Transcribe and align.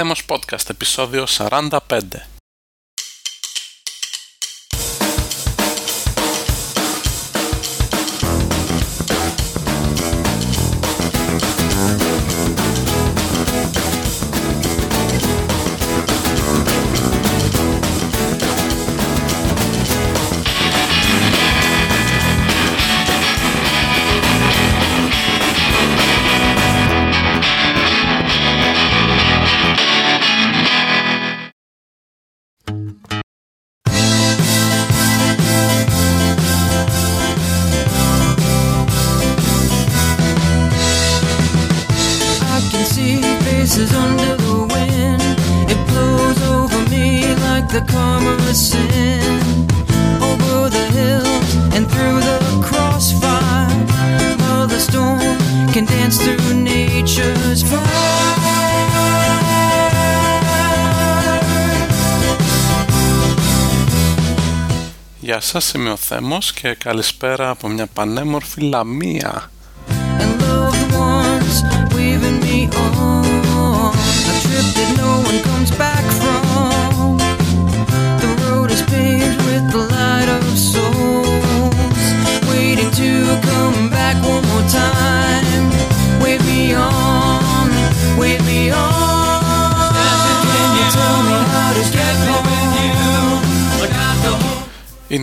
Θέμος 0.00 0.24
Podcast, 0.28 0.70
επεισόδιο 0.70 1.26
45. 1.26 2.39
Θέμος 66.12 66.52
και 66.52 66.74
καλησπέρα 66.74 67.50
από 67.50 67.68
μια 67.68 67.86
πανέμορφη 67.86 68.60
Λαμία. 68.60 69.50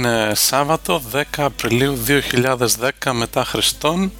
Είναι 0.07 0.35
Σάββατο 0.35 1.01
10 1.13 1.21
Απριλίου 1.37 1.97
2010 2.47 2.89
μετά 3.11 3.43
Χριστόν 3.43 4.11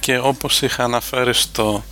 και 0.00 0.18
όπως 0.18 0.62
είχα 0.62 0.84
αναφέρει 0.84 1.34
στο 1.34 1.84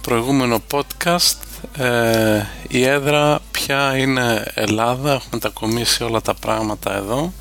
προηγούμενο 0.00 0.62
podcast 0.70 1.36
ε, 1.78 2.42
η 2.68 2.84
έδρα 2.84 3.40
πια 3.50 3.96
είναι 3.96 4.44
Ελλάδα, 4.54 5.12
έχουμε 5.12 5.28
μετακομίσει 5.32 6.02
όλα 6.02 6.20
τα 6.20 6.34
πράγματα 6.34 6.96
εδώ 6.96 7.32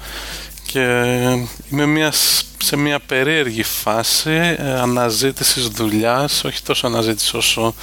και 0.66 0.82
είμαι 1.72 1.86
μια, 1.86 2.12
σε 2.64 2.76
μια 2.76 3.00
περίεργη 3.00 3.64
φάση 3.64 4.56
ε, 4.58 4.80
αναζήτησης 4.80 5.68
δουλειάς, 5.68 6.44
όχι 6.44 6.64
τόσο 6.64 6.88
αναζήτησης 6.88 7.34
όσο 7.34 7.76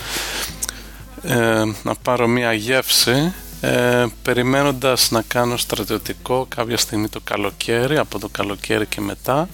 ε, 1.22 1.62
να 1.82 1.94
πάρω 2.02 2.26
μια 2.26 2.52
γεύση 2.52 3.32
ε, 3.60 4.06
περιμένοντας 4.22 5.10
να 5.10 5.22
κάνω 5.22 5.56
στρατιωτικό 5.56 6.46
κάποια 6.48 6.76
στιγμή 6.76 7.08
το 7.08 7.20
καλοκαίρι, 7.24 7.98
από 7.98 8.18
το 8.18 8.28
καλοκαίρι 8.28 8.86
και 8.86 9.00
μετά 9.00 9.48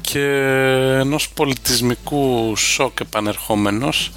και 0.00 0.24
ενός 1.00 1.28
πολιτισμικού 1.28 2.56
σοκ 2.56 3.00
επανερχόμενος 3.00 4.10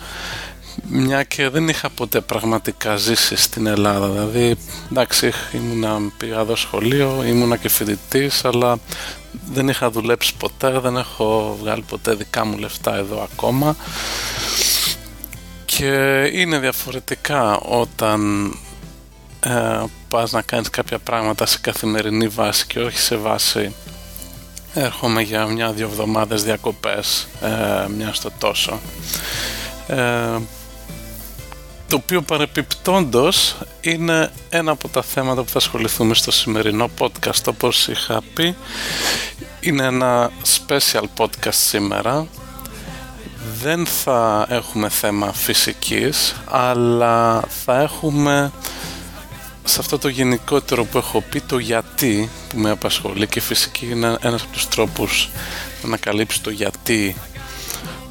μια 0.83 1.23
και 1.23 1.49
δεν 1.49 1.67
είχα 1.67 1.89
ποτέ 1.89 2.21
πραγματικά 2.21 2.95
ζήσει 2.95 3.35
στην 3.35 3.65
Ελλάδα. 3.65 4.07
Δηλαδή 4.07 4.55
εντάξει 4.91 5.31
ήμουνα 5.53 5.99
πήγα 6.17 6.39
εδώ 6.39 6.55
σχολείο 6.55 7.23
ήμουνα 7.25 7.57
και 7.57 7.69
φοιτητής, 7.69 8.45
αλλά 8.45 8.77
δεν 9.51 9.67
είχα 9.67 9.89
δουλέψει 9.89 10.33
ποτέ 10.37 10.79
δεν 10.79 10.97
έχω 10.97 11.57
βγάλει 11.61 11.83
ποτέ 11.87 12.13
δικά 12.13 12.45
μου 12.45 12.57
λεφτά 12.57 12.95
εδώ 12.95 13.27
ακόμα. 13.31 13.75
Και 15.65 16.21
είναι 16.33 16.59
διαφορετικά 16.59 17.57
όταν 17.59 18.51
ε, 19.45 19.83
πας 20.07 20.31
να 20.31 20.41
κάνεις 20.41 20.69
κάποια 20.69 20.99
πράγματα 20.99 21.45
σε 21.45 21.57
καθημερινή 21.61 22.27
βάση 22.27 22.67
και 22.67 22.79
όχι 22.79 22.97
σε 22.97 23.15
βάση 23.15 23.73
έρχομαι 24.73 25.21
για 25.21 25.45
μια-δυο 25.45 25.85
εβδομάδες 25.85 26.43
διακοπές 26.43 27.27
ε, 27.41 27.87
μια 27.97 28.13
στο 28.13 28.31
τόσο. 28.39 28.79
Ε, 29.87 30.37
το 31.87 31.95
οποίο 31.95 32.21
παρεπιπτόντος 32.21 33.55
είναι 33.81 34.31
ένα 34.49 34.71
από 34.71 34.87
τα 34.87 35.01
θέματα 35.01 35.43
που 35.43 35.49
θα 35.49 35.57
ασχοληθούμε 35.57 36.13
στο 36.13 36.31
σημερινό 36.31 36.89
podcast. 36.97 37.43
Όπως 37.47 37.87
είχα 37.87 38.21
πει 38.33 38.55
είναι 39.59 39.83
ένα 39.83 40.31
special 40.57 41.03
podcast 41.17 41.49
σήμερα. 41.53 42.27
Δεν 43.61 43.85
θα 43.85 44.45
έχουμε 44.49 44.89
θέμα 44.89 45.33
φυσικής 45.33 46.35
αλλά 46.45 47.43
θα 47.65 47.81
έχουμε 47.81 48.51
σε 49.65 49.79
αυτό 49.79 49.97
το 49.97 50.07
γενικότερο 50.07 50.85
που 50.85 50.97
έχω 50.97 51.23
πει 51.29 51.41
το 51.41 51.57
γιατί 51.57 52.29
που 52.49 52.57
με 52.57 52.69
απασχολεί 52.69 53.27
και 53.27 53.39
η 53.39 53.41
φυσική 53.41 53.89
είναι 53.91 54.17
ένας 54.21 54.41
από 54.41 54.51
τους 54.51 54.67
τρόπους 54.67 55.29
να 55.81 55.87
ανακαλύψει 55.87 56.41
το 56.41 56.49
γιατί 56.49 57.15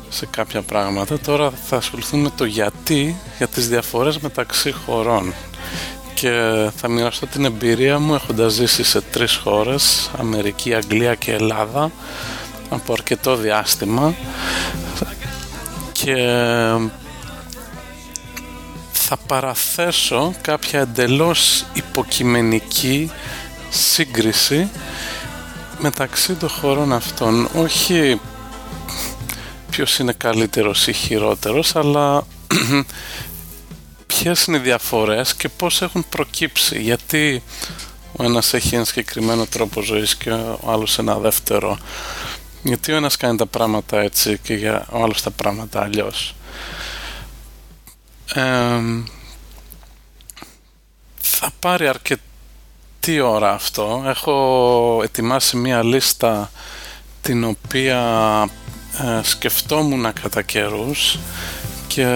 σε 0.09 0.26
κάποια 0.26 0.62
πράγματα. 0.62 1.19
Τώρα 1.19 1.50
θα 1.50 1.76
ασχοληθούμε 1.76 2.22
με 2.22 2.31
το 2.37 2.44
γιατί 2.44 3.16
για 3.38 3.47
τις 3.48 3.69
διαφορές 3.69 4.19
μεταξύ 4.19 4.72
χωρών. 4.72 5.34
Και 6.15 6.31
θα 6.76 6.88
μοιραστώ 6.88 7.26
την 7.26 7.44
εμπειρία 7.44 7.98
μου 7.98 8.15
έχοντας 8.15 8.53
ζήσει 8.53 8.82
σε 8.82 9.00
τρεις 9.00 9.34
χώρες 9.34 10.10
Αμερική, 10.19 10.75
Αγγλία 10.75 11.15
και 11.15 11.32
Ελλάδα 11.32 11.91
από 12.69 12.92
αρκετό 12.92 13.36
διάστημα. 13.36 14.15
Και 15.92 16.15
θα 19.16 19.22
παραθέσω 19.26 20.34
κάποια 20.41 20.80
εντελώς 20.80 21.64
υποκειμενική 21.72 23.10
σύγκριση 23.70 24.70
μεταξύ 25.78 26.34
των 26.34 26.48
χωρών 26.48 26.92
αυτών. 26.92 27.48
Όχι 27.54 28.20
ποιος 29.70 29.98
είναι 29.98 30.12
καλύτερος 30.12 30.86
ή 30.86 30.92
χειρότερος 30.92 31.76
αλλά 31.76 32.26
ποιες 34.06 34.44
είναι 34.44 34.56
οι 34.56 34.60
διαφορές 34.60 35.34
και 35.34 35.48
πώς 35.48 35.82
έχουν 35.82 36.04
προκύψει. 36.08 36.80
Γιατί 36.80 37.42
ο 38.12 38.24
ένας 38.24 38.54
έχει 38.54 38.74
ένα 38.74 38.84
συγκεκριμένο 38.84 39.47
τρόπο 39.47 39.82
ζωής 39.82 40.16
και 40.16 40.30
ο 40.30 40.60
άλλος 40.66 40.98
ένα 40.98 41.19
δεύτερο. 41.19 41.78
Γιατί 42.62 42.92
ο 42.92 42.97
ένας 42.97 43.16
κάνει 43.16 43.36
τα 43.36 43.47
πράγματα 43.47 44.00
έτσι 44.00 44.38
και 44.42 44.54
για 44.54 44.86
ο 44.91 45.03
άλλος 45.03 45.22
τα 45.22 45.30
πράγματα 45.30 45.82
αλλιώς 45.82 46.34
θα 51.20 51.50
πάρει 51.60 51.88
αρκετή 51.88 53.20
ώρα 53.20 53.52
αυτό. 53.52 54.02
Έχω 54.06 55.00
ετοιμάσει 55.02 55.56
μία 55.56 55.82
λίστα 55.82 56.50
την 57.20 57.44
οποία 57.44 58.00
ε, 58.98 59.20
σκεφτόμουν 59.22 60.12
κατά 60.12 60.42
καιρούς 60.42 61.18
και 61.86 62.06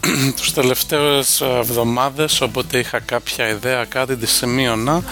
τους 0.36 0.52
τελευταίες 0.52 1.40
εβδομάδες 1.40 2.40
όποτε 2.40 2.78
είχα 2.78 2.98
κάποια 2.98 3.48
ιδέα 3.48 3.84
κάτι 3.84 4.16
τη 4.16 4.26
σημείωνα 4.26 5.02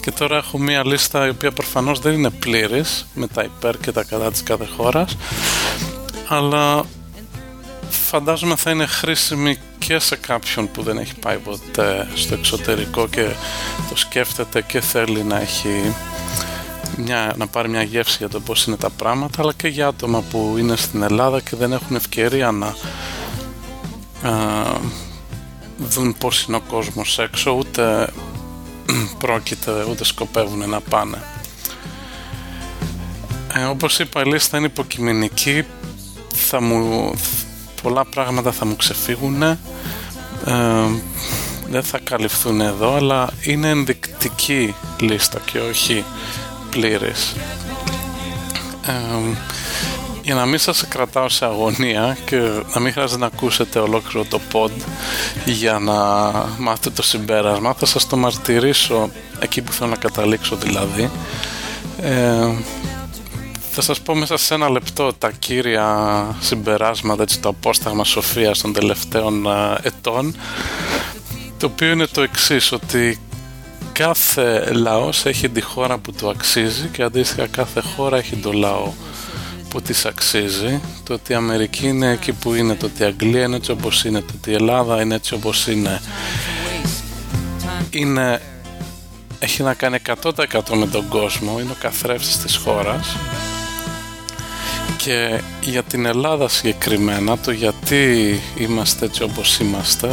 και 0.00 0.10
τώρα 0.10 0.36
έχω 0.36 0.58
μία 0.58 0.86
λίστα 0.86 1.26
η 1.26 1.28
οποία 1.28 1.52
προφανώς 1.52 1.98
δεν 1.98 2.12
είναι 2.12 2.30
πλήρης 2.30 3.06
με 3.14 3.26
τα 3.26 3.42
υπέρ 3.42 3.78
και 3.78 3.92
τα 3.92 4.04
κατά 4.04 4.30
της 4.30 4.42
κάθε 4.42 4.66
χώρας 4.76 5.16
αλλά 6.28 6.84
φαντάζομαι 7.88 8.56
θα 8.56 8.70
είναι 8.70 8.86
χρήσιμη 8.86 9.58
και 9.78 9.98
σε 9.98 10.16
κάποιον 10.16 10.70
που 10.70 10.82
δεν 10.82 10.98
έχει 10.98 11.14
πάει 11.14 11.36
ποτέ 11.36 12.08
στο 12.14 12.34
εξωτερικό 12.34 13.08
και 13.08 13.28
το 13.88 13.96
σκέφτεται 13.96 14.62
και 14.62 14.80
θέλει 14.80 15.22
να 15.22 15.40
έχει 15.40 15.94
μια, 16.96 17.34
να 17.36 17.46
πάρει 17.46 17.68
μια 17.68 17.82
γεύση 17.82 18.16
για 18.18 18.28
το 18.28 18.40
πώς 18.40 18.64
είναι 18.64 18.76
τα 18.76 18.90
πράγματα 18.90 19.42
αλλά 19.42 19.52
και 19.52 19.68
για 19.68 19.86
άτομα 19.86 20.20
που 20.30 20.54
είναι 20.58 20.76
στην 20.76 21.02
Ελλάδα 21.02 21.40
και 21.40 21.56
δεν 21.56 21.72
έχουν 21.72 21.96
ευκαιρία 21.96 22.50
να 22.50 22.66
α, 24.30 24.80
δουν 25.78 26.16
πώς 26.18 26.42
είναι 26.42 26.56
ο 26.56 26.60
κόσμος 26.60 27.18
έξω 27.18 27.50
ούτε 27.50 28.08
πρόκειται 29.18 29.84
ούτε 29.90 30.04
σκοπεύουν 30.04 30.68
να 30.68 30.80
πάνε. 30.80 31.22
Ε, 33.54 33.64
όπως 33.64 33.98
είπα 33.98 34.20
η 34.20 34.24
λίστα 34.24 34.56
είναι 34.56 34.66
υποκειμενική. 34.66 35.64
Θα 36.34 36.60
μου, 36.60 37.12
πολλά 37.82 38.04
πράγματα 38.04 38.52
θα 38.52 38.64
μου 38.64 38.76
ξεφύγουν 38.76 39.42
ε, 39.42 39.56
δεν 41.70 41.82
θα 41.82 41.98
καλυφθούν 42.04 42.60
εδώ 42.60 42.94
αλλά 42.94 43.28
είναι 43.42 43.68
ενδεικτική 43.68 44.74
λίστα 45.00 45.40
και 45.52 45.58
όχι 45.58 46.04
πλήρης. 46.70 47.34
Ε, 48.86 48.92
για 50.22 50.34
να 50.34 50.46
μην 50.46 50.58
σας 50.58 50.88
κρατάω 50.88 51.28
σε 51.28 51.44
αγωνία 51.44 52.16
και 52.24 52.36
να 52.74 52.80
μην 52.80 52.92
χρειάζεται 52.92 53.20
να 53.20 53.26
ακούσετε 53.26 53.78
ολόκληρο 53.78 54.24
το 54.24 54.40
pod 54.52 54.70
για 55.44 55.78
να 55.78 55.94
μάθετε 56.58 56.90
το 56.90 57.02
συμπέρασμα 57.02 57.74
θα 57.74 57.86
σας 57.86 58.06
το 58.06 58.16
μαρτυρήσω 58.16 59.10
εκεί 59.38 59.62
που 59.62 59.72
θέλω 59.72 59.90
να 59.90 59.96
καταλήξω 59.96 60.56
δηλαδή. 60.56 61.10
Ε, 62.02 62.48
θα 63.80 63.86
σας 63.86 64.00
πω 64.00 64.14
μέσα 64.14 64.36
σε 64.36 64.54
ένα 64.54 64.70
λεπτό 64.70 65.12
τα 65.12 65.30
κύρια 65.30 66.36
συμπεράσματα, 66.40 67.22
έτσι, 67.22 67.40
το 67.40 67.48
απόσταγμα 67.48 68.04
σοφίας 68.04 68.60
των 68.60 68.72
τελευταίων 68.72 69.46
ετών 69.82 70.36
το 71.58 71.66
οποίο 71.66 71.90
είναι 71.90 72.06
το 72.06 72.22
εξής 72.22 72.72
ότι 72.72 73.18
κάθε 73.92 74.72
λαός 74.72 75.26
έχει 75.26 75.48
τη 75.48 75.60
χώρα 75.60 75.98
που 75.98 76.12
του 76.12 76.28
αξίζει 76.28 76.88
και 76.92 77.02
αντίστοιχα 77.02 77.46
κάθε 77.46 77.80
χώρα 77.80 78.16
έχει 78.16 78.36
το 78.36 78.52
λαό 78.52 78.92
που 79.68 79.82
της 79.82 80.04
αξίζει. 80.06 80.80
Το 81.04 81.12
ότι 81.12 81.32
η 81.32 81.34
Αμερική 81.34 81.86
είναι 81.86 82.10
εκεί 82.10 82.32
που 82.32 82.54
είναι 82.54 82.74
το 82.74 82.86
ότι 82.86 83.02
η 83.02 83.04
Αγγλία 83.04 83.44
είναι 83.44 83.56
έτσι 83.56 83.70
όπως 83.70 84.04
είναι 84.04 84.20
το 84.20 84.32
ότι 84.36 84.50
η 84.50 84.54
Ελλάδα 84.54 85.02
είναι 85.02 85.14
έτσι 85.14 85.34
όπως 85.34 85.66
είναι 85.66 86.00
είναι 87.90 88.42
έχει 89.38 89.62
να 89.62 89.74
κάνει 89.74 89.98
100% 90.22 90.32
με 90.74 90.86
τον 90.86 91.08
κόσμο 91.08 91.60
είναι 91.60 91.70
ο 91.70 91.76
καθρέφτης 91.80 92.38
της 92.38 92.56
χώρας 92.56 93.16
και 94.98 95.40
για 95.60 95.82
την 95.82 96.06
Ελλάδα 96.06 96.48
συγκεκριμένα 96.48 97.38
το 97.38 97.50
γιατί 97.50 98.34
είμαστε 98.56 99.04
έτσι 99.04 99.22
όπως 99.22 99.58
είμαστε 99.58 100.08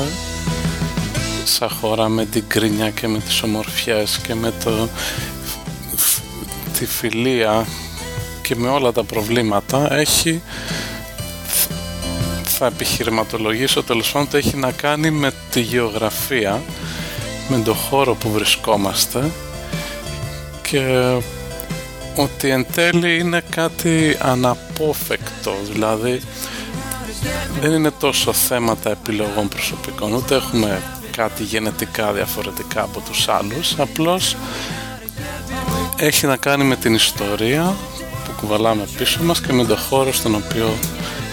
σαν 1.44 1.70
χώρα 1.70 2.10
με 2.10 2.26
την 2.26 2.44
κρίνια 2.48 2.90
και 2.90 3.08
με 3.08 3.20
τις 3.20 3.42
ομορφιές 3.42 4.20
και 4.28 4.36
με 4.36 4.54
το, 4.64 4.90
τη 6.78 6.86
φιλία 6.86 7.66
και 8.42 8.56
με 8.56 8.68
όλα 8.68 8.92
τα 8.92 9.04
προβλήματα 9.04 9.94
έχει 9.94 10.42
θα 12.44 12.66
επιχειρηματολογήσω 12.66 13.84
τέλος 13.84 14.12
πάντων 14.12 14.30
έχει 14.32 14.58
να 14.58 14.72
κάνει 14.72 15.12
με 15.12 15.32
τη 15.52 15.62
γεωγραφία 15.62 16.62
με 17.48 17.58
τον 17.58 17.76
χώρο 17.76 18.16
που 18.16 18.32
βρισκόμαστε 18.32 19.32
και 20.62 21.14
ότι 22.16 22.50
εν 22.50 22.66
τέλει 22.74 23.20
είναι 23.20 23.44
κάτι 23.50 24.18
αναπόφευκτο 24.22 25.56
δηλαδή 25.72 26.22
δεν 27.62 27.72
είναι 27.72 27.92
τόσο 27.92 28.34
θέματα 28.34 28.92
επιλογών 28.92 29.48
προσωπικών 29.48 30.14
ούτε 30.14 30.36
έχουμε 30.36 30.82
κάτι 31.12 31.44
γενετικά 31.44 32.12
διαφορετικά 32.12 32.82
από 32.82 33.00
τους 33.00 33.28
άλλους 33.28 33.76
απλώς 33.80 34.36
έχει 35.98 36.26
να 36.26 36.38
κάνει 36.38 36.64
με 36.64 36.76
την 36.76 36.94
ιστορία 36.94 37.76
που 38.26 38.32
κουβαλάμε 38.40 38.88
πίσω 38.98 39.24
μας 39.24 39.42
και 39.42 39.54
με 39.54 39.66
τον 39.66 39.78
χώρο 39.78 40.14
στον 40.14 40.36
οποίο 40.36 40.74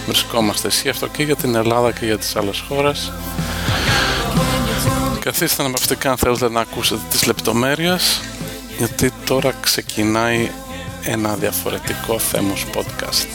βρισκόμαστε. 0.05 0.67
Εσύ 0.67 0.89
αυτό 0.89 1.07
και 1.07 1.23
για 1.23 1.35
την 1.35 1.55
Ελλάδα 1.55 1.91
και 1.91 2.05
για 2.05 2.17
τις 2.17 2.35
άλλες 2.35 2.63
χώρες. 2.67 3.11
Καθίστε 5.19 5.63
να 5.63 5.69
αν 6.11 6.17
θέλετε 6.17 6.49
να 6.49 6.59
ακούσετε 6.59 7.01
τις 7.09 7.25
λεπτομέρειες 7.25 8.21
γιατί 8.77 9.11
τώρα 9.25 9.53
ξεκινάει 9.61 10.49
ένα 11.05 11.35
διαφορετικό 11.35 12.19
θέμος 12.19 12.65
podcast. 12.73 13.27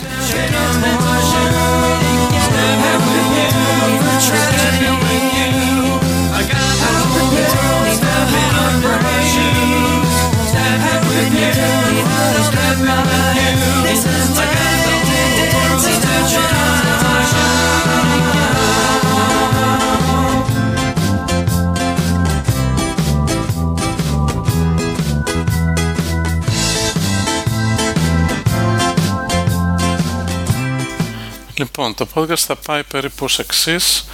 Λοιπόν, 31.59 31.95
το 31.95 32.07
podcast 32.15 32.37
θα 32.37 32.57
πάει 32.57 32.83
περίπου 32.85 33.25
ως 33.25 33.39
εξής. 33.39 34.05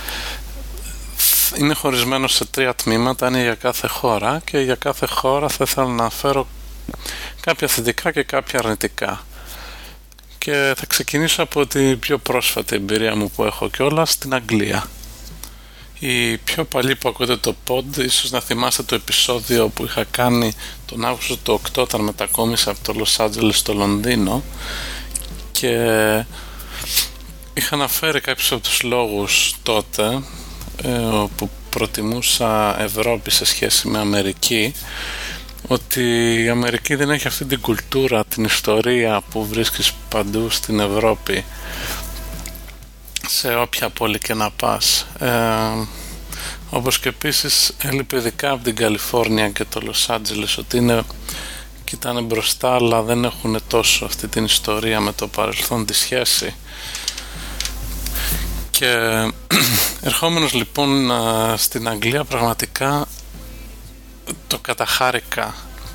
Είναι 1.58 1.74
χωρισμένο 1.74 2.28
σε 2.28 2.44
τρία 2.44 2.74
τμήματα, 2.74 3.28
είναι 3.28 3.42
για 3.42 3.54
κάθε 3.54 3.86
χώρα 3.86 4.40
και 4.44 4.58
για 4.58 4.74
κάθε 4.74 5.06
χώρα 5.06 5.48
θα 5.48 5.64
ήθελα 5.68 5.86
να 5.86 6.10
φέρω 6.10 6.46
κάποια 7.40 7.68
θετικά 7.68 8.12
και 8.12 8.22
κάποια 8.22 8.58
αρνητικά. 8.58 9.24
Και 10.38 10.72
θα 10.76 10.86
ξεκινήσω 10.86 11.42
από 11.42 11.66
την 11.66 11.98
πιο 11.98 12.18
πρόσφατη 12.18 12.76
εμπειρία 12.76 13.16
μου 13.16 13.30
που 13.30 13.44
έχω 13.44 13.68
κιόλας 13.70 14.10
στην 14.10 14.34
Αγγλία. 14.34 14.86
Οι 15.98 16.36
πιο 16.36 16.64
παλιοί 16.64 16.96
που 16.96 17.08
ακούτε 17.08 17.36
το 17.36 17.54
pod, 17.68 17.96
ίσως 17.96 18.30
να 18.30 18.40
θυμάστε 18.40 18.82
το 18.82 18.94
επεισόδιο 18.94 19.68
που 19.68 19.84
είχα 19.84 20.04
κάνει 20.10 20.54
τον 20.86 21.04
Αύγουστο 21.04 21.36
του 21.36 21.60
8 21.74 21.82
όταν 21.82 22.00
μετακόμισα 22.00 22.70
από 22.70 22.92
το 22.92 23.04
Los 23.04 23.24
Angeles 23.24 23.52
στο 23.52 23.74
Λονδίνο 23.74 24.42
και 25.52 25.76
είχα 27.54 27.74
αναφέρει 27.74 28.20
κάποιους 28.20 28.52
από 28.52 28.62
τους 28.62 28.82
λόγους 28.82 29.54
τότε 29.62 30.22
ε, 30.82 31.24
που 31.36 31.50
προτιμούσα 31.70 32.80
Ευρώπη 32.80 33.30
σε 33.30 33.44
σχέση 33.44 33.88
με 33.88 33.98
Αμερική 33.98 34.74
ότι 35.66 36.34
η 36.44 36.48
Αμερική 36.48 36.94
δεν 36.94 37.10
έχει 37.10 37.26
αυτή 37.26 37.44
την 37.44 37.60
κουλτούρα, 37.60 38.24
την 38.24 38.44
ιστορία 38.44 39.22
που 39.30 39.46
βρίσκεις 39.46 39.92
παντού 40.08 40.50
στην 40.50 40.80
Ευρώπη 40.80 41.44
σε 43.28 43.54
όποια 43.54 43.90
πόλη 43.90 44.18
και 44.18 44.34
να 44.34 44.50
πας. 44.50 45.06
Ε, 45.18 45.30
όπως 46.70 46.98
και 46.98 47.08
επίσης 47.08 47.74
έλειπε 47.82 48.16
ειδικά 48.16 48.50
από 48.50 48.64
την 48.64 48.76
Καλιφόρνια 48.76 49.48
και 49.48 49.64
το 49.64 49.80
Λος 49.80 50.10
Άντζελες 50.10 50.58
ότι 50.58 50.76
είναι 50.76 51.02
κοιτάνε 51.84 52.20
μπροστά 52.20 52.74
αλλά 52.74 53.02
δεν 53.02 53.24
έχουν 53.24 53.60
τόσο 53.68 54.04
αυτή 54.04 54.28
την 54.28 54.44
ιστορία 54.44 55.00
με 55.00 55.12
το 55.12 55.28
παρελθόν 55.28 55.86
τη 55.86 55.94
σχέση 55.94 56.54
και 58.78 59.30
ερχόμενος 60.08 60.52
λοιπόν 60.52 61.10
στην 61.56 61.88
Αγγλία 61.88 62.24
πραγματικά 62.24 63.06
το 64.46 64.58
καταχάρηκα 64.58 65.54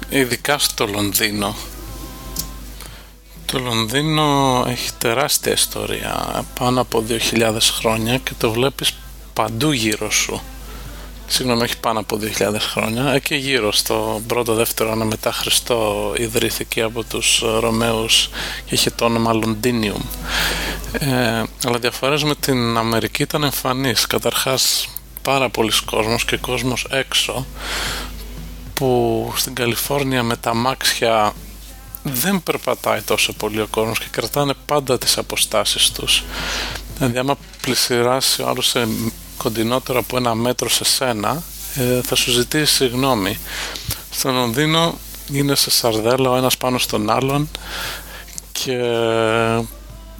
ειδικά 0.09 0.57
στο 0.57 0.88
Λονδίνο. 0.88 1.55
Το 3.45 3.59
Λονδίνο 3.59 4.63
έχει 4.67 4.89
τεράστια 4.98 5.51
ιστορία 5.51 6.45
πάνω 6.59 6.81
από 6.81 7.03
2.000 7.33 7.57
χρόνια 7.62 8.17
και 8.17 8.31
το 8.38 8.51
βλέπεις 8.51 8.98
παντού 9.33 9.71
γύρω 9.71 10.12
σου 10.12 10.41
συγγνώμη 11.29 11.62
όχι 11.63 11.77
πάνω 11.77 12.00
από 12.00 12.19
2.000 12.38 12.55
χρόνια. 12.59 13.13
Εκεί 13.13 13.36
γύρω 13.36 13.71
στο 13.71 14.21
πρώτο 14.27 14.53
δεύτερο 14.53 14.89
αιώνα 14.89 15.05
μετά 15.05 15.31
Χριστό 15.31 16.13
ιδρύθηκε 16.17 16.81
από 16.81 17.03
τους 17.03 17.43
Ρωμαίους 17.59 18.29
και 18.65 18.75
είχε 18.75 18.89
το 18.89 19.05
όνομα 19.05 19.33
Λονδίνιουμ 19.33 20.01
ε, 20.91 21.43
αλλά 21.65 21.79
διαφορές 21.79 22.24
με 22.24 22.36
την 22.36 22.77
Αμερική 22.77 23.21
ήταν 23.21 23.43
εμφανείς 23.43 24.07
καταρχάς 24.07 24.89
πάρα 25.21 25.50
πολλοί 25.50 25.71
κόσμος 25.86 26.25
και 26.25 26.38
κόσμος 26.38 26.88
έξω 26.89 27.45
που 28.74 29.31
στην 29.36 29.53
Καλιφόρνια 29.53 30.24
με 30.24 30.36
τα 30.36 30.53
μάξια 30.53 31.33
δεν 32.03 32.43
περπατάει 32.43 33.01
τόσο 33.01 33.33
πολύ 33.33 33.62
ο 33.62 33.67
κόσμος 33.69 34.00
και 34.00 34.05
κρατάνε 34.12 34.53
πάντα 34.65 34.98
τις 34.98 35.17
αποστάσεις 35.17 35.91
τους. 35.91 36.24
Δηλαδή 36.98 37.17
άμα 37.17 37.38
πλησιράσει 37.62 38.41
ο 38.41 38.48
άλλος 38.48 38.67
σε 38.67 38.88
κοντινότερο 39.43 40.00
από 40.00 40.17
ένα 40.17 40.36
μέτρο 40.36 40.69
σε 40.69 40.84
σένα 40.84 41.43
ε, 41.75 42.01
θα 42.01 42.15
σου 42.15 42.31
ζητήσει 42.31 42.74
συγγνώμη 42.74 43.38
στο 44.12 44.31
Λονδίνο 44.31 44.98
είναι 45.31 45.55
σε 45.55 45.72
σαρδέλα 45.72 46.29
ο 46.29 46.36
ένας 46.36 46.58
πάνω 46.58 46.77
στον 46.77 47.10
άλλον 47.10 47.50
και 48.51 48.74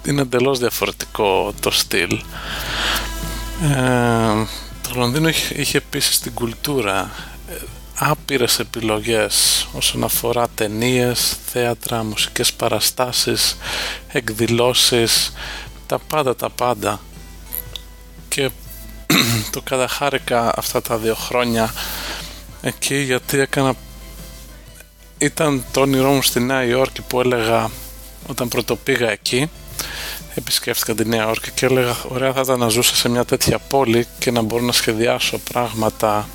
είναι 0.06 0.20
εντελώς 0.20 0.58
διαφορετικό 0.58 1.52
το 1.60 1.70
στυλ. 1.70 2.20
Ε, 3.62 4.46
το 4.82 4.90
Λονδίνο 4.94 5.28
είχε, 5.28 5.54
είχε 5.60 5.76
επίσης 5.76 6.20
την 6.20 6.34
κουλτούρα 6.34 7.10
ε, 7.48 7.54
άπειρες 7.94 8.58
επιλογές 8.58 9.66
όσον 9.72 10.04
αφορά 10.04 10.48
ταινίες, 10.54 11.36
θέατρα, 11.46 12.04
μουσικές 12.04 12.52
παραστάσεις, 12.52 13.56
εκδηλώσεις, 14.08 15.32
τα 15.86 15.98
πάντα 15.98 16.36
τα 16.36 16.50
πάντα. 16.50 17.00
Και 18.28 18.50
το 19.50 19.60
καταχάρηκα 19.60 20.52
αυτά 20.56 20.82
τα 20.82 20.96
δύο 20.96 21.14
χρόνια 21.14 21.72
εκεί 22.62 22.96
γιατί 22.96 23.38
έκανα 23.38 23.74
ήταν 25.18 25.64
το 25.72 25.80
όνειρό 25.80 26.10
μου 26.12 26.22
στη 26.22 26.40
Νέα 26.40 26.64
Υόρκη 26.64 27.02
που 27.02 27.20
έλεγα 27.20 27.70
όταν 28.26 28.48
πρώτο 28.48 28.76
πήγα 28.76 29.10
εκεί 29.10 29.50
επισκέφτηκα 30.34 30.94
τη 30.94 31.08
Νέα 31.08 31.22
Υόρκη 31.22 31.50
και 31.50 31.66
έλεγα 31.66 31.96
ωραία 32.08 32.32
θα 32.32 32.40
ήταν 32.40 32.58
να 32.58 32.68
ζούσα 32.68 32.94
σε 32.94 33.08
μια 33.08 33.24
τέτοια 33.24 33.58
πόλη 33.58 34.06
και 34.18 34.30
να 34.30 34.42
μπορώ 34.42 34.64
να 34.64 34.72
σχεδιάσω 34.72 35.38
πράγματα 35.52 36.28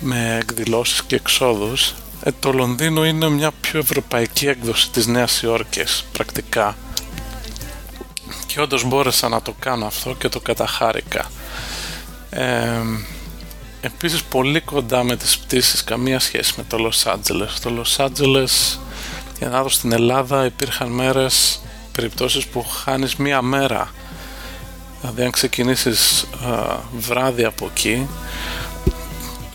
με 0.00 0.38
εκδηλώσεις 0.40 1.02
και 1.02 1.14
εξόδους. 1.14 1.94
Ε, 2.22 2.30
το 2.40 2.52
Λονδίνο 2.52 3.04
είναι 3.04 3.28
μια 3.28 3.52
πιο 3.60 3.78
ευρωπαϊκή 3.78 4.46
έκδοση 4.46 4.90
της 4.90 5.06
Νέας 5.06 5.42
Υόρκης 5.42 6.04
πρακτικά. 6.12 6.76
Και 8.46 8.60
όντως 8.60 8.84
μπόρεσα 8.84 9.28
να 9.28 9.42
το 9.42 9.54
κάνω 9.58 9.86
αυτό 9.86 10.14
και 10.14 10.28
το 10.28 10.40
καταχάρηκα 10.40 11.30
ε, 12.34 12.82
επίσης 13.80 14.22
πολύ 14.22 14.60
κοντά 14.60 15.02
με 15.02 15.16
τις 15.16 15.38
πτήσεις 15.38 15.84
καμία 15.84 16.18
σχέση 16.18 16.54
με 16.56 16.64
το 16.68 16.90
Los 16.90 17.12
Angeles. 17.12 17.50
Το 17.62 17.82
Los 17.82 18.04
Angeles 18.04 18.78
για 19.38 19.48
να 19.48 19.62
δω 19.62 19.68
στην 19.68 19.92
Ελλάδα 19.92 20.44
υπήρχαν 20.44 20.88
μέρες 20.88 21.60
περιπτώσεις 21.92 22.46
που 22.46 22.64
χάνεις 22.64 23.16
μία 23.16 23.42
μέρα. 23.42 23.90
Δηλαδή 25.00 25.22
αν 25.22 25.30
ξεκινήσεις 25.30 26.26
βράδυ 26.96 27.44
από 27.44 27.66
εκεί 27.74 28.06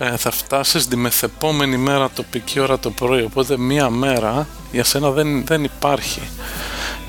ε, 0.02 0.18
θα 0.18 0.32
φτάσεις 0.32 0.88
τη 0.88 0.96
μεθεπόμενη 0.96 1.78
μέρα 1.78 2.10
τοπική 2.10 2.60
ώρα 2.60 2.80
το 2.80 2.92
πρωί. 2.92 3.24
Οπότε 3.24 3.58
μία 3.58 3.90
μέρα 3.90 4.48
για 4.72 4.84
σένα 4.84 5.10
δεν, 5.10 5.46
δεν 5.46 5.64
υπάρχει 5.64 6.22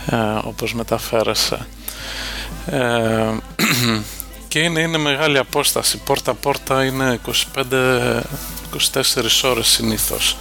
ε, 0.07 0.17
όπως 0.45 0.75
μεταφέρεσαι. 0.75 1.67
Ε, 2.67 3.31
και 4.51 4.59
είναι, 4.59 4.81
είναι 4.81 4.99
μεγάλη 4.99 5.39
απόσταση. 5.39 5.99
Πόρτα 5.99 6.35
πόρτα 6.35 6.85
είναι 6.85 7.21
25 7.55 8.23
24 8.93 9.05
ώρες 9.45 9.67
συνήθως. 9.67 10.37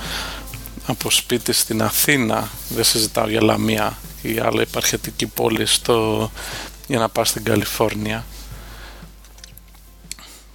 Από 0.86 1.12
σπίτι 1.12 1.54
στην 1.54 1.82
Αθήνα 1.82 2.50
δεν 2.70 2.84
συζητάω 2.84 3.30
για 3.30 3.42
Λαμία 3.42 3.98
ή 4.22 4.40
άλλη 4.40 4.62
υπαρχετική 4.62 5.28
πόλη 5.28 5.66
στο, 5.66 6.32
για 6.88 7.00
να 7.00 7.10
πας 7.10 7.30
στην 7.30 7.44
Καλιφόρνια. 7.44 8.26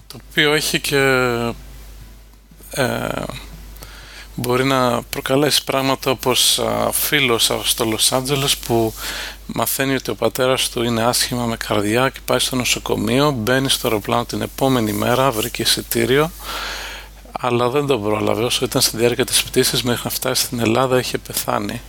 Το 0.06 0.16
οποίο 0.30 0.52
έχει 0.52 0.80
και 0.80 0.96
ε, 2.70 3.08
μπορεί 4.34 4.64
να 4.64 5.02
προκαλέσει 5.02 5.64
πράγματα 5.64 6.10
όπως 6.10 6.58
α, 6.58 6.92
φίλος 6.92 7.50
στο 7.62 7.84
Λος 7.84 8.12
Άντζελες 8.12 8.56
που 8.56 8.94
μαθαίνει 9.46 9.94
ότι 9.94 10.10
ο 10.10 10.14
πατέρας 10.14 10.68
του 10.68 10.82
είναι 10.82 11.02
άσχημα 11.02 11.44
με 11.44 11.56
καρδιά 11.56 12.08
και 12.08 12.20
πάει 12.24 12.38
στο 12.38 12.56
νοσοκομείο 12.56 13.30
μπαίνει 13.30 13.68
στο 13.68 13.88
αεροπλάνο 13.88 14.24
την 14.24 14.42
επόμενη 14.42 14.92
μέρα 14.92 15.30
βρήκε 15.30 15.62
εισιτήριο 15.62 16.30
αλλά 17.40 17.68
δεν 17.68 17.86
τον 17.86 18.02
πρόλαβε. 18.02 18.44
Όσο 18.44 18.64
ήταν 18.64 18.82
στη 18.82 18.96
διάρκεια 18.96 19.24
της 19.24 19.42
πτήσης 19.42 19.82
μέχρι 19.82 20.00
να 20.04 20.10
φτάσει 20.10 20.42
στην 20.42 20.60
Ελλάδα 20.60 20.98
είχε 20.98 21.18
πεθάνει. 21.18 21.80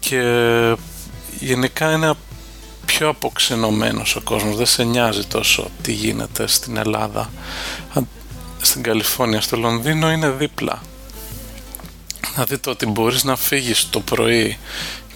Και 0.00 0.22
γενικά 1.40 1.92
είναι 1.92 2.12
πιο 2.86 3.08
αποξενωμένος 3.08 4.16
ο 4.16 4.20
κόσμος. 4.20 4.56
Δεν 4.56 4.66
σε 4.66 4.84
νοιάζει 4.84 5.24
τόσο 5.24 5.70
τι 5.82 5.92
γίνεται 5.92 6.46
στην 6.46 6.76
Ελλάδα 6.76 7.30
στην 8.60 8.82
Καλιφόρνια 8.82 9.40
στο 9.40 9.56
Λονδίνο 9.56 10.10
είναι 10.10 10.30
δίπλα. 10.30 10.82
Δηλαδή 12.32 12.58
το 12.58 12.70
ότι 12.70 12.86
μπορείς 12.86 13.24
να 13.24 13.36
φύγεις 13.36 13.90
το 13.90 14.00
πρωί 14.00 14.58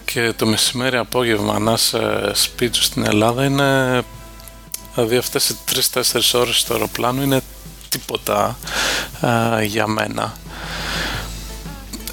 και 0.05 0.33
το 0.37 0.47
μεσημέρι 0.47 0.97
απόγευμα 0.97 1.59
να 1.59 1.73
είσαι 1.73 2.31
σπίτι 2.35 2.83
στην 2.83 3.07
Ελλάδα 3.07 3.45
είναι 3.45 4.03
δηλαδή 4.95 5.17
αυτές 5.17 5.49
οι 5.49 5.57
3-4 5.93 6.03
ώρες 6.33 6.59
στο 6.59 6.73
αεροπλάνο 6.73 7.23
είναι 7.23 7.41
τίποτα 7.89 8.59
για 9.67 9.87
μένα. 9.87 10.35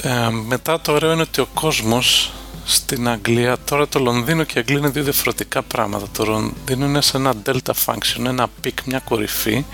Ε, 0.02 0.30
μετά 0.30 0.82
το 0.82 0.92
ωραίο 0.92 1.12
είναι 1.12 1.22
ότι 1.22 1.42
ο 1.42 1.48
κόσμος 1.54 2.32
στην 2.66 3.10
Αγγλία, 3.10 3.58
τώρα 3.66 3.88
το 3.88 4.00
Λονδίνο 4.00 4.44
και 4.44 4.54
η 4.58 4.60
Αγγλία 4.60 4.80
είναι 4.80 4.90
δύο 4.90 5.04
διαφορετικά 5.04 5.62
πράγματα. 5.62 6.06
Το 6.14 6.26
Λονδίνο 6.26 6.86
είναι 6.86 7.02
σε 7.02 7.18
ένα 7.18 7.34
delta 7.46 7.74
function, 7.86 8.26
ένα 8.26 8.48
peak, 8.62 8.78
μια 8.86 9.00
κορυφή, 9.00 9.66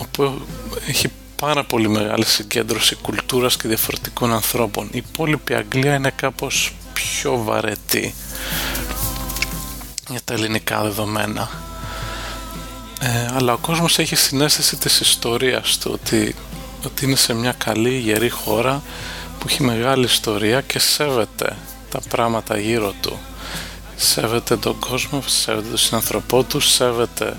όπου 0.00 0.42
έχει 0.88 1.08
πάρα 1.36 1.64
πολύ 1.64 1.88
μεγάλη 1.88 2.24
συγκέντρωση 2.24 2.94
κουλτούρας 2.94 3.56
και 3.56 3.68
διαφορετικών 3.68 4.32
ανθρώπων. 4.32 4.88
Η 4.92 4.96
υπόλοιπη 4.96 5.54
Αγγλία 5.54 5.94
είναι 5.94 6.12
κάπως 6.16 6.74
πιο 6.92 7.42
βαρετή 7.42 8.14
για 10.10 10.20
τα 10.24 10.34
ελληνικά 10.34 10.82
δεδομένα. 10.82 11.50
Ε, 13.00 13.30
αλλά 13.34 13.52
ο 13.52 13.56
κόσμος 13.58 13.98
έχει 13.98 14.16
συναίσθηση 14.16 14.76
της 14.76 15.00
ιστορίας 15.00 15.78
του 15.78 15.90
ότι, 15.94 16.34
ότι 16.84 17.04
είναι 17.04 17.16
σε 17.16 17.34
μια 17.34 17.52
καλή 17.52 17.98
γερή 17.98 18.28
χώρα 18.28 18.82
που 19.38 19.46
έχει 19.48 19.62
μεγάλη 19.62 20.04
ιστορία 20.04 20.60
και 20.60 20.78
σέβεται 20.78 21.56
τα 21.90 22.00
πράγματα 22.08 22.58
γύρω 22.58 22.94
του 23.00 23.18
σέβεται 24.00 24.56
τον 24.56 24.78
κόσμο, 24.78 25.22
σέβεται 25.26 25.68
τον 25.68 25.76
συνανθρωπό 25.76 26.42
του, 26.42 26.60
σέβεται 26.60 27.36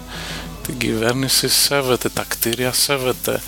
την 0.62 0.78
κυβέρνηση, 0.78 1.48
σέβεται 1.48 2.10
τα 2.10 2.26
κτίρια, 2.28 2.74
σέβεται. 2.74 3.42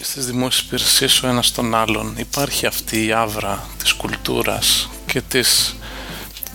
Στις 0.00 0.26
δημόσιες 0.26 0.66
υπηρεσίες 0.66 1.22
ο 1.22 1.28
ένας 1.28 1.52
τον 1.52 1.74
άλλον. 1.74 2.14
Υπάρχει 2.16 2.66
αυτή 2.66 3.06
η 3.06 3.12
άβρα 3.12 3.66
της 3.78 3.92
κουλτούρας 3.92 4.88
και 5.06 5.20
της 5.20 5.76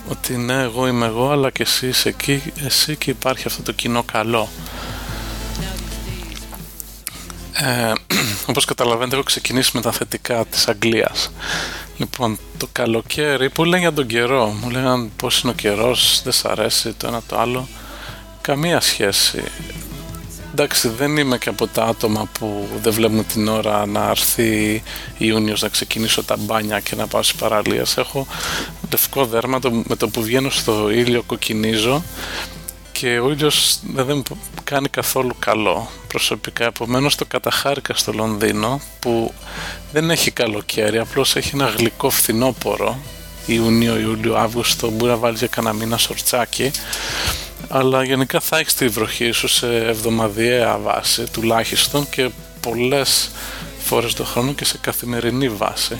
ότι 0.08 0.36
ναι 0.36 0.62
εγώ 0.62 0.86
είμαι 0.86 1.06
εγώ 1.06 1.30
αλλά 1.30 1.50
και 1.50 1.62
εσύ 1.62 1.86
είσαι 1.86 2.08
εκεί, 2.08 2.42
εσύ 2.64 2.96
και 2.96 3.10
υπάρχει 3.10 3.46
αυτό 3.46 3.62
το 3.62 3.72
κοινό 3.72 4.02
καλό. 4.02 4.48
Ε, 7.52 7.92
όπως 8.50 8.64
καταλαβαίνετε 8.64 9.14
έχω 9.14 9.24
ξεκινήσει 9.24 9.70
με 9.74 9.80
τα 9.80 9.92
θετικά 9.92 10.44
της 10.44 10.68
Αγγλίας. 10.68 11.30
Λοιπόν 11.96 12.38
το 12.58 12.68
καλοκαίρι 12.72 13.50
που 13.50 13.64
λένε 13.64 13.78
για 13.78 13.92
τον 13.92 14.06
καιρό 14.06 14.46
μου 14.46 14.70
λένε 14.70 15.08
πως 15.16 15.40
είναι 15.40 15.52
ο 15.52 15.54
καιρός 15.54 16.20
δεν 16.24 16.32
σ' 16.32 16.44
αρέσει 16.44 16.92
το 16.92 17.06
ένα 17.06 17.22
το 17.28 17.38
άλλο 17.38 17.68
καμία 18.44 18.80
σχέση. 18.80 19.42
Εντάξει 20.50 20.88
δεν 20.88 21.16
είμαι 21.16 21.38
και 21.38 21.48
από 21.48 21.66
τα 21.66 21.84
άτομα 21.84 22.28
που 22.38 22.68
δεν 22.82 22.92
βλέπουν 22.92 23.26
την 23.26 23.48
ώρα 23.48 23.86
να 23.86 24.08
έρθει 24.10 24.82
Ιούνιος 25.18 25.62
να 25.62 25.68
ξεκινήσω 25.68 26.24
τα 26.24 26.36
μπάνια 26.38 26.80
και 26.80 26.94
να 26.94 27.06
πάω 27.06 27.22
στις 27.22 27.40
παραλίες. 27.40 27.96
Έχω 27.96 28.26
λευκό 28.90 29.26
δέρμα 29.26 29.58
με 29.86 29.96
το 29.96 30.08
που 30.08 30.22
βγαίνω 30.22 30.50
στο 30.50 30.90
ήλιο 30.90 31.22
κοκκινίζω 31.22 32.02
και 32.92 33.18
ο 33.18 33.30
ήλιος 33.30 33.78
δεν 33.94 34.06
μου 34.16 34.22
κάνει 34.64 34.88
καθόλου 34.88 35.36
καλό 35.38 35.90
προσωπικά. 36.08 36.64
Επομένως 36.64 37.14
το 37.14 37.24
καταχάρηκα 37.24 37.94
στο 37.94 38.12
Λονδίνο 38.12 38.80
που 39.00 39.32
δεν 39.92 40.10
έχει 40.10 40.30
καλοκαίρι 40.30 40.98
απλώς 40.98 41.36
έχει 41.36 41.50
ένα 41.54 41.66
γλυκό 41.66 42.10
φθινόπορο 42.10 42.98
Ιούνιο, 43.46 43.98
Ιούλιο, 43.98 44.34
Αύγουστο 44.36 44.90
μπορεί 44.90 45.10
να 45.10 45.16
βάλει 45.16 45.36
για 45.36 45.46
κανένα 45.46 45.74
μήνα 45.74 45.96
σορτσάκι 45.96 46.70
αλλά 47.76 48.04
γενικά 48.04 48.40
θα 48.40 48.58
έχεις 48.58 48.74
τη 48.74 48.88
βροχή 48.88 49.30
σου 49.30 49.48
σε 49.48 49.76
εβδομαδιαία 49.76 50.78
βάση 50.78 51.24
τουλάχιστον 51.32 52.08
και 52.08 52.30
πολλές 52.60 53.30
φορές 53.78 54.14
το 54.14 54.24
χρόνο 54.24 54.52
και 54.52 54.64
σε 54.64 54.78
καθημερινή 54.78 55.48
βάση. 55.48 55.98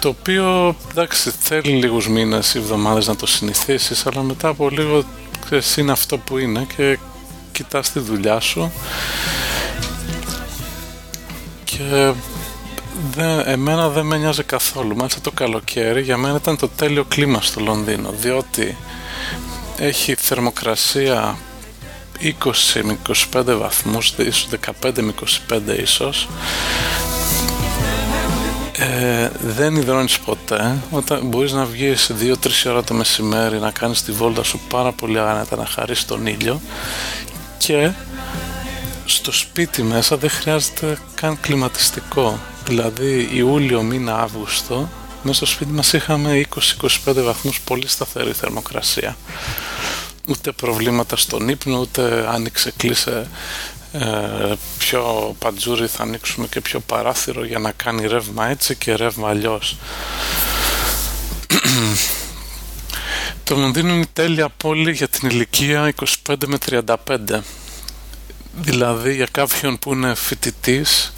Το 0.00 0.08
οποίο 0.08 0.76
εντάξει 0.90 1.30
θέλει 1.40 1.72
λίγους 1.72 2.08
μήνες 2.08 2.54
ή 2.54 2.58
εβδομάδες 2.58 3.06
να 3.06 3.16
το 3.16 3.26
συνηθίσεις 3.26 4.06
αλλά 4.06 4.22
μετά 4.22 4.48
από 4.48 4.68
λίγο 4.68 5.04
ξέρεις, 5.44 5.76
είναι 5.76 5.92
αυτό 5.92 6.18
που 6.18 6.38
είναι 6.38 6.66
και 6.76 6.98
κοιτάς 7.52 7.92
τη 7.92 7.98
δουλειά 7.98 8.40
σου. 8.40 8.72
Και 11.64 12.12
δεν, 13.10 13.42
εμένα 13.44 13.88
δεν 13.88 14.06
με 14.06 14.16
νοιάζει 14.16 14.42
καθόλου. 14.42 14.96
Μάλιστα 14.96 15.20
το 15.20 15.30
καλοκαίρι 15.30 16.02
για 16.02 16.16
μένα 16.16 16.36
ήταν 16.36 16.56
το 16.56 16.68
τέλειο 16.68 17.04
κλίμα 17.04 17.40
στο 17.40 17.60
Λονδίνο 17.60 18.10
διότι 18.20 18.76
έχει 19.80 20.14
θερμοκρασία 20.14 21.38
20 22.22 22.80
με 22.82 22.98
25 23.32 23.56
βαθμούς 23.58 24.14
ίσως 24.16 24.48
15 24.82 25.00
με 25.00 25.14
25 25.48 25.78
ίσως. 25.80 26.28
Ε, 28.72 29.30
δεν 29.40 29.76
υδρώνεις 29.76 30.18
ποτέ. 30.18 30.78
Όταν 30.90 31.26
μπορείς 31.26 31.52
να 31.52 31.64
βγεις 31.64 32.10
2-3 32.20 32.70
ώρα 32.70 32.84
το 32.84 32.94
μεσημέρι 32.94 33.58
να 33.58 33.70
κάνεις 33.70 34.02
τη 34.02 34.12
βόλτα 34.12 34.42
σου 34.42 34.60
πάρα 34.68 34.92
πολύ 34.92 35.18
άνετα 35.18 35.56
να 35.56 35.66
χαρίσεις 35.66 36.04
τον 36.04 36.26
ήλιο 36.26 36.60
και 37.58 37.90
στο 39.04 39.32
σπίτι 39.32 39.82
μέσα 39.82 40.16
δεν 40.16 40.30
χρειάζεται 40.30 40.98
καν 41.14 41.40
κλιματιστικό. 41.40 42.38
Δηλαδή 42.64 43.28
Ιούλιο 43.32 43.82
μήνα 43.82 44.16
Αύγουστο 44.18 44.88
μέσα 45.22 45.34
στο 45.34 45.46
σπίτι 45.46 45.70
μας 45.70 45.92
είχαμε 45.92 46.46
20-25 46.80 46.88
βαθμούς 47.04 47.60
πολύ 47.60 47.88
σταθερή 47.88 48.32
θερμοκρασία 48.32 49.16
ούτε 50.28 50.52
προβλήματα 50.52 51.16
στον 51.16 51.48
ύπνο 51.48 51.78
ούτε 51.78 52.28
άνοιξε 52.28 52.72
κλείσε 52.76 53.28
ε, 53.92 54.52
πιο 54.78 55.34
παντζούρι 55.38 55.86
θα 55.86 56.02
ανοίξουμε 56.02 56.46
και 56.46 56.60
πιο 56.60 56.80
παράθυρο 56.80 57.44
για 57.44 57.58
να 57.58 57.72
κάνει 57.72 58.06
ρεύμα 58.06 58.46
έτσι 58.46 58.76
και 58.76 58.94
ρεύμα 58.94 59.28
αλλιώς. 59.28 59.76
Το 63.44 63.56
Λονδίνο 63.56 63.94
είναι 63.94 64.06
τέλεια 64.12 64.48
πόλη 64.48 64.92
για 64.92 65.08
την 65.08 65.28
ηλικία 65.28 65.94
25 66.26 66.34
με 66.46 66.58
35 66.70 67.40
δηλαδή 68.54 69.14
για 69.14 69.28
κάποιον 69.30 69.78
που 69.78 69.92
είναι 69.92 70.14
φοιτητής 70.14 71.12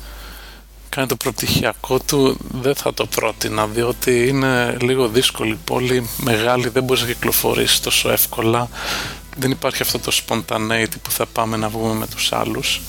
κάνει 0.94 1.06
το 1.06 1.16
προπτυχιακό 1.16 1.98
του 1.98 2.36
δεν 2.50 2.74
θα 2.74 2.94
το 2.94 3.06
πρότεινα 3.06 3.66
διότι 3.66 4.28
είναι 4.28 4.76
λίγο 4.80 5.08
δύσκολη 5.08 5.58
πόλη, 5.64 6.08
μεγάλη, 6.16 6.68
δεν 6.68 6.84
μπορείς 6.84 7.02
να 7.02 7.08
κυκλοφορήσεις 7.08 7.80
τόσο 7.80 8.10
εύκολα. 8.10 8.68
Δεν 9.36 9.50
υπάρχει 9.50 9.82
αυτό 9.82 9.98
το 9.98 10.12
spontaneity 10.26 10.94
που 11.02 11.10
θα 11.10 11.26
πάμε 11.26 11.56
να 11.56 11.68
βγούμε 11.68 11.94
με 11.94 12.06
τους 12.06 12.32
άλλους. 12.32 12.80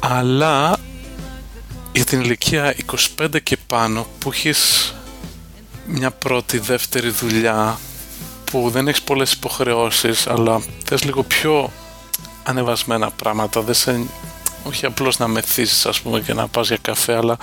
Αλλά 0.00 0.76
για 1.92 2.04
την 2.04 2.20
ηλικία 2.20 2.74
25 3.18 3.42
και 3.42 3.56
πάνω 3.66 4.06
που 4.18 4.30
έχεις 4.32 4.94
μια 5.86 6.10
πρώτη, 6.10 6.58
δεύτερη 6.58 7.10
δουλειά 7.10 7.78
που 8.44 8.70
δεν 8.70 8.88
έχεις 8.88 9.02
πολλές 9.02 9.32
υποχρεώσεις 9.32 10.26
αλλά 10.26 10.62
θες 10.84 11.04
λίγο 11.04 11.22
πιο 11.22 11.72
ανεβασμένα 12.42 13.10
πράγματα 13.10 13.60
δεν 13.60 13.74
σε, 13.74 14.06
όχι 14.66 14.86
απλώς 14.86 15.18
να 15.18 15.28
μεθύσεις 15.28 15.86
ας 15.86 16.00
πούμε 16.00 16.20
και 16.20 16.34
να 16.34 16.48
πας 16.48 16.68
για 16.68 16.78
καφέ 16.82 17.16
αλλά 17.16 17.36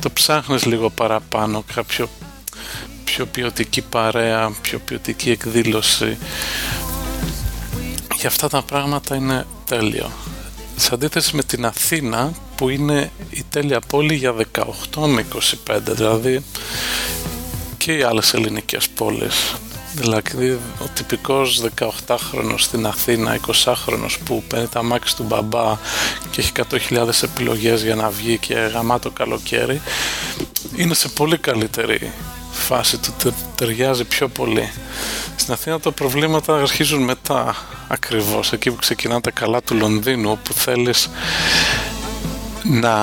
το 0.00 0.10
ψάχνεις 0.10 0.64
λίγο 0.64 0.90
παραπάνω 0.90 1.64
κάποιο 1.74 2.08
πιο 3.04 3.26
ποιοτική 3.26 3.82
παρέα 3.82 4.50
πιο 4.62 4.78
ποιοτική 4.78 5.30
εκδήλωση. 5.30 6.18
Για 8.16 8.28
αυτά 8.28 8.48
τα 8.48 8.62
πράγματα 8.62 9.16
είναι 9.16 9.46
τέλειο. 9.64 10.10
Σε 10.76 10.94
αντίθεση 10.94 11.36
με 11.36 11.42
την 11.42 11.66
Αθήνα 11.66 12.32
που 12.56 12.68
είναι 12.68 13.10
η 13.30 13.42
τέλεια 13.50 13.80
πόλη 13.80 14.14
για 14.14 14.34
18 14.52 15.06
με 15.06 15.24
25 15.66 15.78
δηλαδή 15.82 16.44
και 17.76 17.92
οι 17.92 18.02
άλλες 18.02 18.34
ελληνικές 18.34 18.88
πόλεις 18.88 19.54
δηλαδή 19.96 20.50
ο 20.52 20.88
τυπικός 20.94 21.62
18χρονος 21.78 22.58
στην 22.58 22.86
Αθήνα 22.86 23.38
20χρονος 23.46 24.16
που 24.24 24.42
παίρνει 24.48 24.68
τα 24.68 24.82
μάξι 24.82 25.16
του 25.16 25.22
μπαμπά 25.22 25.78
και 26.30 26.40
έχει 26.40 26.52
100.000 26.90 27.22
επιλογές 27.22 27.82
για 27.82 27.94
να 27.94 28.08
βγει 28.08 28.38
και 28.38 28.54
γαμά 28.54 28.98
το 28.98 29.10
καλοκαίρι 29.10 29.80
είναι 30.76 30.94
σε 30.94 31.08
πολύ 31.08 31.38
καλύτερη 31.38 32.12
φάση 32.50 32.98
του 32.98 33.34
ταιριάζει 33.54 34.04
πιο 34.04 34.28
πολύ. 34.28 34.70
Στην 35.36 35.52
Αθήνα 35.52 35.80
τα 35.80 35.92
προβλήματα 35.92 36.56
αρχίζουν 36.56 37.02
μετά 37.02 37.56
ακριβώς. 37.88 38.52
Εκεί 38.52 38.70
που 38.70 38.76
ξεκινά 38.76 39.20
τα 39.20 39.30
καλά 39.30 39.62
του 39.62 39.74
Λονδίνου 39.74 40.30
όπου 40.30 40.52
θέλεις 40.52 41.10
να 42.62 42.94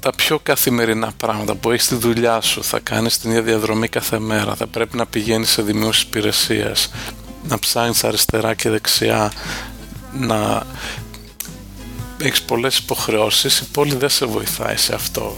τα 0.00 0.10
πιο 0.10 0.38
καθημερινά 0.42 1.12
πράγματα 1.16 1.54
που 1.54 1.70
έχεις 1.70 1.84
στη 1.84 1.94
δουλειά 1.94 2.40
σου 2.40 2.64
θα 2.64 2.78
κάνεις 2.78 3.18
την 3.18 3.30
ίδια 3.30 3.42
διαδρομή 3.42 3.88
κάθε 3.88 4.18
μέρα 4.18 4.54
θα 4.54 4.66
πρέπει 4.66 4.96
να 4.96 5.06
πηγαίνεις 5.06 5.50
σε 5.50 5.62
δημόσιες 5.62 6.02
υπηρεσίες, 6.02 6.90
να 7.48 7.58
ψάχνεις 7.58 8.04
αριστερά 8.04 8.54
και 8.54 8.70
δεξιά 8.70 9.32
να 10.12 10.62
έχεις 12.18 12.42
πολλές 12.42 12.76
υποχρεώσεις 12.76 13.58
η 13.58 13.64
πόλη 13.64 13.94
δεν 13.94 14.08
σε 14.08 14.26
βοηθάει 14.26 14.76
σε 14.76 14.94
αυτό 14.94 15.36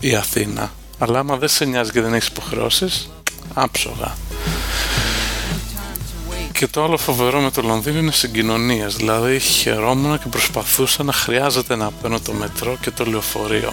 η 0.00 0.14
Αθήνα 0.14 0.72
αλλά 0.98 1.18
άμα 1.18 1.36
δεν 1.36 1.48
σε 1.48 1.64
νοιάζει 1.64 1.90
και 1.90 2.00
δεν 2.00 2.14
έχεις 2.14 2.28
υποχρεώσεις 2.28 3.10
άψογα 3.54 4.14
και 6.52 6.68
το 6.68 6.84
άλλο 6.84 6.96
φοβερό 6.96 7.40
με 7.40 7.50
το 7.50 7.62
Λονδίνο 7.62 7.98
είναι 7.98 8.10
συγκοινωνίες. 8.10 8.96
Δηλαδή 8.96 9.38
χαιρόμουν 9.38 10.18
και 10.18 10.28
προσπαθούσα 10.30 11.02
να 11.02 11.12
χρειάζεται 11.12 11.76
να 11.76 11.90
παίρνω 11.90 12.20
το 12.20 12.32
μετρό 12.32 12.76
και 12.80 12.90
το 12.90 13.04
λεωφορείο. 13.04 13.72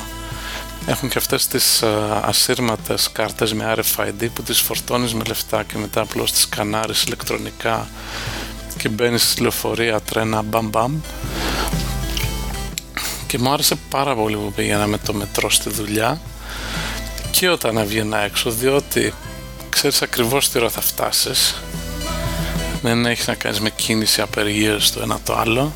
Έχουν 0.86 1.09
και 1.09 1.17
αυτές 1.17 1.48
τις 1.48 1.83
ασύρματες 2.21 3.09
κάρτες 3.12 3.53
με 3.53 3.75
RFID 3.77 4.27
που 4.33 4.43
τις 4.43 4.59
φορτώνεις 4.59 5.13
με 5.13 5.24
λεφτά 5.24 5.63
και 5.63 5.77
μετά 5.77 6.01
απλώς 6.01 6.31
τις 6.31 6.50
κανάρεις 6.50 7.03
ηλεκτρονικά 7.03 7.88
και 8.77 8.89
μπαίνεις 8.89 9.29
στη 9.29 9.41
λεωφορεία, 9.41 10.01
τρένα, 10.01 10.41
μπαμ 10.41 10.67
μπαμ. 10.69 11.00
Και 13.27 13.38
μου 13.38 13.50
άρεσε 13.50 13.75
πάρα 13.89 14.15
πολύ 14.15 14.36
που 14.36 14.51
πήγαινα 14.55 14.88
με 14.88 14.98
το 14.98 15.13
μετρό 15.13 15.50
στη 15.50 15.69
δουλειά 15.69 16.21
και 17.31 17.50
όταν 17.50 17.77
έβγαινα 17.77 18.17
έξω 18.17 18.50
διότι 18.50 19.13
ξέρεις 19.69 20.01
ακριβώς 20.01 20.50
τι 20.50 20.59
ώρα 20.59 20.69
θα 20.69 20.81
φτάσεις. 20.81 21.55
Δεν 22.81 23.05
έχεις 23.05 23.27
να 23.27 23.33
κάνεις 23.33 23.59
με 23.59 23.70
κίνηση 23.70 24.22
απεργίας 24.22 24.92
το 24.92 25.01
ένα 25.01 25.20
το 25.24 25.35
άλλο. 25.35 25.74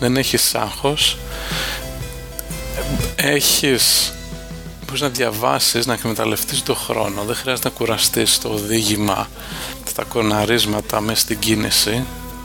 Δεν 0.00 0.16
έχεις 0.16 0.54
άγχος. 0.54 1.16
Έχεις 3.16 4.12
μπορείς 4.84 5.00
να 5.00 5.08
διαβάσεις, 5.08 5.86
να 5.86 5.92
εκμεταλλευτείς 5.92 6.62
το 6.62 6.74
χρόνο. 6.74 7.22
Δεν 7.22 7.34
χρειάζεται 7.34 7.68
να 7.68 7.74
κουραστείς 7.74 8.38
το 8.38 8.48
οδήγημα 8.48 9.28
τα 9.94 10.04
κοναρίσματα 10.04 11.00
μέσα 11.00 11.20
στην 11.20 11.38
κίνηση. 11.38 12.04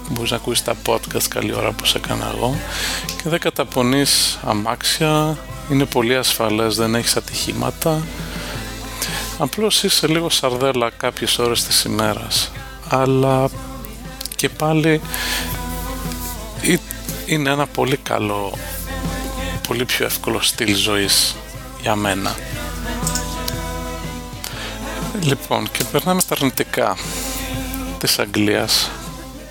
Μπορείς 0.10 0.32
να 0.32 0.38
ακούσεις 0.38 0.64
τα 0.64 0.76
podcast 0.86 1.24
καλή 1.30 1.54
ώρα 1.54 1.68
όπως 1.68 1.96
έκανα 1.96 2.34
εγώ. 2.36 2.60
Και 3.06 3.30
δεν 3.30 3.40
καταπονείς 3.40 4.40
αμάξια. 4.46 5.38
Είναι 5.72 5.86
πολύ 5.86 6.16
ασφαλές, 6.16 6.76
δεν 6.76 6.96
έχεις 6.96 7.16
ατυχήματα. 7.16 8.02
Απλώς 9.38 9.84
είσαι 9.84 10.08
λίγο 10.08 10.30
σαρδέλα 10.30 10.90
κάποιες 10.98 11.38
ώρες 11.38 11.64
της 11.64 11.84
ημέρας. 11.84 12.52
Αλλά 12.90 13.50
και 14.36 14.50
πάλι 14.50 15.02
είναι 17.26 17.50
ένα 17.50 17.68
πολύ 17.68 17.98
καλό 17.98 18.54
πολύ 19.70 19.86
πιο 19.86 20.06
εύκολο 20.06 20.42
στυλ 20.42 20.76
ζωής 20.76 21.36
για 21.82 21.96
μένα. 21.96 22.36
Λοιπόν 25.22 25.72
και 25.72 25.84
περνάμε 25.92 26.22
στα 26.22 26.36
αρνητικά 26.38 26.98
της 27.98 28.20
Αγγλίας. 28.20 28.92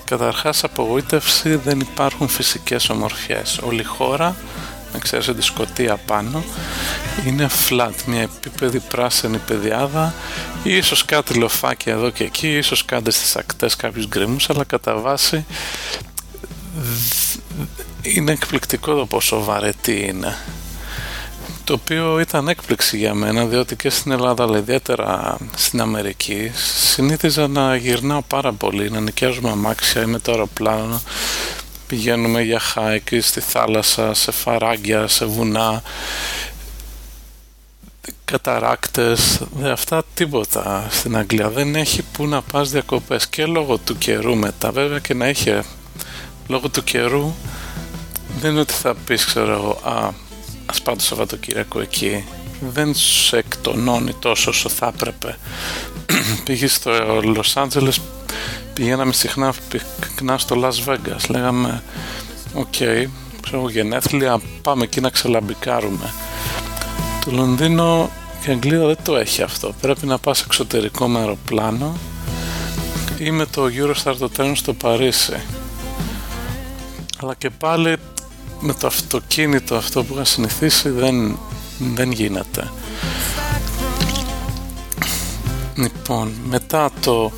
Καταρχάς 0.04 0.64
απογοήτευση 0.64 1.54
δεν 1.54 1.80
υπάρχουν 1.80 2.28
φυσικές 2.28 2.88
ομορφιές. 2.88 3.58
Όλη 3.62 3.80
η 3.80 3.84
χώρα 3.84 4.36
με 4.92 4.98
ξέρεις 4.98 5.26
τη 5.26 5.42
σκοτία 5.42 5.96
πάνω 5.96 6.44
είναι 7.26 7.48
flat, 7.68 7.94
μια 8.06 8.22
επίπεδη 8.22 8.80
πράσινη 8.80 9.38
πεδιάδα. 9.38 10.14
Ή 10.62 10.76
ίσως 10.76 11.04
κάτι 11.04 11.34
λοφάκια 11.34 11.92
εδώ 11.92 12.10
και 12.10 12.24
εκεί 12.24 12.56
ίσως 12.56 12.84
κάντε 12.84 13.10
στις 13.10 13.36
ακτές 13.36 13.76
κάποιους 13.76 14.06
γκριμούς 14.06 14.50
αλλά 14.50 14.64
κατά 14.64 14.94
βάση 14.96 15.44
είναι 18.02 18.32
εκπληκτικό 18.32 18.94
το 18.94 19.06
πόσο 19.06 19.44
βαρετή 19.44 20.06
είναι 20.06 20.36
το 21.68 21.74
οποίο 21.74 22.20
ήταν 22.20 22.48
έκπληξη 22.48 22.96
για 22.96 23.14
μένα 23.14 23.44
διότι 23.44 23.76
και 23.76 23.90
στην 23.90 24.12
Ελλάδα 24.12 24.44
αλλά 24.44 24.58
ιδιαίτερα 24.58 25.36
στην 25.56 25.80
Αμερική 25.80 26.50
συνήθιζα 26.54 27.48
να 27.48 27.76
γυρνάω 27.76 28.22
πάρα 28.22 28.52
πολύ 28.52 28.90
να 28.90 29.00
νοικιάζουμε 29.00 29.50
αμάξια 29.50 30.02
ή 30.02 30.06
με 30.06 30.18
το 30.18 30.32
αεροπλάνο 30.32 31.02
πηγαίνουμε 31.86 32.42
για 32.42 32.58
χάικ 32.58 33.08
στη 33.20 33.40
θάλασσα, 33.40 34.14
σε 34.14 34.30
φαράγγια, 34.30 35.06
σε 35.06 35.24
βουνά 35.24 35.82
καταράκτες, 38.24 39.40
δε 39.50 39.70
αυτά 39.70 40.02
τίποτα 40.14 40.86
στην 40.90 41.16
Αγγλία. 41.16 41.50
Δεν 41.50 41.74
έχει 41.74 42.02
που 42.02 42.26
να 42.26 42.42
πας 42.42 42.70
διακοπές 42.70 43.28
και 43.28 43.46
λόγω 43.46 43.78
του 43.78 43.98
καιρού 43.98 44.36
μετά. 44.36 44.70
Βέβαια 44.70 44.98
και 44.98 45.14
να 45.14 45.26
έχει 45.26 45.60
λόγω 46.46 46.68
του 46.68 46.84
καιρού 46.84 47.34
δεν 48.40 48.50
είναι 48.50 48.60
ότι 48.60 48.72
θα 48.72 48.94
πεις 48.94 49.24
ξέρω 49.24 49.52
εγώ 49.52 49.80
α, 49.92 50.26
ας 50.70 50.82
πάω 50.82 50.96
το 50.96 51.02
Σαββατοκύριακο 51.02 51.80
εκεί 51.80 52.24
δεν 52.60 52.94
σε 52.94 53.36
εκτονώνει 53.36 54.12
τόσο 54.18 54.50
όσο 54.50 54.68
θα 54.68 54.92
έπρεπε. 54.94 55.38
Πήγε 56.44 56.66
στο 56.66 57.20
Λος 57.22 57.56
Άντζελες 57.56 58.00
πηγαίναμε 58.74 59.12
συχνά 59.12 59.54
πυκνά 59.68 60.38
στο 60.38 60.56
Las 60.62 60.88
Vegas. 60.88 61.28
Λέγαμε 61.28 61.82
OK 62.54 62.66
okay, 62.78 63.06
ξέρω 63.42 63.70
γενέθλια 63.70 64.40
πάμε 64.62 64.82
εκεί 64.82 65.00
να 65.00 65.10
ξελαμπικάρουμε 65.10 66.12
το 67.24 67.30
Λονδίνο 67.30 68.10
και 68.42 68.50
η 68.50 68.52
Αγγλία 68.52 68.86
δεν 68.86 68.96
το 69.02 69.16
έχει 69.16 69.42
αυτό. 69.42 69.74
Πρέπει 69.80 70.06
να 70.06 70.18
πας 70.18 70.42
εξωτερικό 70.42 71.08
με 71.08 71.18
αεροπλάνο 71.18 71.98
ή 73.18 73.30
με 73.30 73.46
το 73.46 73.64
Eurostar 73.64 74.14
το 74.18 74.28
τρένο 74.28 74.54
στο 74.54 74.72
Παρίσι. 74.72 75.40
Αλλά 77.22 77.34
και 77.34 77.50
πάλι 77.50 77.96
με 78.60 78.74
το 78.74 78.86
αυτοκίνητο 78.86 79.74
αυτό 79.76 80.04
που 80.04 80.14
είχα 80.14 80.24
συνηθίσει 80.24 80.88
δεν, 80.88 81.38
δεν 81.78 82.12
γίνεται 82.12 82.70
λοιπόν 85.74 86.32
μετά 86.48 86.90
το 87.00 87.32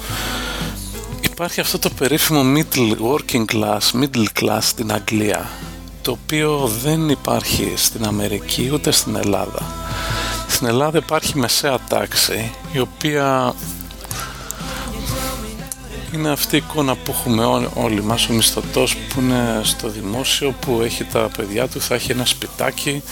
υπάρχει 1.21 1.61
αυτό 1.61 1.79
το 1.79 1.91
περίφημο 1.91 2.43
middle 2.55 2.95
working 3.13 3.45
class, 3.53 4.03
middle 4.03 4.27
class 4.41 4.59
στην 4.61 4.93
Αγγλία 4.93 5.51
το 6.03 6.11
οποίο 6.11 6.71
δεν 6.83 7.09
υπάρχει 7.09 7.73
στην 7.77 8.05
Αμερική 8.05 8.71
ούτε 8.73 8.91
στην 8.91 9.17
Ελλάδα. 9.17 9.75
Στην 10.49 10.67
Ελλάδα 10.67 10.99
υπάρχει 10.99 11.39
μεσαία 11.39 11.79
τάξη 11.89 12.51
η 12.73 12.79
οποία 12.79 13.55
είναι 16.15 16.31
αυτή 16.31 16.57
η 16.57 16.59
εικόνα 16.69 16.95
που 16.95 17.11
έχουμε 17.11 17.45
όλοι 17.75 18.03
μας 18.03 18.29
ο 18.29 18.33
μισθωτός 18.33 18.97
που 18.97 19.21
είναι 19.21 19.61
στο 19.63 19.89
δημόσιο 19.89 20.55
που 20.61 20.81
έχει 20.83 21.05
τα 21.05 21.31
παιδιά 21.37 21.69
του 21.69 21.81
θα 21.81 21.95
έχει 21.95 22.11
ένα 22.13 22.25
σπιτάκι 22.25 23.03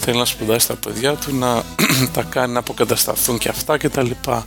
θέλει 0.00 0.18
να 0.18 0.24
σπουδάσει 0.24 0.66
τα 0.66 0.74
παιδιά 0.76 1.14
του 1.14 1.36
να 1.36 1.62
τα 2.12 2.22
κάνει 2.22 2.52
να 2.52 2.58
αποκατασταθούν 2.58 3.38
και 3.38 3.48
αυτά 3.48 3.78
και 3.78 3.88
τα 3.88 4.02
λοιπά. 4.02 4.46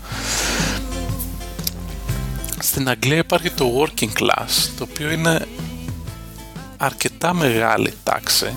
Στην 2.59 2.89
Αγγλία 2.89 3.17
υπάρχει 3.17 3.51
το 3.51 3.65
working 3.79 4.21
class 4.21 4.69
το 4.77 4.87
οποίο 4.91 5.11
είναι 5.11 5.47
αρκετά 6.77 7.33
μεγάλη 7.33 7.93
τάξη 8.03 8.53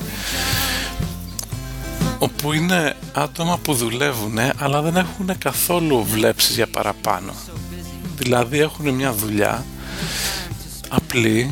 όπου 2.18 2.52
είναι 2.52 2.96
άτομα 3.12 3.58
που 3.58 3.74
δουλεύουν 3.74 4.38
αλλά 4.56 4.82
δεν 4.82 4.96
έχουν 4.96 5.38
καθόλου 5.38 6.04
βλέψεις 6.04 6.54
για 6.54 6.66
παραπάνω 6.66 7.32
δηλαδή 8.22 8.58
έχουν 8.58 8.88
μια 8.88 9.12
δουλειά 9.12 9.64
απλή 10.88 11.50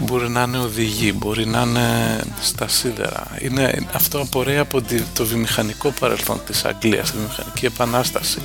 μπορεί 0.00 0.28
να 0.28 0.42
είναι 0.42 0.58
οδηγοί, 0.58 1.12
μπορεί 1.16 1.46
να 1.46 1.60
είναι 1.60 2.20
στα 2.42 2.68
σίδερα. 2.68 3.26
Είναι, 3.40 3.86
αυτό 3.92 4.20
απορρέει 4.20 4.58
από 4.58 4.82
το 5.14 5.24
βιομηχανικό 5.26 5.90
παρελθόν 6.00 6.40
της 6.46 6.64
Αγγλίας, 6.64 7.10
τη 7.10 7.16
βιομηχανική 7.16 7.66
επανάσταση 7.66 8.38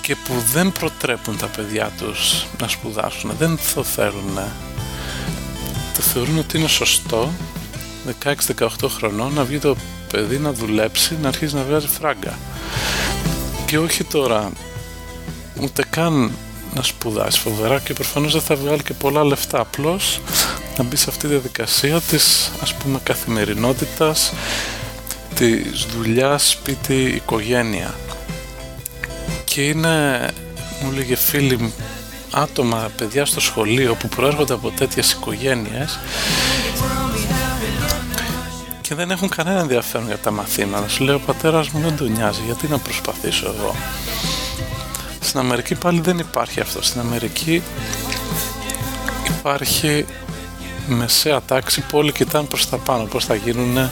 και 0.00 0.16
που 0.24 0.34
δεν 0.52 0.72
προτρέπουν 0.72 1.36
τα 1.36 1.46
παιδιά 1.46 1.92
τους 1.98 2.46
να 2.60 2.68
σπουδάσουν, 2.68 3.32
δεν 3.38 3.58
το 3.74 3.84
θέλουν. 3.84 4.38
Το 5.94 6.00
θεωρούν 6.02 6.38
ότι 6.38 6.58
είναι 6.58 6.68
σωστό 6.68 7.32
16-18 8.24 8.68
χρονών 8.88 9.32
να 9.32 9.44
βγει 9.44 9.58
το 9.58 9.76
παιδί 10.12 10.38
να 10.38 10.52
δουλέψει, 10.52 11.16
να 11.22 11.28
αρχίσει 11.28 11.54
να 11.54 11.62
βγάζει 11.62 11.86
φράγκα. 11.86 12.38
Και 13.66 13.78
όχι 13.78 14.04
τώρα 14.04 14.50
ούτε 15.62 15.84
καν 15.90 16.32
να 16.74 16.82
σπουδάσει 16.82 17.40
φοβερά 17.40 17.78
και 17.78 17.92
προφανώς 17.92 18.32
δεν 18.32 18.40
θα 18.40 18.56
βγάλει 18.56 18.82
και 18.82 18.94
πολλά 18.94 19.24
λεφτά 19.24 19.60
απλώς 19.60 20.20
να 20.76 20.84
μπει 20.84 20.96
σε 20.96 21.06
αυτή 21.08 21.20
τη 21.20 21.26
διαδικασία 21.26 22.00
της 22.00 22.52
ας 22.62 22.74
πούμε 22.74 23.00
καθημερινότητας 23.02 24.32
της 25.34 25.86
δουλειάς, 25.96 26.48
σπίτι, 26.48 26.94
οικογένεια 26.94 27.94
και 29.44 29.62
είναι 29.62 30.28
μου 30.82 30.90
λέγε 30.90 31.16
φίλοι 31.16 31.72
άτομα, 32.30 32.90
παιδιά 32.96 33.26
στο 33.26 33.40
σχολείο 33.40 33.94
που 33.94 34.08
προέρχονται 34.08 34.52
από 34.52 34.70
τέτοιες 34.70 35.12
οικογένειες 35.12 35.98
και 38.80 38.94
δεν 38.94 39.10
έχουν 39.10 39.28
κανένα 39.28 39.60
ενδιαφέρον 39.60 40.06
για 40.06 40.18
τα 40.18 40.30
μαθήματα. 40.30 40.88
Σου 40.88 41.04
λέει 41.04 41.14
ο 41.14 41.20
πατέρας 41.20 41.68
μου 41.68 41.80
δεν 41.80 41.96
τον 41.96 42.12
νοιάζει, 42.12 42.40
γιατί 42.46 42.68
να 42.68 42.78
προσπαθήσω 42.78 43.54
εγώ. 43.58 43.74
Στην 45.20 45.40
Αμερική 45.40 45.74
πάλι 45.74 46.00
δεν 46.00 46.18
υπάρχει 46.18 46.60
αυτό. 46.60 46.82
Στην 46.82 47.00
Αμερική 47.00 47.62
υπάρχει 49.28 50.06
μεσαία 50.88 51.40
τάξη 51.42 51.80
που 51.80 51.98
όλοι 51.98 52.12
κοιτάνε 52.12 52.46
προς 52.46 52.68
τα 52.68 52.76
πάνω. 52.76 53.04
Πώς 53.04 53.24
θα 53.24 53.34
γίνουν 53.34 53.90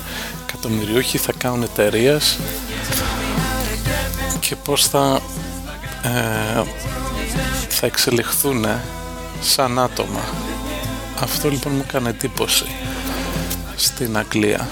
εκατομμυριούχοι, 0.48 1.18
θα 1.18 1.32
κάνουν 1.38 1.62
εταιρείες 1.62 2.38
και 4.40 4.56
πώς 4.56 4.86
θα, 4.86 5.20
ε, 6.02 6.62
θα 7.68 7.86
εξελιχθούν 7.86 8.66
σαν 9.40 9.78
άτομα. 9.78 10.20
Αυτό 11.20 11.50
λοιπόν 11.50 11.72
μου 11.72 11.84
έκανε 11.88 12.08
εντύπωση 12.08 12.66
στην 13.76 14.16
Αγγλία. 14.16 14.68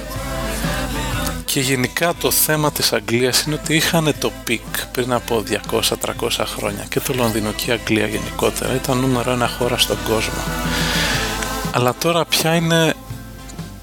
Και 1.55 1.61
γενικά 1.61 2.15
το 2.15 2.31
θέμα 2.31 2.73
της 2.73 2.93
Αγγλίας 2.93 3.43
είναι 3.43 3.55
ότι 3.55 3.75
είχαν 3.75 4.15
το 4.19 4.33
peak 4.45 4.87
πριν 4.93 5.13
από 5.13 5.43
200-300 5.71 5.91
χρόνια 6.47 6.85
και 6.89 7.01
το 7.01 7.15
Λονδίνο 7.15 7.53
και 7.53 7.71
η 7.71 7.73
Αγγλία 7.73 8.07
γενικότερα 8.07 8.75
ήταν 8.75 8.99
νούμερο 8.99 9.31
ένα 9.31 9.49
χώρα 9.49 9.79
στον 9.79 9.97
κόσμο. 10.09 10.43
Αλλά 11.73 11.95
τώρα 11.95 12.25
πια 12.25 12.55
είναι 12.55 12.95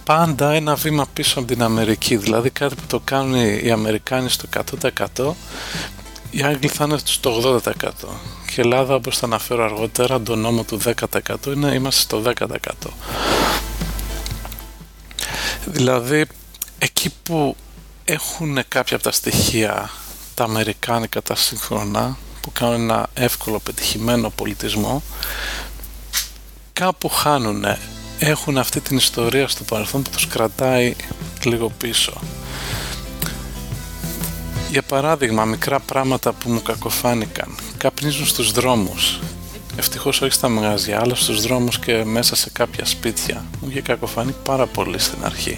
πάντα 0.04 0.52
ένα 0.52 0.76
βήμα 0.76 1.06
πίσω 1.14 1.40
από 1.40 1.48
την 1.48 1.64
Αμερική. 1.64 2.16
Δηλαδή 2.16 2.50
κάτι 2.50 2.76
που 2.76 2.84
το 2.88 3.00
κάνουν 3.04 3.36
οι 3.64 3.72
Αμερικάνοι 3.72 4.30
στο 4.30 4.48
100% 5.16 5.32
οι 6.32 6.44
Άγγλοι 6.44 6.68
θα 6.68 6.86
είναι 6.86 6.98
στο 7.04 7.60
80%. 7.60 7.60
Και 8.46 8.56
η 8.56 8.60
Ελλάδα 8.62 8.96
όπως 8.96 9.18
θα 9.18 9.26
αναφέρω 9.26 9.64
αργότερα 9.64 10.22
τον 10.22 10.40
νόμο 10.40 10.64
του 10.64 10.80
10% 10.86 11.36
είναι 11.46 11.74
είμαστε 11.74 12.02
στο 12.02 12.22
10%. 12.40 12.90
Δηλαδή 15.66 16.26
εκεί 16.84 17.14
που 17.24 17.56
έχουν 18.06 18.60
κάποια 18.68 18.96
από 18.96 19.06
τα 19.06 19.12
στοιχεία 19.12 19.90
τα 20.34 20.44
αμερικάνικα, 20.44 21.22
τα 21.22 21.36
σύγχρονα 21.36 22.18
που 22.42 22.52
κάνουν 22.52 22.82
ένα 22.82 23.10
εύκολο 23.14 23.60
πετυχημένο 23.60 24.30
πολιτισμό 24.30 25.04
κάπου 26.74 27.10
χάνουν 27.10 27.66
έχουν 28.20 28.58
αυτή 28.58 28.80
την 28.80 28.98
ιστορία 28.98 29.48
στο 29.48 29.64
παρελθόν 29.64 30.02
που 30.02 30.10
τους 30.10 30.28
κρατάει 30.28 30.96
λίγο 31.44 31.70
πίσω. 31.70 32.14
Για 34.72 34.82
παράδειγμα 34.82 35.46
μικρά 35.46 35.80
πράγματα 35.80 36.34
που 36.34 36.50
μου 36.52 36.62
κακοφάνηκαν. 36.62 37.56
Καπνίζουν 37.78 38.26
στους 38.26 38.52
δρόμους. 38.52 39.20
Ευτυχώς 39.76 40.22
όχι 40.22 40.34
στα 40.34 40.50
μαγαζιά 40.50 41.00
αλλά 41.00 41.16
στους 41.16 41.42
δρόμους 41.42 41.80
και 41.80 42.04
μέσα 42.04 42.36
σε 42.36 42.50
κάποια 42.50 42.86
σπίτια. 42.86 43.46
Μου 43.62 43.70
είχε 43.70 43.82
κακοφανεί 43.82 44.36
πάρα 44.44 44.66
πολύ 44.66 45.00
στην 45.00 45.26
αρχή 45.26 45.58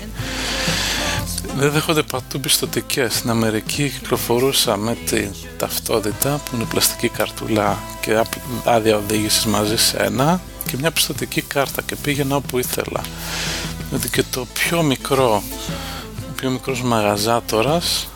δεν 1.57 1.71
δέχονται 1.71 2.03
πατού 2.03 2.39
πιστοτικές. 2.39 3.13
Στην 3.13 3.29
Αμερική 3.29 3.89
κυκλοφορούσα 3.89 4.77
με 4.77 4.97
την 5.05 5.31
ταυτότητα 5.57 6.41
που 6.45 6.55
είναι 6.55 6.63
πλαστική 6.63 7.09
καρτούλα 7.09 7.79
και 8.01 8.23
άδεια 8.63 8.95
οδήγησης 8.95 9.45
μαζί 9.45 9.77
σε 9.77 9.97
ένα 9.97 10.41
και 10.65 10.77
μια 10.79 10.91
πιστοτική 10.91 11.41
κάρτα 11.41 11.81
και 11.81 11.95
πήγαινα 11.95 12.35
όπου 12.35 12.57
ήθελα. 12.57 13.01
Δηλαδή 13.89 14.09
και 14.09 14.23
το 14.31 14.47
πιο 14.53 14.81
μικρό, 14.81 15.43
ο 16.29 16.33
πιο 16.35 16.49
μικρός 16.49 16.81
μαγαζάτορας 16.81 18.07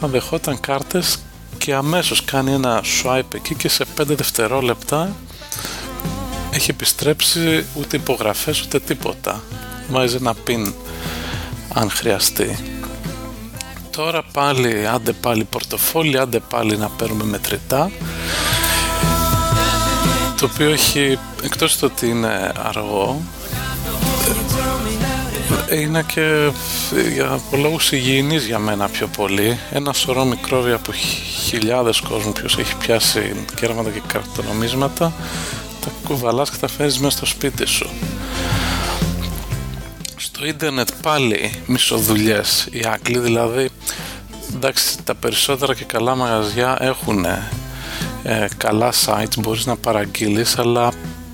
θα 0.00 0.06
δεχόταν 0.08 0.60
κάρτες 0.60 1.18
και 1.58 1.74
αμέσως 1.74 2.24
κάνει 2.24 2.52
ένα 2.52 2.82
swipe 3.02 3.34
εκεί 3.34 3.54
και 3.54 3.68
σε 3.68 3.84
5 4.00 4.04
δευτερόλεπτα 4.06 5.16
έχει 6.50 6.70
επιστρέψει 6.70 7.66
ούτε 7.74 7.96
υπογραφές 7.96 8.62
ούτε 8.62 8.80
τίποτα. 8.80 9.42
Βάζει 9.90 10.16
ένα 10.16 10.34
pin 10.46 10.72
αν 11.74 11.90
χρειαστεί 11.90 12.77
τώρα 13.98 14.22
πάλι 14.32 14.86
άντε 14.86 15.12
πάλι 15.12 15.44
πορτοφόλι, 15.44 16.18
άντε 16.18 16.40
πάλι 16.50 16.76
να 16.76 16.88
παίρνουμε 16.88 17.24
μετρητά 17.24 17.90
το 20.38 20.50
οποίο 20.52 20.70
έχει 20.70 21.18
εκτός 21.42 21.78
το 21.78 21.86
ότι 21.86 22.08
είναι 22.08 22.52
αργό 22.62 23.20
είναι 25.72 26.04
και 26.14 26.50
για 27.14 27.40
λόγους 27.52 27.92
υγιεινής 27.92 28.46
για 28.46 28.58
μένα 28.58 28.88
πιο 28.88 29.06
πολύ. 29.06 29.58
Ένα 29.72 29.92
σωρό 29.92 30.24
μικρόβια 30.24 30.74
από 30.74 30.92
χιλιάδες 31.46 32.00
κόσμου 32.00 32.32
ποιος 32.32 32.58
έχει 32.58 32.76
πιάσει 32.76 33.44
κέρματα 33.54 33.90
και 33.90 34.00
καρτονομίσματα 34.06 35.12
τα 35.80 35.90
κουβαλάς 36.04 36.50
και 36.50 36.56
τα 36.60 36.68
φέρεις 36.68 36.98
μέσα 36.98 37.16
στο 37.16 37.26
σπίτι 37.26 37.66
σου 37.66 37.90
στο 40.38 40.46
ίντερνετ 40.46 40.88
πάλι 41.02 41.52
μισοδουλειές. 41.66 42.68
Οι 42.70 42.82
Άγγλοι 42.92 43.18
δηλαδή 43.18 43.68
εντάξει 44.54 45.02
τα 45.04 45.14
περισσότερα 45.14 45.74
και 45.74 45.84
καλά 45.84 46.14
μαγαζιά 46.14 46.76
έχουν 46.80 47.24
ε, 48.22 48.48
καλά 48.56 48.92
sites 49.06 49.38
μπορείς 49.38 49.66
να 49.66 49.76
παραγγείλεις 49.76 50.58
αλλά 50.58 50.92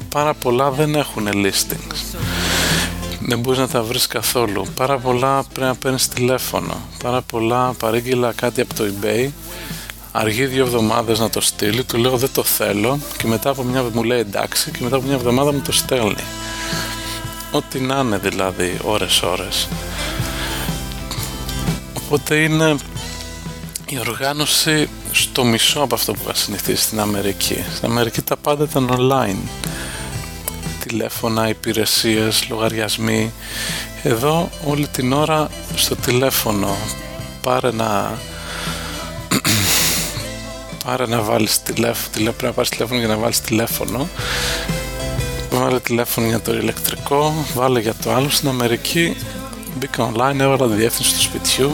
πάρα 0.08 0.34
πολλά 0.34 0.70
δεν 0.70 0.94
έχουν 0.94 1.28
listings. 1.32 2.16
Δεν 3.20 3.38
μπορείς 3.38 3.58
να 3.58 3.68
τα 3.68 3.82
βρεις 3.82 4.06
καθόλου. 4.06 4.66
Πάρα 4.74 4.98
πολλά 4.98 5.44
πρέπει 5.52 5.68
να 5.68 5.74
παίρνεις 5.74 6.08
τηλέφωνο. 6.08 6.74
Πάρα 7.02 7.22
πολλά 7.22 7.74
παρήγγειλα 7.78 8.32
κάτι 8.32 8.60
από 8.60 8.74
το 8.74 8.84
ebay. 8.84 9.28
Αργεί 10.12 10.46
δύο 10.46 10.64
εβδομάδες 10.64 11.18
να 11.18 11.30
το 11.30 11.40
στείλει. 11.40 11.84
Του 11.84 11.98
λέω 11.98 12.16
δεν 12.16 12.30
το 12.32 12.42
θέλω 12.42 12.98
και 13.16 13.26
μετά 13.26 13.50
από 13.50 13.62
μια 13.62 13.84
μου 13.92 14.02
λέει 14.02 14.18
εντάξει 14.18 14.70
και 14.70 14.78
μετά 14.80 14.96
από 14.96 15.06
μια 15.06 15.14
εβδομάδα 15.14 15.52
μου 15.52 15.62
το 15.64 15.72
στέλνει 15.72 16.43
ό,τι 17.54 17.80
να 17.80 17.98
είναι 17.98 18.18
δηλαδή 18.18 18.78
ώρες 18.82 19.22
ώρες. 19.22 19.68
Οπότε 21.94 22.34
είναι 22.34 22.74
η 23.88 23.98
οργάνωση 23.98 24.88
στο 25.12 25.44
μισό 25.44 25.80
από 25.80 25.94
αυτό 25.94 26.12
που 26.12 26.18
είχα 26.24 26.34
συνηθίσει 26.34 26.82
στην 26.82 27.00
Αμερική. 27.00 27.64
Στην 27.74 27.88
Αμερική 27.88 28.22
τα 28.22 28.36
πάντα 28.36 28.64
ήταν 28.64 28.96
online. 28.98 29.48
Τηλέφωνα, 30.86 31.48
υπηρεσίες, 31.48 32.46
λογαριασμοί. 32.48 33.32
Εδώ 34.02 34.50
όλη 34.64 34.88
την 34.88 35.12
ώρα 35.12 35.50
στο 35.74 35.96
τηλέφωνο. 35.96 36.76
Πάρε 37.42 37.72
να 37.72 38.18
πάρε 40.84 41.06
να 41.06 41.20
βάλεις 41.20 41.62
τηλέφωνο, 41.62 42.10
πρέπει 42.14 42.44
να 42.44 42.52
πάρεις 42.52 42.70
τηλέφωνο 42.70 42.98
για 42.98 43.08
να 43.08 43.16
βάλεις 43.16 43.40
τηλέφωνο 43.40 44.08
βάλε 45.58 45.80
τηλέφωνο 45.80 46.26
για 46.26 46.40
το 46.40 46.54
ηλεκτρικό, 46.54 47.34
βάλε 47.54 47.80
για 47.80 47.94
το 47.94 48.12
άλλο. 48.14 48.28
Στην 48.28 48.48
Αμερική 48.48 49.16
μπήκα 49.78 50.12
online, 50.12 50.38
έβαλα 50.38 50.66
τη 50.66 50.74
διεύθυνση 50.74 51.14
του 51.14 51.20
σπιτιού, 51.20 51.70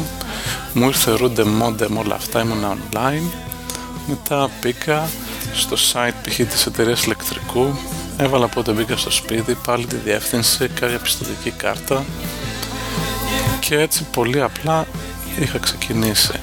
μου 0.73 0.87
ήρθε 0.87 1.11
ρούντε 1.17 1.45
μόντεμ 1.45 1.99
όλα 1.99 2.15
αυτά, 2.15 2.41
ήμουν 2.41 2.65
online. 2.65 3.31
Μετά 4.07 4.51
μπήκα 4.61 5.09
στο 5.55 5.77
site 5.93 6.29
π.χ. 6.29 6.37
της 6.37 6.67
εταιρείας 6.67 7.05
ηλεκτρικού, 7.05 7.79
έβαλα 8.17 8.49
πότε 8.49 8.73
μπήκα 8.73 8.97
στο 8.97 9.11
σπίτι, 9.11 9.57
πάλι 9.67 9.87
τη 9.87 9.97
διεύθυνση, 9.97 10.69
κάποια 10.69 10.99
πιστοτική 10.99 11.51
κάρτα 11.51 12.05
και 13.61 13.79
έτσι 13.79 14.07
πολύ 14.13 14.43
απλά 14.43 14.87
είχα 15.41 15.59
ξεκινήσει. 15.59 16.41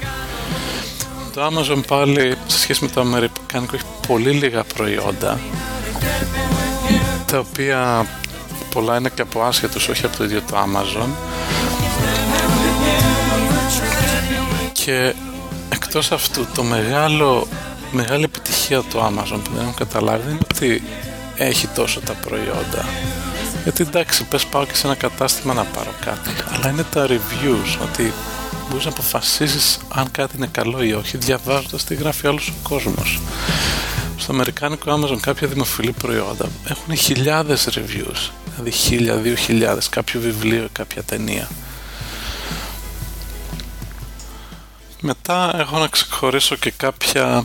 Το 1.34 1.46
Amazon 1.46 1.82
πάλι 1.86 2.36
σε 2.46 2.58
σχέση 2.58 2.84
με 2.84 2.90
το 2.90 3.00
Αμερικάνικο 3.00 3.74
έχει 3.74 3.84
πολύ 4.06 4.30
λίγα 4.30 4.64
προϊόντα 4.64 5.38
τα 7.30 7.38
οποία 7.38 8.06
πολλά 8.70 8.96
είναι 8.96 9.10
και 9.14 9.22
από 9.22 9.42
άσχετους, 9.42 9.88
όχι 9.88 10.04
από 10.04 10.16
το 10.16 10.24
ίδιο 10.24 10.42
το 10.50 10.56
Amazon. 10.56 11.08
και 14.72 15.14
εκτός 15.68 16.12
αυτού 16.12 16.46
το 16.54 16.62
μεγάλο 16.62 17.46
μεγάλη 17.92 18.24
επιτυχία 18.24 18.80
του 18.80 18.98
Amazon 18.98 19.40
που 19.44 19.50
δεν 19.54 19.62
έχω 19.62 19.74
καταλάβει 19.76 20.30
είναι 20.30 20.38
ότι 20.54 20.82
έχει 21.36 21.66
τόσο 21.66 22.00
τα 22.00 22.12
προϊόντα. 22.12 22.84
Γιατί 23.62 23.82
εντάξει 23.82 24.24
πες 24.24 24.44
πάω 24.44 24.64
και 24.64 24.74
σε 24.74 24.86
ένα 24.86 24.96
κατάστημα 24.96 25.54
να 25.54 25.64
πάρω 25.64 25.90
κάτι. 26.04 26.30
Αλλά 26.52 26.70
είναι 26.70 26.82
τα 26.82 27.06
reviews 27.06 27.78
ότι 27.82 28.12
μπορείς 28.68 28.84
να 28.84 28.90
αποφασίσεις 28.90 29.78
αν 29.88 30.10
κάτι 30.10 30.36
είναι 30.36 30.48
καλό 30.52 30.82
ή 30.82 30.92
όχι 30.92 31.16
διαβάζοντας 31.16 31.84
τι 31.84 31.94
γράφει 31.94 32.26
όλος 32.26 32.48
ο 32.48 32.68
κόσμος 32.68 33.20
στο 34.28 34.36
αμερικάνικο 34.36 34.92
Amazon 34.92 35.18
κάποια 35.20 35.48
δημοφιλή 35.48 35.92
προϊόντα. 35.92 36.48
Έχουν 36.64 36.96
χιλιάδες 36.96 37.68
reviews. 37.70 38.30
Δηλαδή 38.44 38.70
χίλια, 38.70 39.14
δύο 39.14 39.34
χιλιάδες 39.34 39.88
κάποιο 39.88 40.20
βιβλίο, 40.20 40.68
κάποια 40.72 41.02
ταινία. 41.02 41.48
Μετά 45.00 45.54
έχω 45.58 45.78
να 45.78 45.86
ξεχωρίσω 45.86 46.56
και 46.56 46.70
κάποια 46.70 47.44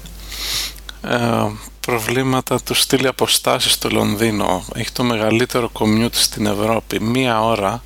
ε, 1.01 1.47
προβλήματα 1.79 2.61
του 2.61 2.73
στείλει 2.73 3.07
αποστάσεις 3.07 3.71
στο 3.71 3.89
Λονδίνο. 3.89 4.65
Έχει 4.75 4.91
το 4.91 5.03
μεγαλύτερο 5.03 5.71
commute 5.73 6.07
στην 6.11 6.45
Ευρώπη. 6.45 6.99
Μία 6.99 7.43
ώρα 7.43 7.81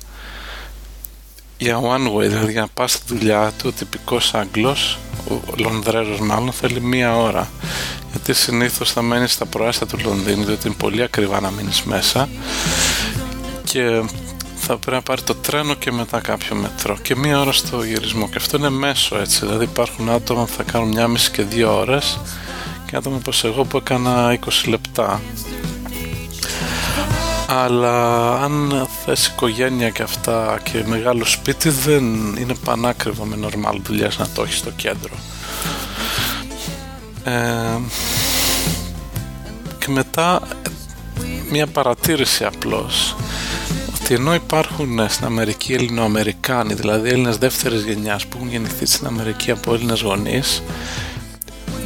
για 1.58 1.80
one 1.82 2.16
way 2.16 2.28
δηλαδή 2.28 2.52
για 2.52 2.60
να 2.60 2.68
πας 2.68 2.92
στη 2.92 3.02
δουλειά 3.06 3.52
του 3.58 3.64
ο 3.68 3.72
τυπικός 3.72 4.34
Άγγλος 4.34 4.98
ο 5.30 5.40
Λονδρέζος 5.56 6.20
μάλλον 6.20 6.52
θέλει 6.52 6.80
μία 6.80 7.16
ώρα. 7.16 7.50
Γιατί 8.10 8.32
συνήθως 8.32 8.92
θα 8.92 9.02
μένεις 9.02 9.32
στα 9.32 9.46
προάστα 9.46 9.86
του 9.86 9.98
Λονδίνου 10.04 10.44
διότι 10.44 10.66
είναι 10.66 10.76
πολύ 10.78 11.02
ακριβά 11.02 11.40
να 11.40 11.50
μείνεις 11.50 11.82
μέσα. 11.82 12.28
Και 13.64 14.02
θα 14.56 14.76
πρέπει 14.76 14.96
να 14.96 15.02
πάρει 15.02 15.22
το 15.22 15.34
τρένο 15.34 15.74
και 15.74 15.92
μετά 15.92 16.20
κάποιο 16.20 16.56
μετρό. 16.56 16.96
Και 17.02 17.16
μία 17.16 17.40
ώρα 17.40 17.52
στο 17.52 17.82
γυρισμό. 17.82 18.28
Και 18.28 18.36
αυτό 18.36 18.56
είναι 18.56 18.70
μέσο 18.70 19.18
έτσι. 19.18 19.46
Δηλαδή 19.46 19.64
υπάρχουν 19.64 20.10
άτομα 20.10 20.44
που 20.44 20.52
θα 20.56 20.62
κάνουν 20.62 20.88
μία 20.88 21.08
μισή 21.08 21.30
και 21.30 21.42
δύο 21.42 21.78
ώρες. 21.78 22.20
Και 22.86 22.96
άτομα 22.96 23.16
όπως 23.16 23.44
εγώ 23.44 23.64
που 23.64 23.76
έκανα 23.76 24.38
20 24.44 24.68
λεπτά 24.68 25.20
αλλά 27.50 28.32
αν 28.42 28.88
θες 29.04 29.26
οικογένεια 29.26 29.90
και 29.90 30.02
αυτά 30.02 30.60
και 30.62 30.84
μεγάλο 30.86 31.24
σπίτι 31.24 31.68
δεν 31.68 32.04
είναι 32.36 32.54
πανάκριβο 32.64 33.24
με 33.24 33.36
νορμάλ 33.36 33.80
δουλειά 33.82 34.10
να 34.18 34.28
το 34.28 34.42
έχεις 34.42 34.58
στο 34.58 34.70
κέντρο. 34.70 35.14
Ε, 37.24 37.80
και 39.78 39.88
μετά 39.88 40.40
μια 41.50 41.66
παρατήρηση 41.66 42.44
απλώς. 42.44 43.16
Ότι 43.94 44.14
ενώ 44.14 44.34
υπάρχουν 44.34 45.08
στην 45.08 45.26
Αμερική 45.26 45.72
Ελληνοαμερικάνοι 45.72 46.74
δηλαδή 46.74 47.08
Έλληνες 47.08 47.36
δεύτερης 47.36 47.82
γενιάς 47.84 48.26
που 48.26 48.36
έχουν 48.36 48.50
γεννηθεί 48.50 48.86
στην 48.86 49.06
Αμερική 49.06 49.50
από 49.50 49.74
Έλληνες 49.74 50.00
γονείς 50.00 50.62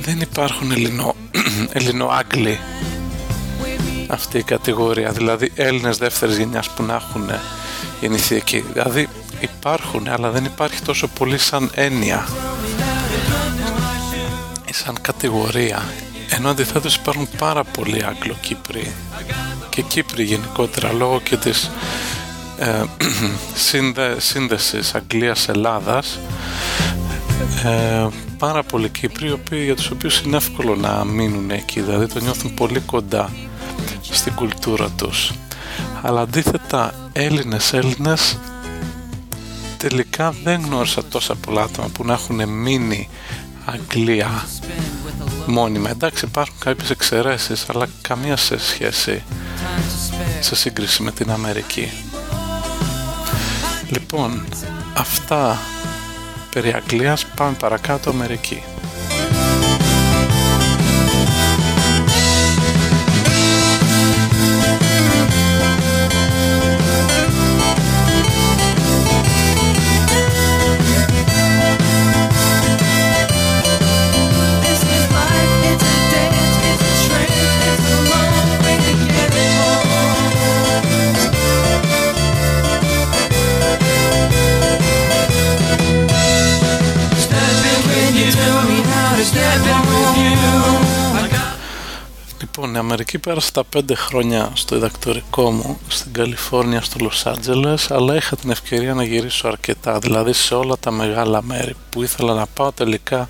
δεν 0.03 0.21
υπάρχουν 0.21 0.71
Ελληνο, 0.71 1.15
Ελληνοάγγλοι 1.73 2.59
αυτή 4.13 4.39
η 4.39 4.43
κατηγορία 4.43 5.11
δηλαδή 5.11 5.53
Έλληνες 5.55 5.97
δεύτερης 5.97 6.37
γενιάς 6.37 6.71
που 6.71 6.83
να 6.83 6.95
έχουν 6.95 7.31
γεννηθεί 8.01 8.35
εκεί. 8.35 8.65
Δηλαδή 8.73 9.09
υπάρχουν 9.41 10.09
αλλά 10.09 10.31
δεν 10.31 10.45
υπάρχει 10.45 10.83
τόσο 10.83 11.09
πολύ 11.09 11.39
σαν 11.39 11.71
έννοια 11.75 12.29
ή 14.65 14.73
σαν 14.73 15.01
κατηγορία 15.01 15.83
ενώ 16.29 16.49
αντιθέτως 16.49 16.95
υπάρχουν 16.95 17.29
πάρα 17.39 17.65
πολλοί 17.65 18.05
Άγγλο-Κύπροι 18.05 18.93
και 19.69 19.83
Κύπροι 19.83 20.25
γενικότερα 20.25 20.93
λόγω 20.93 21.21
και 21.21 21.37
της 21.37 21.71
ε, 22.59 22.83
σύνδε, 23.69 24.21
σύνδεσης 24.21 24.95
Αγγλίας-Ελλάδας 24.95 26.19
ε, 27.65 28.07
πάρα 28.39 28.63
πολλοί 28.63 28.89
Κύπροι 28.89 29.65
για 29.65 29.77
τους 29.77 29.91
οποίους 29.91 30.21
είναι 30.21 30.37
εύκολο 30.37 30.77
να 30.77 31.05
μείνουν 31.05 31.51
εκεί. 31.51 31.81
Δηλαδή 31.81 32.07
το 32.07 32.21
νιώθουν 32.21 32.55
πολύ 32.55 32.81
κοντά 32.81 33.31
στην 34.13 34.35
κουλτούρα 34.35 34.89
τους. 34.91 35.33
Αλλά 36.03 36.21
αντίθετα 36.21 36.95
Έλληνες 37.13 37.73
Έλληνες 37.73 38.39
τελικά 39.77 40.35
δεν 40.45 40.63
γνώρισα 40.65 41.05
τόσα 41.05 41.35
πολλά 41.35 41.63
άτομα 41.63 41.89
που 41.89 42.05
να 42.05 42.13
έχουν 42.13 42.49
μείνει 42.49 43.09
Αγγλία 43.65 44.47
μόνιμα. 45.47 45.91
Εντάξει 45.91 46.25
υπάρχουν 46.25 46.57
κάποιες 46.59 46.91
εξαιρέσεις 46.91 47.69
αλλά 47.69 47.89
καμία 48.01 48.37
σε 48.37 48.59
σχέση 48.59 49.23
σε 50.41 50.55
σύγκριση 50.55 51.03
με 51.03 51.13
την 51.13 51.31
Αμερική. 51.31 51.91
Λοιπόν 53.89 54.45
αυτά 54.95 55.59
περί 56.51 56.73
Αγγλίας. 56.73 57.25
Πάμε 57.27 57.57
παρακάτω 57.59 58.11
Αμερική 58.11 58.63
Αμερική 92.93 93.19
πέρασε 93.19 93.53
τα 93.53 93.65
πέντε 93.65 93.95
χρόνια 93.95 94.51
στο 94.55 94.75
διδακτορικό 94.75 95.51
μου 95.51 95.81
στην 95.89 96.13
Καλιφόρνια, 96.13 96.81
στο 96.81 96.99
Λος 97.01 97.27
Άντζελες, 97.27 97.91
αλλά 97.91 98.17
είχα 98.17 98.37
την 98.37 98.51
ευκαιρία 98.51 98.95
να 98.95 99.05
γυρίσω 99.05 99.49
αρκετά, 99.49 99.99
δηλαδή 99.99 100.33
σε 100.33 100.55
όλα 100.55 100.77
τα 100.81 100.91
μεγάλα 100.91 101.43
μέρη 101.43 101.77
που 101.91 102.03
ήθελα 102.03 102.35
να 102.35 102.47
πάω 102.47 102.73
τελικά 102.73 103.29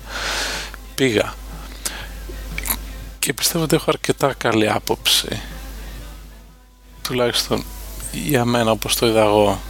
πήγα. 0.95 1.33
Και 3.19 3.33
πιστεύω 3.33 3.63
ότι 3.63 3.75
έχω 3.75 3.85
αρκετά 3.87 4.33
καλή 4.33 4.69
άποψη, 4.69 5.41
τουλάχιστον 7.01 7.63
για 8.11 8.45
μένα 8.45 8.71
όπως 8.71 8.95
το 8.95 9.07
είδα 9.07 9.21
εγώ, 9.21 9.61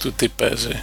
του 0.00 0.12
τι 0.12 0.28
παίζει. 0.28 0.82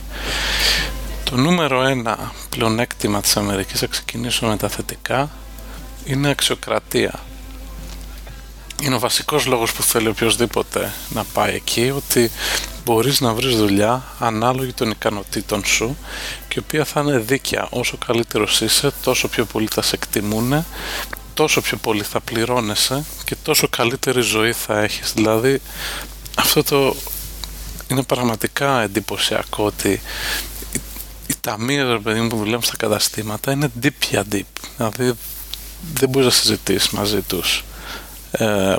Το 1.24 1.38
νούμερο 1.38 1.82
ένα 1.84 2.32
πλεονέκτημα 2.50 3.22
της 3.22 3.38
Αμερικής, 3.38 3.80
θα 3.80 3.88
ξεκινήσω 3.88 4.48
με 4.48 4.58
τα 4.58 4.68
θετικά, 4.68 5.30
είναι 6.06 6.30
αξιοκρατία 6.30 7.20
είναι 8.82 8.96
ο 8.96 9.00
βασικός 9.00 9.46
λόγος 9.46 9.72
που 9.72 9.84
θέλει 9.84 10.08
οποιοδήποτε 10.08 10.94
να 11.10 11.24
πάει 11.24 11.56
εκεί 11.56 11.92
ότι 11.96 12.32
μπορείς 12.86 13.22
να 13.22 13.34
βρεις 13.34 13.56
δουλειά 13.56 14.04
ανάλογη 14.20 14.74
των 14.74 14.90
ικανοτήτων 14.90 15.66
σου 15.66 15.98
και 16.48 16.56
η 16.58 16.60
οποία 16.60 16.86
θα 16.86 17.02
είναι 17.02 17.18
δίκαια. 17.18 17.68
Όσο 17.70 17.98
καλύτερος 18.06 18.62
είσαι 18.62 18.92
τόσο 19.02 19.28
πιο 19.28 19.46
πολύ 19.46 19.68
θα 19.72 19.82
σε 19.82 19.96
εκτιμούν 19.96 20.66
τόσο 21.34 21.62
πιο 21.62 21.78
πολύ 21.78 22.04
θα 22.04 22.20
πληρώνεσαι 22.20 23.06
και 23.26 23.36
τόσο 23.44 23.68
καλύτερη 23.68 24.22
ζωή 24.22 24.54
θα 24.54 24.80
έχεις. 24.80 25.14
Δηλαδή 25.14 25.62
αυτό 26.38 26.64
το 26.64 26.96
είναι 27.88 28.04
πραγματικά 28.04 28.82
εντυπωσιακό 28.82 29.66
ότι 29.66 30.02
οι 31.28 31.34
ταμείες 31.42 32.00
παιδί 32.04 32.28
που 32.28 32.38
δουλεύουν 32.38 32.64
στα 32.64 32.78
καταστήματα 32.78 33.52
είναι 33.52 33.72
deep 33.84 34.10
για 34.10 34.24
deep. 34.32 34.42
Δηλαδή 34.78 35.14
δεν 35.94 36.10
μπορείς 36.10 36.28
να 36.28 36.34
συζητήσεις 36.34 36.90
μαζί 36.90 37.22
τους 37.22 37.64
ε, 38.32 38.76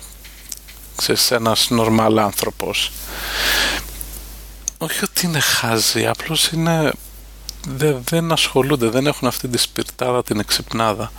σε 1.01 1.35
ένας 1.35 1.71
νορμάλ 1.71 2.19
άνθρωπος. 2.19 2.91
Όχι 4.79 5.05
ότι 5.05 5.27
είναι 5.27 5.41
χάζι 5.41 6.07
απλώς 6.07 6.49
είναι 6.49 6.93
δεν, 7.69 8.03
δεν 8.05 8.33
ασχολούνται 8.33 8.89
δεν 8.89 9.07
έχουν 9.07 9.29
αυτή 9.29 9.49
τη 9.49 9.59
σπιρτάδα 9.59 10.23
την 10.23 10.39
εξυπνάδα. 10.39 11.13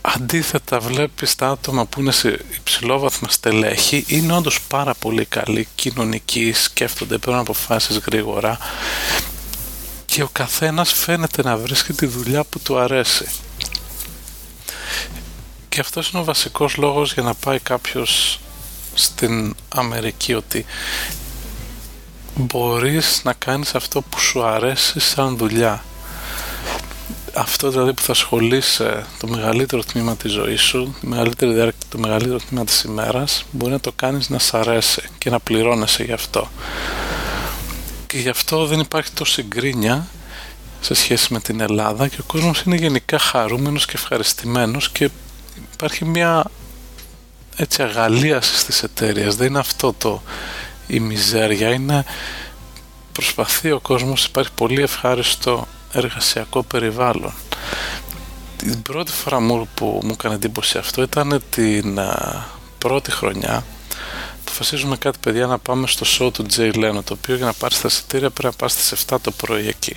Αντίθετα 0.00 0.80
βλέπεις 0.80 1.34
τα 1.34 1.48
άτομα 1.48 1.84
που 1.84 2.00
είναι 2.00 2.12
σε 2.12 2.44
υψηλόβαθμα 2.54 3.28
στελέχη 3.28 4.04
είναι 4.06 4.32
όντως 4.32 4.60
πάρα 4.60 4.94
πολύ 4.94 5.24
καλοί 5.24 5.68
κοινωνικοί 5.74 6.52
σκέφτονται 6.52 7.18
παίρνουν 7.18 7.40
αποφάσεις 7.40 7.98
γρήγορα 7.98 8.58
και 10.04 10.22
ο 10.22 10.28
καθένας 10.32 10.92
φαίνεται 10.92 11.42
να 11.42 11.56
βρίσκει 11.56 11.92
τη 11.92 12.06
δουλειά 12.06 12.44
που 12.44 12.58
του 12.58 12.78
αρέσει 12.78 13.28
και 15.78 15.84
αυτός 15.84 16.10
είναι 16.10 16.22
ο 16.22 16.24
βασικός 16.24 16.76
λόγος 16.76 17.12
για 17.12 17.22
να 17.22 17.34
πάει 17.34 17.58
κάποιος 17.58 18.40
στην 18.94 19.54
Αμερική 19.68 20.34
ότι 20.34 20.64
μπορείς 22.34 23.20
να 23.24 23.32
κάνεις 23.32 23.74
αυτό 23.74 24.00
που 24.02 24.20
σου 24.20 24.42
αρέσει 24.42 25.00
σαν 25.00 25.36
δουλειά. 25.36 25.84
Αυτό 27.34 27.70
δηλαδή 27.70 27.92
που 27.92 28.02
θα 28.02 28.12
ασχολείσαι 28.12 29.06
το 29.18 29.26
μεγαλύτερο 29.26 29.82
τμήμα 29.84 30.16
της 30.16 30.32
ζωής 30.32 30.60
σου 30.60 30.96
το 31.00 31.06
μεγαλύτερο, 31.06 31.70
το 31.88 31.98
μεγαλύτερο 31.98 32.38
τμήμα 32.48 32.64
της 32.64 32.82
ημέρας 32.82 33.44
μπορεί 33.50 33.72
να 33.72 33.80
το 33.80 33.92
κάνεις 33.96 34.28
να 34.28 34.38
σ' 34.38 34.54
αρέσει 34.54 35.02
και 35.18 35.30
να 35.30 35.40
πληρώνεσαι 35.40 36.04
γι' 36.04 36.12
αυτό. 36.12 36.50
Και 38.06 38.18
γι' 38.18 38.28
αυτό 38.28 38.66
δεν 38.66 38.80
υπάρχει 38.80 39.10
τόση 39.12 39.42
γκρίνια 39.42 40.06
σε 40.80 40.94
σχέση 40.94 41.32
με 41.32 41.40
την 41.40 41.60
Ελλάδα 41.60 42.08
και 42.08 42.20
ο 42.20 42.24
κόσμος 42.26 42.62
είναι 42.62 42.76
γενικά 42.76 43.18
χαρούμενος 43.18 43.86
και 43.86 43.92
ευχαριστημένος 43.94 44.90
και 44.90 45.10
υπάρχει 45.72 46.04
μια 46.04 46.44
έτσι 47.56 47.82
αγαλίαση 47.82 48.56
στις 48.56 48.82
εταιρείες. 48.82 49.36
Δεν 49.36 49.46
είναι 49.46 49.58
αυτό 49.58 49.92
το 49.92 50.22
η 50.86 51.00
μιζέρια. 51.00 51.72
Είναι 51.72 52.04
προσπαθεί 53.12 53.70
ο 53.70 53.80
κόσμος 53.80 54.24
υπάρχει 54.24 54.50
πολύ 54.54 54.82
ευχάριστο 54.82 55.66
εργασιακό 55.92 56.62
περιβάλλον. 56.62 57.32
Την 58.56 58.82
πρώτη 58.82 59.12
φορά 59.12 59.40
μου 59.40 59.68
που 59.74 60.00
μου 60.04 60.10
έκανε 60.12 60.34
εντύπωση 60.34 60.78
αυτό 60.78 61.02
ήταν 61.02 61.42
την 61.50 61.98
πρώτη 62.78 63.10
χρονιά 63.10 63.64
αποφασίζουμε 64.60 64.96
κάτι 64.96 65.18
παιδιά 65.20 65.46
να 65.46 65.58
πάμε 65.58 65.86
στο 65.86 66.06
show 66.18 66.32
του 66.32 66.46
Jay 66.56 66.74
Leno 66.74 67.04
το 67.04 67.12
οποίο 67.12 67.36
για 67.36 67.46
να 67.46 67.52
πάρεις 67.52 67.80
τα 67.80 67.88
εισιτήρια 67.88 68.30
πρέπει 68.30 68.54
να 68.54 68.60
πας 68.60 68.72
στις 68.72 69.04
7 69.10 69.16
το 69.22 69.30
πρωί 69.30 69.68
εκεί. 69.68 69.96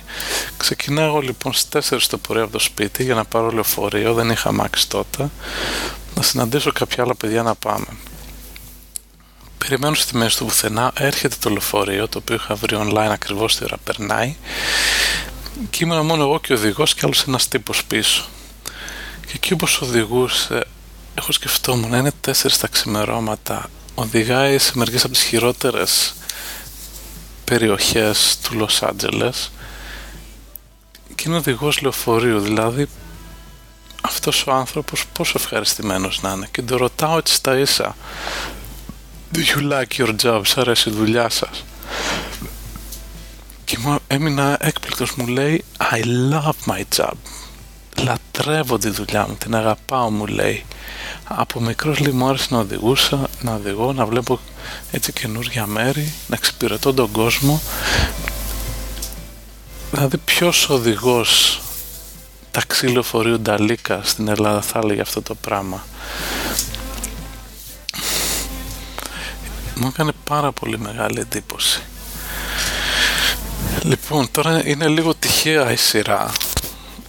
Ξεκινάω 0.56 1.20
λοιπόν 1.20 1.52
στις 1.52 1.92
4 1.92 1.98
το 2.08 2.18
πρωί 2.18 2.42
από 2.42 2.52
το 2.52 2.58
σπίτι 2.58 3.04
για 3.04 3.14
να 3.14 3.24
πάρω 3.24 3.50
λεωφορείο 3.50 4.14
δεν 4.14 4.30
είχα 4.30 4.52
μάξι 4.52 4.88
τότε. 4.88 5.30
Να 6.14 6.22
συναντήσω 6.22 6.72
κάποια 6.72 7.02
άλλα 7.02 7.14
παιδιά 7.14 7.42
να 7.42 7.54
πάμε. 7.54 7.86
Περιμένω 9.58 9.94
στη 9.94 10.16
μέση 10.16 10.36
του 10.36 10.44
πουθενά 10.44 10.92
έρχεται 10.96 11.36
το 11.40 11.50
λεωφορείο 11.50 12.08
το 12.08 12.18
οποίο 12.18 12.34
είχα 12.34 12.54
βρει 12.54 12.76
online 12.80 13.10
ακριβώς 13.10 13.56
τη 13.56 13.64
ώρα 13.64 13.76
περνάει. 13.84 14.36
Και 15.70 15.84
ήμουν 15.84 16.06
μόνο 16.06 16.22
εγώ 16.22 16.40
και 16.40 16.52
ο 16.52 16.56
οδηγός 16.56 16.94
και 16.94 17.00
άλλος 17.04 17.22
ένας 17.22 17.48
τύπος 17.48 17.84
πίσω. 17.84 18.24
Και 19.26 19.32
εκεί 19.34 19.52
όπως 19.52 19.80
οδηγούσε 19.80 20.64
έχω 21.14 21.32
σκεφτόμουν 21.32 21.92
είναι 21.92 22.12
4 22.26 22.32
τα 22.60 22.68
ξημερώματα 22.68 23.68
οδηγάει 23.94 24.58
σε 24.58 24.72
μερικές 24.74 25.04
από 25.04 25.12
τις 25.12 25.22
χειρότερες 25.22 26.14
περιοχές 27.44 28.38
του 28.42 28.54
Λος 28.54 28.82
Άντζελες 28.82 29.50
και 31.14 31.24
είναι 31.26 31.36
οδηγός 31.36 31.80
λεωφορείου. 31.80 32.40
Δηλαδή 32.40 32.88
αυτός 34.02 34.46
ο 34.46 34.52
άνθρωπος 34.52 35.06
πόσο 35.12 35.32
ευχαριστημένος 35.36 36.22
να 36.22 36.32
είναι. 36.32 36.48
Και 36.50 36.62
τον 36.62 36.76
ρωτάω 36.76 37.18
έτσι 37.18 37.34
στα 37.34 37.58
ίσα 37.58 37.96
Do 39.34 39.38
you 39.38 39.72
like 39.72 39.98
your 39.98 40.14
job, 40.22 40.40
σ' 40.44 40.56
αρέσει 40.56 40.88
η 40.88 40.92
δουλειά 40.92 41.28
σας; 41.28 41.64
Και 43.64 43.78
μου 43.78 43.98
έμεινα 44.06 44.56
έκπληκτος. 44.60 45.14
Μου 45.14 45.26
λέει 45.26 45.64
I 45.92 46.04
love 46.32 46.72
my 46.72 46.82
job 46.96 47.12
λατρεύω 47.96 48.78
τη 48.78 48.88
δουλειά 48.88 49.26
μου, 49.28 49.34
την 49.34 49.54
αγαπάω 49.54 50.10
μου 50.10 50.26
λέει 50.26 50.64
από 51.24 51.60
μικρός 51.60 51.98
λίγο 51.98 52.16
μου 52.16 52.28
άρεσε 52.28 52.46
να 52.50 52.58
οδηγούσα, 52.58 53.28
να 53.40 53.54
οδηγώ, 53.54 53.92
να 53.92 54.06
βλέπω 54.06 54.40
έτσι 54.90 55.12
καινούργια 55.12 55.66
μέρη, 55.66 56.12
να 56.26 56.36
εξυπηρετώ 56.36 56.94
τον 56.94 57.10
κόσμο. 57.10 57.60
Δηλαδή 59.90 60.16
ποιος 60.16 60.68
οδηγός 60.68 61.60
ταξί 62.50 62.86
λεωφορείου 62.86 63.40
Νταλίκα 63.40 64.00
στην 64.04 64.28
Ελλάδα 64.28 64.60
θα 64.60 64.80
έλεγε 64.82 65.00
αυτό 65.00 65.22
το 65.22 65.34
πράγμα; 65.34 65.84
Μου 69.74 69.86
έκανε 69.86 70.12
πάρα 70.24 70.52
πολύ 70.52 70.78
μεγάλη 70.78 71.20
εντύπωση. 71.20 71.82
Λοιπόν, 73.82 74.30
τώρα 74.30 74.66
είναι 74.68 74.88
λίγο 74.88 75.14
τυχαία 75.14 75.72
η 75.72 75.76
σειρά 75.76 76.32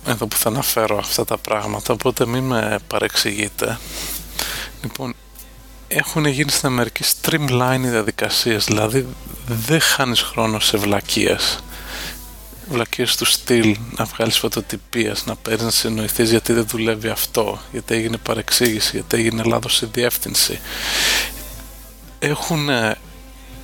εδώ 0.08 0.28
που 0.28 0.36
θα 0.36 0.50
αναφέρω 0.50 0.98
αυτά 0.98 1.26
τα 1.26 1.38
πράγματα, 1.38 1.94
οπότε 1.94 2.26
μην 2.26 2.44
με 2.44 2.80
παρεξηγείτε. 2.88 3.78
Λοιπόν, 4.82 5.14
έχουν 5.88 6.26
γίνει 6.26 6.52
στην 6.52 6.68
Αμερική 6.68 7.04
streamline 7.04 7.82
οι 7.84 7.88
διαδικασίες, 7.88 8.66
δηλαδή 8.66 9.08
δεν 9.46 9.82
χάνεις 9.82 10.22
χρόνο 10.22 10.60
σε 10.60 10.78
βλακίες. 10.78 11.60
Βλακίες 12.70 13.16
του 13.16 13.26
στυλ, 13.26 13.78
να 13.98 14.06
βγάλεις 14.06 14.38
φωτοτυπίες, 14.38 15.26
να 15.26 15.36
παίρνεις 15.36 15.64
να 15.64 15.72
συνοηθείς 15.72 16.30
γιατί 16.30 16.54
δεν 16.54 16.68
δουλεύει 16.68 17.10
αυτό, 17.10 17.62
γιατί 17.72 17.94
έγινε 17.94 18.18
παρεξήγηση, 18.18 18.90
γιατί 18.94 19.18
έγινε 19.18 19.44
λάθος 19.44 19.82
η 19.82 19.90
διεύθυνση. 19.92 20.60
Έχουν 22.20 22.70
ε, 22.70 22.98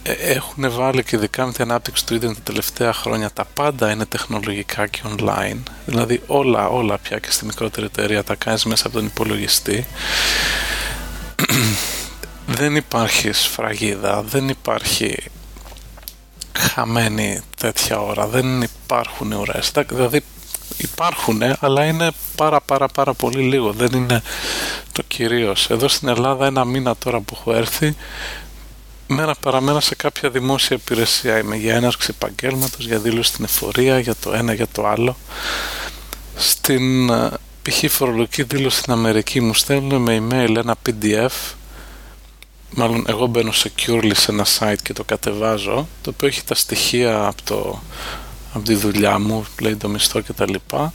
έχουν 0.04 0.72
βάλει 0.72 1.04
και 1.04 1.16
ειδικά 1.16 1.46
με 1.46 1.52
την 1.52 1.64
ανάπτυξη 1.64 2.06
του 2.06 2.14
ίντερνετ 2.14 2.38
τα 2.38 2.44
τελευταία 2.44 2.94
χρόνια 2.94 3.30
τα 3.32 3.46
πάντα 3.46 3.92
είναι 3.92 4.06
τεχνολογικά 4.06 4.88
και 4.88 5.02
online. 5.18 5.58
Δηλαδή 5.86 6.22
όλα 6.28 6.68
όλα 6.68 6.98
πια 6.98 7.20
και 7.20 7.32
στη 7.32 7.46
μικρότερη 7.46 7.86
εταιρεία 7.86 8.24
τα 8.24 8.36
κάνεις 8.36 8.66
μέσα 8.66 8.88
από 8.88 8.96
τον 8.96 9.06
υπολογιστή. 9.06 9.86
Δεν 12.60 12.76
υπάρχει 12.76 13.32
σφραγίδα 13.32 14.22
δεν 14.22 14.50
υπάρχει 14.50 15.24
χαμένη 16.58 17.42
τέτοια 17.58 18.02
ώρα 18.02 18.28
δεν 18.28 18.62
υπάρχουν 18.62 19.32
ώρες 19.32 19.72
δηλαδή 19.88 20.24
υπάρχουν 20.78 21.42
αλλά 21.60 21.86
είναι 21.86 22.12
πάρα 22.36 22.62
πάρα 22.62 22.88
πάρα 22.88 23.14
πολύ 23.14 23.42
λίγο. 23.42 23.72
Δεν 23.72 23.92
είναι 23.94 24.22
το 24.92 25.04
κυρίως. 25.08 25.70
Εδώ 25.70 25.88
στην 25.88 26.08
Ελλάδα 26.08 26.46
ένα 26.46 26.66
μήνα 26.66 26.96
τώρα 26.96 27.20
που 27.20 27.38
έχω 27.40 27.54
έρθει 27.54 27.96
μέρα 29.12 29.36
παραμένα 29.36 29.80
σε 29.80 29.96
κάποια 29.96 30.30
δημόσια 30.30 30.76
υπηρεσία 30.76 31.38
είμαι 31.38 31.56
για 31.56 31.76
έναρξη 31.76 32.08
επαγγέλματος, 32.10 32.86
για 32.86 33.00
δήλωση 33.00 33.30
στην 33.30 33.44
εφορία, 33.44 34.00
για 34.00 34.16
το 34.16 34.34
ένα, 34.34 34.54
για 34.54 34.68
το 34.72 34.88
άλλο. 34.88 35.18
Στην 36.36 37.10
ε, 37.10 37.30
π.χ. 37.62 37.92
φορολογική 37.92 38.44
δήλωση 38.44 38.78
στην 38.78 38.94
Αμερική 38.94 39.42
μου 39.42 39.54
στέλνουν 39.54 40.02
με 40.02 40.18
email 40.18 40.56
ένα 40.56 40.76
PDF 40.86 41.54
μάλλον 42.70 43.06
εγώ 43.08 43.26
μπαίνω 43.26 43.52
securely 43.52 44.12
σε 44.14 44.32
ένα 44.32 44.46
site 44.60 44.82
και 44.84 44.94
το 44.94 45.04
κατεβάζω 45.04 45.88
το 46.02 46.10
οποίο 46.10 46.28
έχει 46.28 46.44
τα 46.44 46.56
στοιχεία 46.56 47.26
από, 47.26 47.42
το, 47.44 47.82
από 48.54 48.66
τη 48.66 48.76
δουλειά 48.76 49.20
μου 49.20 49.46
λέει 49.62 49.76
το 49.76 49.90
μισθό 49.90 50.22
και 50.22 50.34
τα 50.34 50.50
λοιπά 50.50 50.94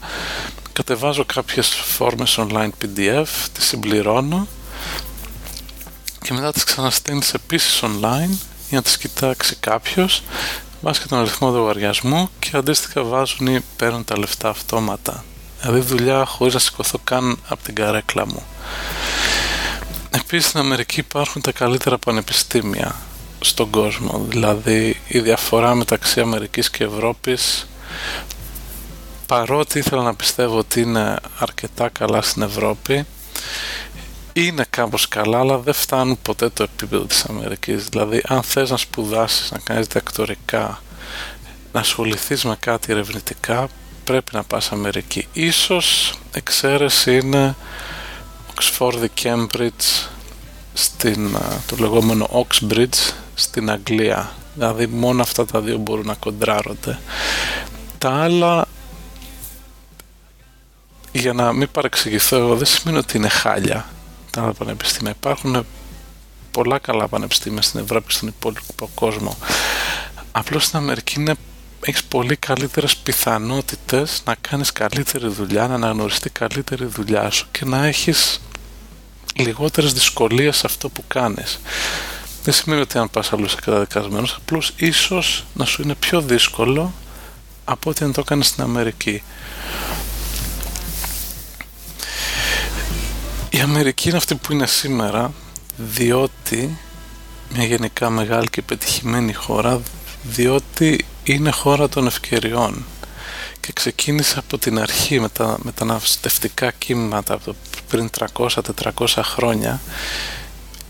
κατεβάζω 0.72 1.24
κάποιες 1.24 1.68
φόρμες 1.68 2.38
online 2.38 2.70
PDF 2.82 3.26
τις 3.52 3.64
συμπληρώνω 3.64 4.46
και 6.24 6.32
μετά 6.32 6.52
τις 6.52 6.64
ξαναστέλνεις 6.64 7.34
επίσης 7.34 7.80
online 7.82 8.36
για 8.68 8.76
να 8.76 8.82
τις 8.82 8.98
κοιτάξει 8.98 9.56
κάποιος. 9.60 10.22
Βάζεις 10.80 11.02
και 11.02 11.08
τον 11.08 11.18
αριθμό 11.18 11.50
λογαριασμού 11.50 12.28
και 12.38 12.50
αντίστοιχα 12.52 13.02
βάζουν 13.02 13.46
ή 13.46 13.64
παίρνουν 13.76 14.04
τα 14.04 14.18
λεφτά 14.18 14.48
αυτόματα. 14.48 15.24
Δηλαδή 15.60 15.80
δουλειά 15.80 16.24
χωρίς 16.24 16.54
να 16.54 16.60
σηκωθώ 16.60 16.98
καν 17.04 17.38
από 17.48 17.62
την 17.62 17.74
καρέκλα 17.74 18.26
μου. 18.26 18.42
Επίσης 20.10 20.48
στην 20.48 20.60
Αμερική 20.60 21.00
υπάρχουν 21.00 21.42
τα 21.42 21.52
καλύτερα 21.52 21.98
πανεπιστήμια 21.98 22.96
στον 23.40 23.70
κόσμο. 23.70 24.24
Δηλαδή 24.28 25.00
η 25.08 25.20
διαφορά 25.20 25.74
μεταξύ 25.74 26.20
Αμερικής 26.20 26.70
και 26.70 26.84
Ευρώπης 26.84 27.66
παρότι 29.26 29.78
ήθελα 29.78 30.02
να 30.02 30.14
πιστεύω 30.14 30.58
ότι 30.58 30.80
είναι 30.80 31.16
αρκετά 31.38 31.88
καλά 31.88 32.22
στην 32.22 32.42
Ευρώπη 32.42 33.06
είναι 34.36 34.64
κάπως 34.70 35.08
καλά 35.08 35.38
αλλά 35.38 35.58
δεν 35.58 35.74
φτάνουν 35.74 36.18
ποτέ 36.22 36.48
το 36.48 36.62
επίπεδο 36.62 37.04
της 37.04 37.24
Αμερικής. 37.24 37.84
Δηλαδή 37.84 38.22
αν 38.26 38.42
θες 38.42 38.70
να 38.70 38.76
σπουδάσεις, 38.76 39.50
να 39.50 39.58
κάνεις 39.58 39.86
διακτορικά 39.86 40.82
να 41.72 41.80
ασχοληθείς 41.80 42.44
με 42.44 42.56
κάτι 42.60 42.92
ερευνητικά 42.92 43.68
πρέπει 44.04 44.34
να 44.34 44.42
πας 44.42 44.72
Αμερική. 44.72 45.28
Ίσως 45.32 46.14
εξαίρεση 46.32 47.16
είναι 47.16 47.56
Oxford 48.54 49.06
Cambridge 49.22 50.08
στην, 50.74 51.36
το 51.66 51.76
λεγόμενο 51.78 52.46
Oxbridge 52.46 53.12
στην 53.34 53.70
Αγγλία. 53.70 54.32
Δηλαδή 54.54 54.86
μόνο 54.86 55.22
αυτά 55.22 55.46
τα 55.46 55.60
δύο 55.60 55.78
μπορούν 55.78 56.06
να 56.06 56.14
κοντράρονται. 56.14 56.98
Τα 57.98 58.10
άλλα 58.10 58.66
για 61.12 61.32
να 61.32 61.52
μην 61.52 61.68
παρεξηγηθώ 61.72 62.36
εγώ 62.36 62.56
δεν 62.56 62.66
σημαίνει 62.66 62.98
ότι 62.98 63.16
είναι 63.16 63.28
χάλια 63.28 63.86
τα 64.34 64.42
άλλα 64.42 64.52
πανεπιστήμια. 64.52 65.10
Υπάρχουν 65.10 65.66
πολλά 66.50 66.78
καλά 66.78 67.08
πανεπιστήμια 67.08 67.62
στην 67.62 67.80
Ευρώπη 67.80 68.06
και 68.06 68.12
στον 68.12 68.28
υπόλοιπο 68.28 68.90
κόσμο. 68.94 69.36
Απλώς 70.32 70.64
στην 70.64 70.78
Αμερική 70.78 71.20
είναι, 71.20 71.34
έχεις 71.80 72.04
πολύ 72.04 72.36
καλύτερες 72.36 72.96
πιθανότητες 72.96 74.22
να 74.24 74.34
κάνεις 74.40 74.72
καλύτερη 74.72 75.28
δουλειά, 75.28 75.66
να 75.66 75.74
αναγνωριστεί 75.74 76.30
καλύτερη 76.30 76.84
δουλειά 76.84 77.30
σου 77.30 77.46
και 77.50 77.64
να 77.64 77.86
έχεις 77.86 78.40
λιγότερες 79.36 79.92
δυσκολίες 79.92 80.56
σε 80.56 80.62
αυτό 80.66 80.88
που 80.88 81.04
κάνεις. 81.08 81.60
Δεν 82.42 82.54
σημαίνει 82.54 82.80
ότι 82.80 82.98
αν 82.98 83.10
πας 83.10 83.32
αλλού 83.32 83.44
είσαι 83.44 83.56
καταδικασμένος, 83.64 84.34
απλώς 84.34 84.72
ίσως 84.76 85.44
να 85.54 85.64
σου 85.64 85.82
είναι 85.82 85.94
πιο 85.94 86.20
δύσκολο 86.20 86.92
από 87.64 87.90
ό,τι 87.90 88.04
αν 88.04 88.12
το 88.12 88.24
κάνεις 88.24 88.46
στην 88.46 88.62
Αμερική. 88.62 89.22
Η 93.54 93.60
Αμερική 93.60 94.08
είναι 94.08 94.16
αυτή 94.16 94.34
που 94.34 94.52
είναι 94.52 94.66
σήμερα 94.66 95.32
διότι 95.76 96.78
μια 97.54 97.64
γενικά 97.64 98.10
μεγάλη 98.10 98.48
και 98.48 98.62
πετυχημένη 98.62 99.32
χώρα 99.32 99.80
διότι 100.22 101.04
είναι 101.24 101.50
χώρα 101.50 101.88
των 101.88 102.06
ευκαιριών. 102.06 102.84
Και 103.60 103.72
ξεκίνησε 103.72 104.38
από 104.38 104.58
την 104.58 104.78
αρχή 104.78 105.20
με 105.20 105.28
τα 105.28 105.58
μεταναστευτικά 105.62 106.70
κύματα 106.70 107.34
από 107.34 107.54
πριν 107.88 108.10
300-400 108.34 109.06
χρόνια. 109.22 109.80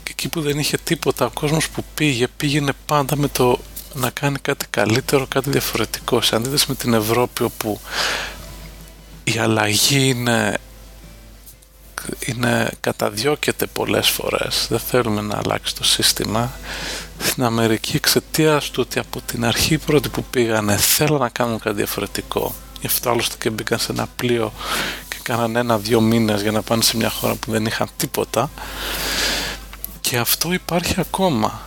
Και 0.02 0.10
εκεί 0.10 0.28
που 0.28 0.40
δεν 0.40 0.58
είχε 0.58 0.76
τίποτα 0.84 1.26
ο 1.26 1.30
κόσμος 1.30 1.68
που 1.68 1.84
πήγε 1.94 2.28
πήγαινε 2.36 2.72
πάντα 2.86 3.16
με 3.16 3.28
το 3.28 3.58
να 3.94 4.10
κάνει 4.10 4.38
κάτι 4.38 4.66
καλύτερο, 4.70 5.26
κάτι 5.26 5.50
διαφορετικό. 5.50 6.20
Σε 6.20 6.36
αντίθεση 6.36 6.64
με 6.68 6.74
την 6.74 6.94
Ευρώπη 6.94 7.42
όπου 7.42 7.80
η 9.24 9.38
αλλαγή 9.38 10.08
είναι 10.08 10.58
είναι 12.26 12.70
καταδιώκεται 12.80 13.66
πολλές 13.66 14.08
φορές. 14.08 14.66
Δεν 14.70 14.78
θέλουμε 14.78 15.20
να 15.20 15.40
αλλάξει 15.44 15.74
το 15.74 15.84
σύστημα. 15.84 16.52
Στην 17.18 17.44
Αμερική 17.44 17.96
εξαιτία 17.96 18.58
του 18.58 18.84
ότι 18.86 18.98
από 18.98 19.20
την 19.20 19.44
αρχή 19.44 19.78
πρώτοι 19.78 20.08
που 20.08 20.24
πήγανε 20.30 20.76
θέλουν 20.76 21.18
να 21.18 21.28
κάνουν 21.28 21.58
κάτι 21.58 21.76
διαφορετικό 21.76 22.54
γι' 22.80 22.86
αυτό 22.86 23.10
άλλωστε 23.10 23.36
και 23.38 23.50
μπήκαν 23.50 23.78
σε 23.78 23.92
ένα 23.92 24.08
πλοίο 24.16 24.52
και 25.08 25.16
κάναν 25.22 25.56
ένα-δυο 25.56 26.00
μήνες 26.00 26.42
για 26.42 26.50
να 26.50 26.62
πάνε 26.62 26.82
σε 26.82 26.96
μια 26.96 27.10
χώρα 27.10 27.34
που 27.34 27.50
δεν 27.50 27.66
είχαν 27.66 27.88
τίποτα. 27.96 28.50
Και 30.00 30.18
αυτό 30.18 30.52
υπάρχει 30.52 31.00
ακόμα. 31.00 31.60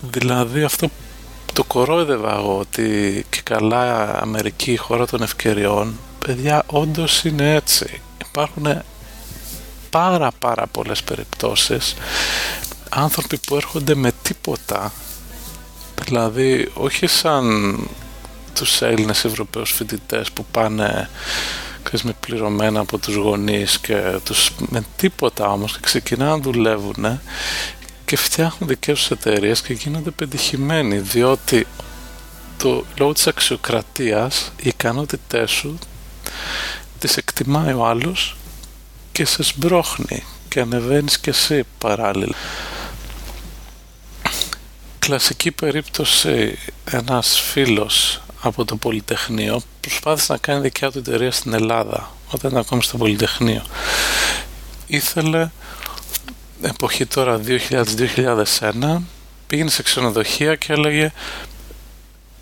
Δηλαδή 0.00 0.62
αυτό 0.62 0.88
το 1.52 1.64
κορόιδευα 1.64 2.32
εγώ 2.32 2.58
ότι 2.58 3.26
και 3.30 3.40
καλά 3.42 4.14
Αμερική 4.20 4.72
η 4.72 4.76
χώρα 4.76 5.06
των 5.06 5.22
ευκαιριών 5.22 5.98
παιδιά 6.18 6.62
όντως 6.66 7.24
είναι 7.24 7.54
έτσι. 7.54 8.00
Υπάρχουν 8.28 8.66
πάρα 9.94 10.30
πάρα 10.38 10.66
πολλές 10.66 11.02
περιπτώσεις 11.02 11.94
άνθρωποι 12.88 13.38
που 13.38 13.56
έρχονται 13.56 13.94
με 13.94 14.12
τίποτα. 14.22 14.92
Δηλαδή 16.04 16.70
όχι 16.74 17.06
σαν 17.06 17.76
τους 18.54 18.82
Έλληνες 18.82 19.24
Ευρωπαίους 19.24 19.72
φοιτητές 19.72 20.30
που 20.30 20.44
πάνε 20.50 21.08
ξέρεις, 21.82 22.02
με 22.02 22.12
πληρωμένα 22.20 22.80
από 22.80 22.98
τους 22.98 23.14
γονείς 23.14 23.78
και 23.78 24.18
τους 24.24 24.50
με 24.58 24.84
τίποτα 24.96 25.48
όμως 25.48 25.72
και 25.72 25.78
ξεκινάνε 25.80 26.30
να 26.30 26.38
δουλεύουν 26.38 27.20
και 28.04 28.16
φτιάχνουν 28.16 28.68
δικές 28.68 28.98
τους 28.98 29.10
εταιρείες 29.10 29.62
και 29.62 29.72
γίνονται 29.72 30.10
πετυχημένοι 30.10 30.98
διότι 30.98 31.66
το, 32.56 32.84
λόγω 32.98 33.12
της 33.12 33.26
αξιοκρατίας 33.26 34.52
οι 34.62 34.68
ικανότητές 34.68 35.50
σου 35.50 35.78
τις 36.98 37.16
εκτιμάει 37.16 37.72
ο 37.72 37.86
άλλος 37.86 38.36
και 39.14 39.24
σε 39.24 39.42
σμπρώχνει 39.42 40.24
και 40.48 40.60
ανεβαίνεις 40.60 41.18
και 41.18 41.30
εσύ 41.30 41.64
παράλληλα. 41.78 42.34
Κλασική 44.98 45.50
περίπτωση 45.50 46.58
ένας 46.90 47.40
φίλος 47.40 48.22
από 48.40 48.64
το 48.64 48.76
Πολυτεχνείο 48.76 49.60
προσπάθησε 49.80 50.32
να 50.32 50.38
κάνει 50.38 50.60
δικιά 50.60 50.90
του 50.90 50.98
εταιρεία 50.98 51.30
στην 51.30 51.52
Ελλάδα 51.52 52.10
όταν 52.30 52.50
ήταν 52.50 52.62
ακόμη 52.62 52.82
στο 52.82 52.96
Πολυτεχνείο. 52.96 53.62
Ήθελε 54.86 55.50
εποχή 56.62 57.06
τώρα 57.06 57.40
2000-2001 57.70 58.98
πήγαινε 59.46 59.70
σε 59.70 59.82
ξενοδοχεία 59.82 60.54
και 60.54 60.72
έλεγε 60.72 61.12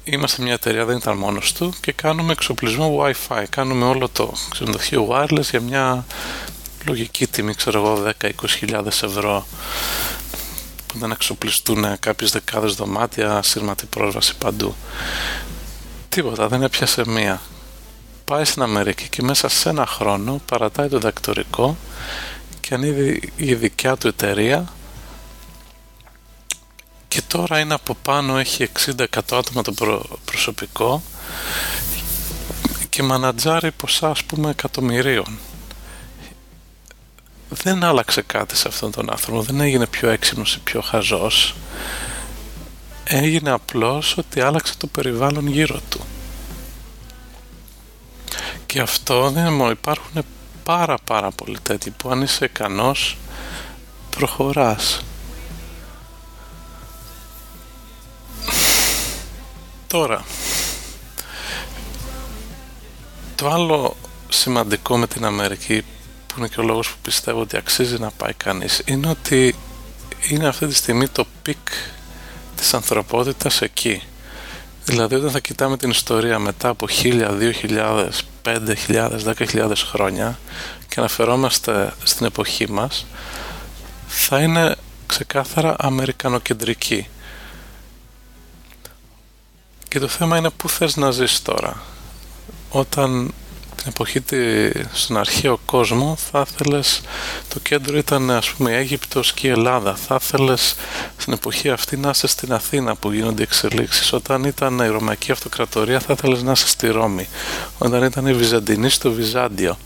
είμαστε 0.04 0.42
μια 0.42 0.52
εταιρεία, 0.52 0.84
δεν 0.84 0.96
ήταν 0.96 1.16
μόνος 1.16 1.52
του 1.52 1.72
και 1.80 1.92
κάνουμε 1.92 2.32
εξοπλισμό 2.32 3.02
Wi-Fi 3.02 3.44
κάνουμε 3.50 3.84
όλο 3.84 4.08
το 4.08 4.32
ξενοδοχείο 4.50 5.08
wireless 5.10 5.50
για 5.50 5.60
μια 5.60 6.04
λογική 6.86 7.26
τιμή 7.26 7.54
ξέρω 7.54 7.78
εγώ 7.78 8.12
10-20 8.20 8.86
ευρώ 8.86 9.46
που 10.86 10.98
δεν 10.98 11.10
εξοπλιστούν 11.10 11.98
κάποιες 11.98 12.30
δεκάδες 12.30 12.74
δωμάτια 12.74 13.42
σύρματη 13.42 13.86
πρόσβαση 13.86 14.36
παντού. 14.36 14.74
Τίποτα 16.08 16.48
δεν 16.48 16.62
έπιασε 16.62 17.02
μία. 17.06 17.40
Πάει 18.24 18.44
στην 18.44 18.62
Αμερική 18.62 19.08
και 19.08 19.22
μέσα 19.22 19.48
σε 19.48 19.68
ένα 19.68 19.86
χρόνο 19.86 20.40
παρατάει 20.46 20.88
το 20.88 20.98
δακτορικό 20.98 21.76
και 22.60 22.74
ανοίγει 22.74 23.32
η 23.36 23.54
δικιά 23.54 23.96
του 23.96 24.08
εταιρεία 24.08 24.72
και 27.08 27.22
τώρα 27.26 27.60
είναι 27.60 27.74
από 27.74 27.96
πάνω 28.02 28.38
έχει 28.38 28.68
60-100 28.86 29.04
άτομα 29.30 29.62
το 29.62 30.02
προσωπικό 30.24 31.02
και 32.88 33.02
μανατζάρει 33.02 33.70
ποσά 33.70 34.08
ας 34.10 34.24
πούμε 34.24 34.50
εκατομμυρίων 34.50 35.38
δεν 37.52 37.84
άλλαξε 37.84 38.22
κάτι 38.22 38.56
σε 38.56 38.68
αυτόν 38.68 38.90
τον 38.90 39.10
άνθρωπο 39.10 39.42
δεν 39.42 39.60
έγινε 39.60 39.86
πιο 39.86 40.08
έξυπνος 40.08 40.54
ή 40.54 40.60
πιο 40.64 40.80
χαζός. 40.80 41.54
Έγινε 43.04 43.50
απλώς 43.50 44.16
ότι 44.18 44.40
άλλαξε 44.40 44.74
το 44.76 44.86
περιβάλλον 44.86 45.46
γύρω 45.46 45.80
του. 45.88 46.00
Και 48.66 48.80
αυτό 48.80 49.30
δεν 49.30 49.42
είναι 49.42 49.54
μόνο 49.54 49.70
υπάρχουν 49.70 50.24
πάρα 50.62 50.98
πάρα 51.04 51.30
πολλοί 51.30 51.58
τέτοιοι 51.62 51.90
που 51.90 52.10
αν 52.10 52.22
είσαι 52.22 52.44
ικανός 52.44 53.16
προχωράς. 54.10 55.00
Τώρα 59.86 60.24
το 63.34 63.50
άλλο 63.50 63.96
σημαντικό 64.28 64.96
με 64.96 65.06
την 65.06 65.24
Αμερική 65.24 65.84
που 66.32 66.38
είναι 66.38 66.48
και 66.48 66.60
ο 66.60 66.62
λόγος 66.62 66.88
που 66.88 66.96
πιστεύω 67.02 67.40
ότι 67.40 67.56
αξίζει 67.56 67.98
να 67.98 68.10
πάει 68.10 68.32
κανείς 68.32 68.82
είναι 68.84 69.08
ότι 69.08 69.54
είναι 70.28 70.48
αυτή 70.48 70.66
τη 70.66 70.74
στιγμή 70.74 71.08
το 71.08 71.26
peak 71.42 71.68
της 72.56 72.74
ανθρωπότητας 72.74 73.60
εκεί. 73.60 74.02
Δηλαδή 74.84 75.14
όταν 75.14 75.30
θα 75.30 75.40
κοιτάμε 75.40 75.76
την 75.76 75.90
ιστορία 75.90 76.38
μετά 76.38 76.68
από 76.68 76.88
χίλια, 76.88 77.32
δύο 77.32 77.50
χιλιάδες, 77.50 78.22
πέντε 78.42 78.74
χιλιάδες, 78.74 79.22
δέκα 79.22 79.44
χιλιάδες 79.44 79.82
χρόνια 79.82 80.38
και 80.88 80.94
αναφερόμαστε 80.98 81.92
στην 82.02 82.26
εποχή 82.26 82.70
μας 82.70 83.06
θα 84.06 84.38
είναι 84.38 84.76
ξεκάθαρα 85.06 85.74
αμερικανοκεντρική. 85.78 87.08
Και 89.88 89.98
το 89.98 90.08
θέμα 90.08 90.36
είναι 90.36 90.50
πού 90.50 90.68
θες 90.68 90.96
να 90.96 91.10
ζεις 91.10 91.42
τώρα. 91.42 91.82
Όταν 92.70 93.34
την 93.82 93.92
εποχή 93.94 94.22
στον 94.92 95.16
αρχαίο 95.16 95.58
κόσμο 95.64 96.16
θα 96.30 96.46
ήθελες 96.50 97.00
το 97.48 97.58
κέντρο 97.58 97.96
ήταν 97.96 98.30
ας 98.30 98.50
πούμε 98.50 98.70
η 98.70 98.74
Αίγυπτος 98.74 99.32
και 99.32 99.46
η 99.46 99.50
Ελλάδα. 99.50 99.94
Θα 99.94 100.18
ήθελες 100.22 100.74
στην 101.16 101.32
εποχή 101.32 101.70
αυτή 101.70 101.96
να 101.96 102.10
είσαι 102.10 102.26
στην 102.26 102.52
Αθήνα 102.52 102.94
που 102.94 103.12
γίνονται 103.12 103.42
εξελίξεις. 103.42 104.12
Όταν 104.12 104.44
ήταν 104.44 104.78
η 104.78 104.86
Ρωμαϊκή 104.86 105.32
Αυτοκρατορία 105.32 106.00
θα 106.00 106.12
ήθελες 106.12 106.42
να 106.42 106.52
είσαι 106.52 106.68
στη 106.68 106.88
Ρώμη. 106.88 107.28
Όταν 107.78 108.02
ήταν 108.02 108.26
η 108.26 108.32
Βυζαντινή 108.34 108.88
στο 108.88 109.12
Βυζάντιο. 109.12 109.78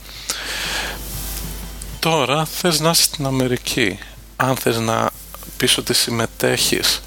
Τώρα 1.98 2.44
θες 2.44 2.80
να 2.80 2.90
είσαι 2.90 3.02
στην 3.02 3.26
Αμερική 3.26 3.98
αν 4.36 4.56
θες 4.56 4.78
να 4.78 5.10
πεις 5.56 5.78
ότι 5.78 5.94
συμμετέχεις 5.94 7.02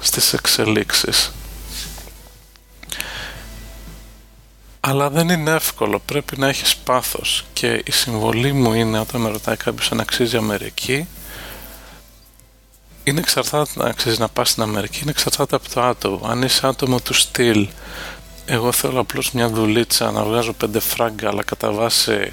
στις 0.00 0.32
εξελίξεις 0.32 1.32
αλλά 4.80 5.10
δεν 5.10 5.28
είναι 5.28 5.50
εύκολο, 5.50 6.00
πρέπει 6.04 6.38
να 6.38 6.48
έχεις 6.48 6.76
πάθος 6.76 7.44
και 7.52 7.82
η 7.86 7.90
συμβολή 7.90 8.52
μου 8.52 8.72
είναι 8.72 8.98
όταν 8.98 9.20
με 9.20 9.28
ρωτάει 9.28 9.56
κάποιος 9.56 9.92
αν 9.92 10.00
αξίζει 10.00 10.36
Αμερική 10.36 11.06
είναι 13.08 13.20
εξαρτάται 13.20 13.70
να 13.74 13.84
αξίζει 13.84 14.20
να 14.20 14.28
πας 14.28 14.50
στην 14.50 14.62
Αμερική, 14.62 14.98
είναι 15.02 15.10
εξαρτάται 15.10 15.56
από 15.56 15.68
το 15.74 15.82
άτομο. 15.82 16.20
Αν 16.26 16.42
είσαι 16.42 16.66
άτομο 16.66 17.00
του 17.00 17.14
στυλ, 17.14 17.68
εγώ 18.46 18.72
θέλω 18.72 19.00
απλώς 19.00 19.32
μια 19.32 19.48
δουλίτσα 19.48 20.10
να 20.10 20.22
βγάζω 20.22 20.52
πέντε 20.52 20.80
φράγκα, 20.80 21.28
αλλά 21.28 21.42
κατά 21.42 21.72
βάση 21.72 22.32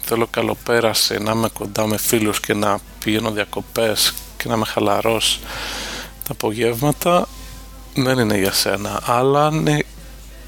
θέλω 0.00 0.26
καλοπέραση, 0.26 1.18
να 1.18 1.32
είμαι 1.32 1.48
κοντά 1.48 1.86
με 1.86 1.96
φίλους 1.96 2.40
και 2.40 2.54
να 2.54 2.78
πηγαίνω 3.04 3.30
διακοπές 3.30 4.14
και 4.36 4.48
να 4.48 4.54
είμαι 4.54 4.64
χαλαρός 4.64 5.40
τα 6.24 6.32
απογεύματα, 6.32 7.28
δεν 7.94 8.18
είναι 8.18 8.38
για 8.38 8.52
σένα. 8.52 9.00
Αλλά 9.04 9.46
αν 9.46 9.84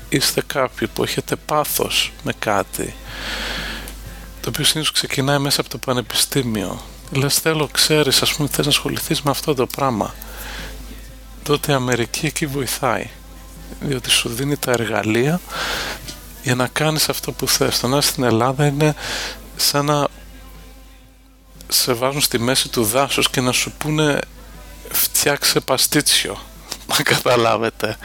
είστε 0.08 0.42
κάποιοι 0.46 0.88
που 0.88 1.02
έχετε 1.02 1.36
πάθος 1.36 2.12
με 2.22 2.32
κάτι 2.38 2.94
το 4.40 4.48
οποίο 4.48 4.64
συνήθως 4.64 4.92
ξεκινάει 4.92 5.38
μέσα 5.38 5.60
από 5.60 5.70
το 5.70 5.78
πανεπιστήμιο. 5.78 6.82
Λες 7.10 7.38
θέλω 7.38 7.68
ξέρεις 7.72 8.22
ας 8.22 8.34
πούμε 8.34 8.48
θες 8.48 8.64
να 8.64 8.70
ασχοληθείς 8.70 9.22
με 9.22 9.30
αυτό 9.30 9.54
το 9.54 9.66
πράγμα 9.66 10.14
τότε 11.42 11.72
η 11.72 11.74
Αμερική 11.74 12.26
εκεί 12.26 12.46
βοηθάει 12.46 13.10
διότι 13.80 14.10
σου 14.10 14.28
δίνει 14.28 14.56
τα 14.56 14.70
εργαλεία 14.70 15.40
για 16.42 16.54
να 16.54 16.66
κάνεις 16.66 17.08
αυτό 17.08 17.32
που 17.32 17.48
θες. 17.48 17.80
Το 17.80 17.86
να 17.86 18.00
στην 18.00 18.24
Ελλάδα 18.24 18.66
είναι 18.66 18.94
σαν 19.56 19.84
να 19.84 20.08
σε 21.68 21.92
βάζουν 21.92 22.20
στη 22.20 22.38
μέση 22.38 22.68
του 22.68 22.84
δάσους 22.84 23.30
και 23.30 23.40
να 23.40 23.52
σου 23.52 23.72
πούνε 23.78 24.18
φτιάξε 24.90 25.60
παστίτσιο 25.60 26.38
να 26.96 27.02
καταλάβετε 27.02 27.96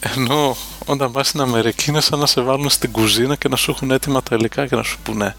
ενώ 0.00 0.56
όταν 0.86 1.12
πας 1.12 1.28
στην 1.28 1.40
Αμερική 1.40 1.90
είναι 1.90 2.00
σαν 2.00 2.18
να 2.18 2.26
σε 2.26 2.40
βάλουν 2.40 2.68
στην 2.68 2.92
κουζίνα 2.92 3.34
και 3.34 3.48
να 3.48 3.56
σου 3.56 3.70
έχουν 3.70 3.90
έτοιμα 3.90 4.22
τα 4.22 4.36
υλικά 4.36 4.66
και 4.66 4.76
να 4.76 4.82
σου 4.82 4.98
πούνε 5.02 5.36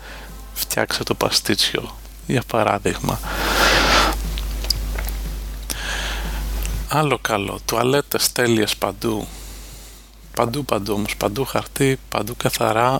φτιάξε 0.53 1.03
το 1.03 1.13
παστίτσιο 1.13 1.95
για 2.27 2.43
παράδειγμα 2.47 3.19
άλλο 6.89 7.17
καλό 7.21 7.59
τουαλέτες 7.65 8.31
τέλειες 8.31 8.75
παντού. 8.75 9.27
Παντού 10.33 10.65
παντού 10.65 10.93
όμως 10.93 11.15
παντού 11.15 11.45
χαρτί 11.45 11.99
παντού 12.09 12.35
καθαρά 12.37 12.99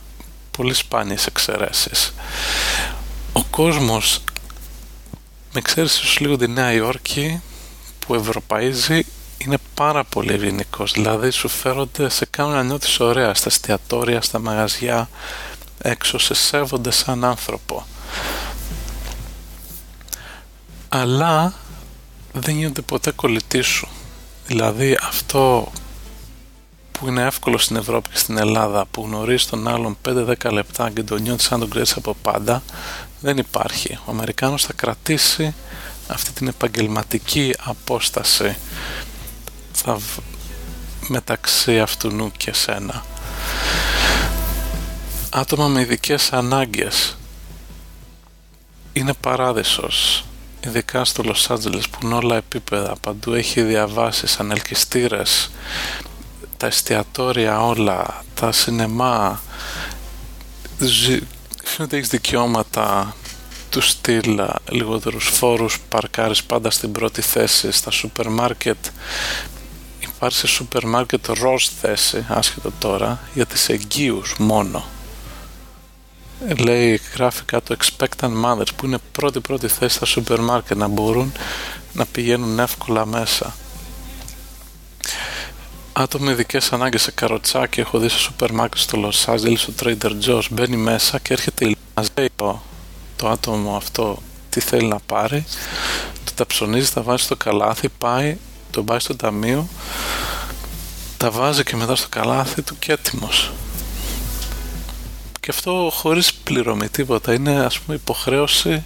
πολύ 0.52 0.74
σπάνιες 0.74 1.26
εξαιρέσεις. 1.26 2.14
Ο 3.34 3.44
κόσμος 3.44 4.24
με 5.54 5.60
εξαίρεση 5.60 6.22
λίγο 6.24 6.38
τη 6.38 6.48
Νέα 6.48 6.74
Υόρκη 6.74 7.42
που 8.00 8.16
ευρωπαίζει 8.16 9.06
είναι 9.46 9.58
πάρα 9.74 10.04
πολύ 10.04 10.34
ευγενικό. 10.34 10.84
Δηλαδή 10.94 11.30
σου 11.30 11.48
φέρονται, 11.48 12.10
σε 12.10 12.26
κάνουν 12.26 12.54
να 12.54 12.64
νιώθεις 12.64 13.00
ωραία 13.00 13.34
στα 13.34 13.48
εστιατόρια, 13.48 14.22
στα 14.22 14.40
μαγαζιά, 14.40 15.10
έξω 15.82 16.18
σε 16.18 16.34
σέβονται 16.34 16.92
σαν 16.92 17.24
άνθρωπο. 17.24 17.86
Αλλά 20.90 21.54
δεν 22.34 22.56
γίνονται 22.56 22.82
ποτέ 22.82 23.12
κολλητοί 23.12 23.62
σου. 23.62 23.88
Δηλαδή 24.48 24.98
αυτό 25.02 25.72
που 26.92 27.08
είναι 27.08 27.22
εύκολο 27.22 27.58
στην 27.58 27.76
Ευρώπη 27.76 28.10
και 28.10 28.18
στην 28.18 28.38
Ελλάδα 28.38 28.86
που 28.86 29.04
γνωρίζεις 29.06 29.46
τον 29.46 29.68
άλλον 29.68 29.98
5-10 30.10 30.52
λεπτά 30.52 30.90
και 30.90 31.04
τον 31.04 31.22
νιώθεις 31.22 31.46
σαν 31.46 31.60
τον 31.60 31.70
ξέρει 31.70 31.92
από 31.96 32.16
πάντα 32.22 32.64
δεν 33.20 33.38
υπάρχει. 33.38 34.00
Ο 34.06 34.12
Αμερικάνος 34.12 34.66
θα 34.66 34.74
κρατήσει 34.74 35.54
αυτή 36.08 36.32
την 36.32 36.48
επαγγελματική 36.48 37.54
απόσταση 37.60 38.58
θα 39.82 40.00
μεταξύ 41.08 41.80
αυτού 41.80 42.32
και 42.38 42.54
σένα. 42.54 43.06
Άτομα 45.30 45.68
με 45.68 45.82
ειδικές 45.82 46.34
ανάγκες. 46.34 47.18
Είναι 48.94 49.14
παράδεισος 49.14 50.24
ειδικά 50.66 51.06
στο 51.06 51.24
Λος 51.24 51.50
Άντζελες 51.50 51.90
που 51.90 52.00
είναι 52.04 52.14
όλα 52.14 52.36
επίπεδα 52.36 52.96
παντού 53.02 53.34
έχει 53.34 53.62
διαβάσεις, 53.62 54.40
ανελκυστήρες 54.40 55.52
τα 56.58 56.68
εστιατόρια 56.68 57.66
όλα 57.66 58.24
τα 58.34 58.52
σινεμά. 58.52 59.42
Φαίνεται 61.64 61.98
έχεις 61.98 62.10
δικαιώματα 62.10 63.16
του 63.70 63.82
στυλ 63.82 64.40
λιγότερους 64.70 65.28
φόρους 65.28 65.80
παρκάρεις 65.80 66.44
πάντα 66.44 66.70
στην 66.70 66.92
πρώτη 66.92 67.22
θέση 67.22 67.72
στα 67.72 67.92
σούπερ 67.92 68.30
μάρκετ 68.30 68.78
υπάρχει 70.20 70.38
σε 70.38 70.48
σούπερ 70.48 70.86
μάρκετ 70.86 71.28
ροζ 71.28 71.66
θέση 71.82 72.26
άσχετο 72.28 72.72
τώρα 72.80 73.20
για 73.34 73.46
τις 73.46 73.70
εγγύους 73.70 74.36
μόνο. 74.38 74.84
Λέει 76.58 77.02
γράφει 77.14 77.44
κάτω 77.44 77.76
expectant 77.80 78.44
mothers 78.46 78.74
που 78.76 78.86
είναι 78.86 78.98
πρώτη 79.12 79.40
πρώτη 79.40 79.68
θέση 79.68 79.96
στα 79.96 80.06
σούπερ 80.06 80.40
μάρκετ 80.40 80.78
να 80.78 80.88
μπορούν 80.88 81.32
να 81.94 82.06
πηγαίνουν 82.06 82.60
εύκολα 82.60 83.06
μέσα. 83.06 83.56
Άτομο 85.94 86.26
με 86.26 86.32
ειδικές 86.32 86.72
ανάγκες 86.72 87.02
σε 87.02 87.12
καροτσάκι 87.12 87.80
έχω 87.80 88.00
δει 88.00 88.08
στο 88.08 88.20
σούπερ 88.20 88.52
μάρκετ 88.52 88.80
στο 88.80 89.10
Los 89.10 89.34
Angeles 89.34 89.58
στο 89.58 89.74
Trader 89.84 90.12
Joe's 90.26 90.48
μπαίνει 90.52 90.78
μέσα 90.78 91.20
και 91.20 91.34
έρχεται 91.34 91.66
η 91.66 91.78
το, 92.36 92.62
το 93.16 93.30
άτομο 93.30 93.76
αυτό 93.76 94.22
τι 94.50 94.60
θέλει 94.60 94.88
να 94.88 95.00
πάρει 95.00 95.46
το 96.24 96.32
τα 96.36 96.46
ψωνίζει, 96.46 96.92
τα 96.92 97.02
βάζει 97.02 97.24
στο 97.24 97.36
καλάθι 97.36 97.90
πάει, 97.90 98.38
το 98.72 98.84
πάει 98.84 99.00
στο 99.00 99.16
ταμείο 99.16 99.68
τα 101.18 101.32
βάζει 101.32 101.64
και 101.64 101.76
μετά 101.76 101.96
στο 101.96 102.08
καλάθι 102.10 102.62
του 102.62 102.80
και 102.80 102.92
έτοιμος. 102.92 103.52
Και 105.40 105.50
αυτό 105.50 105.90
χωρίς 105.94 106.34
πληρωμή 106.34 106.90
τίποτα. 106.90 107.34
Είναι 107.34 107.66
ας 107.66 107.80
πούμε 107.80 107.98
υποχρέωση 107.98 108.84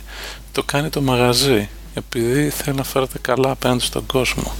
το 0.51 0.63
κάνει 0.63 0.89
το 0.89 1.01
μαγαζί 1.01 1.69
επειδή 1.93 2.49
θέλει 2.49 2.77
να 2.77 2.84
φέρετε 2.84 3.17
καλά 3.21 3.51
απέναντι 3.51 3.84
στον 3.84 4.05
κόσμο. 4.05 4.51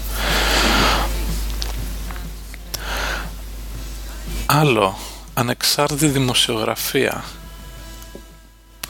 Άλλο 4.46 4.98
ανεξάρτητη 5.34 6.08
δημοσιογραφία 6.08 7.24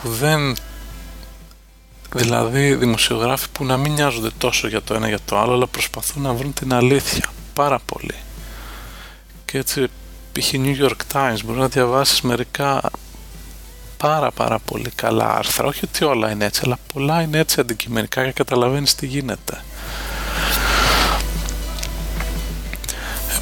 που 0.02 0.10
δεν 0.10 0.56
δηλαδή 2.14 2.76
δημοσιογράφοι 2.76 3.48
που 3.52 3.66
να 3.66 3.78
μην 3.78 3.94
νοιάζονται 3.94 4.30
τόσο 4.38 4.68
για 4.68 4.82
το 4.82 4.94
ένα 4.94 5.08
για 5.08 5.20
το 5.26 5.40
άλλο 5.40 5.54
αλλά 5.54 5.68
προσπαθούν 5.68 6.22
να 6.22 6.34
βρουν 6.34 6.54
την 6.54 6.74
αλήθεια 6.74 7.26
πάρα 7.54 7.80
πολύ. 7.86 8.16
Και 9.46 9.58
έτσι 9.58 9.88
π.χ. 10.32 10.52
New 10.54 10.76
York 10.82 11.14
Times 11.14 11.38
μπορεί 11.46 11.60
να 11.60 11.68
διαβάσεις 11.68 12.22
μερικά 12.22 12.82
πάρα 13.98 14.32
πάρα 14.32 14.60
πολύ 14.60 14.90
καλά 14.96 15.36
άρθρα. 15.36 15.68
Όχι 15.68 15.82
ότι 15.84 16.04
όλα 16.04 16.32
είναι 16.32 16.46
έτσι 16.46 16.62
αλλά 16.64 16.78
πολλά 16.94 17.22
είναι 17.22 17.38
έτσι 17.38 17.60
αντικειμενικά 17.60 18.26
και 18.26 18.32
καταλαβαίνεις 18.32 18.96
τι 18.96 19.06
γίνεται. 19.06 19.64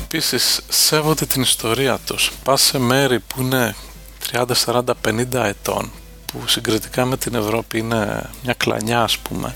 Επίσης 0.03 0.61
σέβονται 0.69 1.25
την 1.25 1.41
ιστορία 1.41 1.99
τους. 2.05 2.31
Πας 2.43 2.61
σε 2.61 2.79
μέρη 2.79 3.19
που 3.19 3.41
είναι 3.41 3.75
30, 4.31 4.45
40, 4.65 4.81
50 5.01 5.33
ετών 5.33 5.91
που 6.31 6.47
συγκριτικά 6.47 7.05
με 7.05 7.17
την 7.17 7.35
Ευρώπη 7.35 7.77
είναι 7.77 8.29
μια 8.43 8.53
κλανιά 8.53 9.01
ας 9.01 9.17
πούμε. 9.17 9.55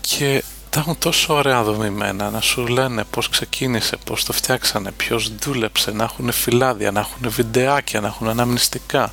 Και 0.00 0.42
τα 0.70 0.80
έχουν 0.80 0.98
τόσο 0.98 1.34
ωραία 1.34 1.62
δομημένα 1.62 2.30
να 2.30 2.40
σου 2.40 2.66
λένε 2.66 3.04
πώς 3.10 3.28
ξεκίνησε, 3.28 3.96
πώς 4.04 4.24
το 4.24 4.32
φτιάξανε, 4.32 4.90
ποιος 4.90 5.32
δούλεψε, 5.34 5.90
να 5.90 6.04
έχουν 6.04 6.32
φυλάδια, 6.32 6.90
να 6.90 7.00
έχουν 7.00 7.30
βιντεάκια, 7.30 8.00
να 8.00 8.06
έχουν 8.06 8.28
αναμνηστικά. 8.28 9.12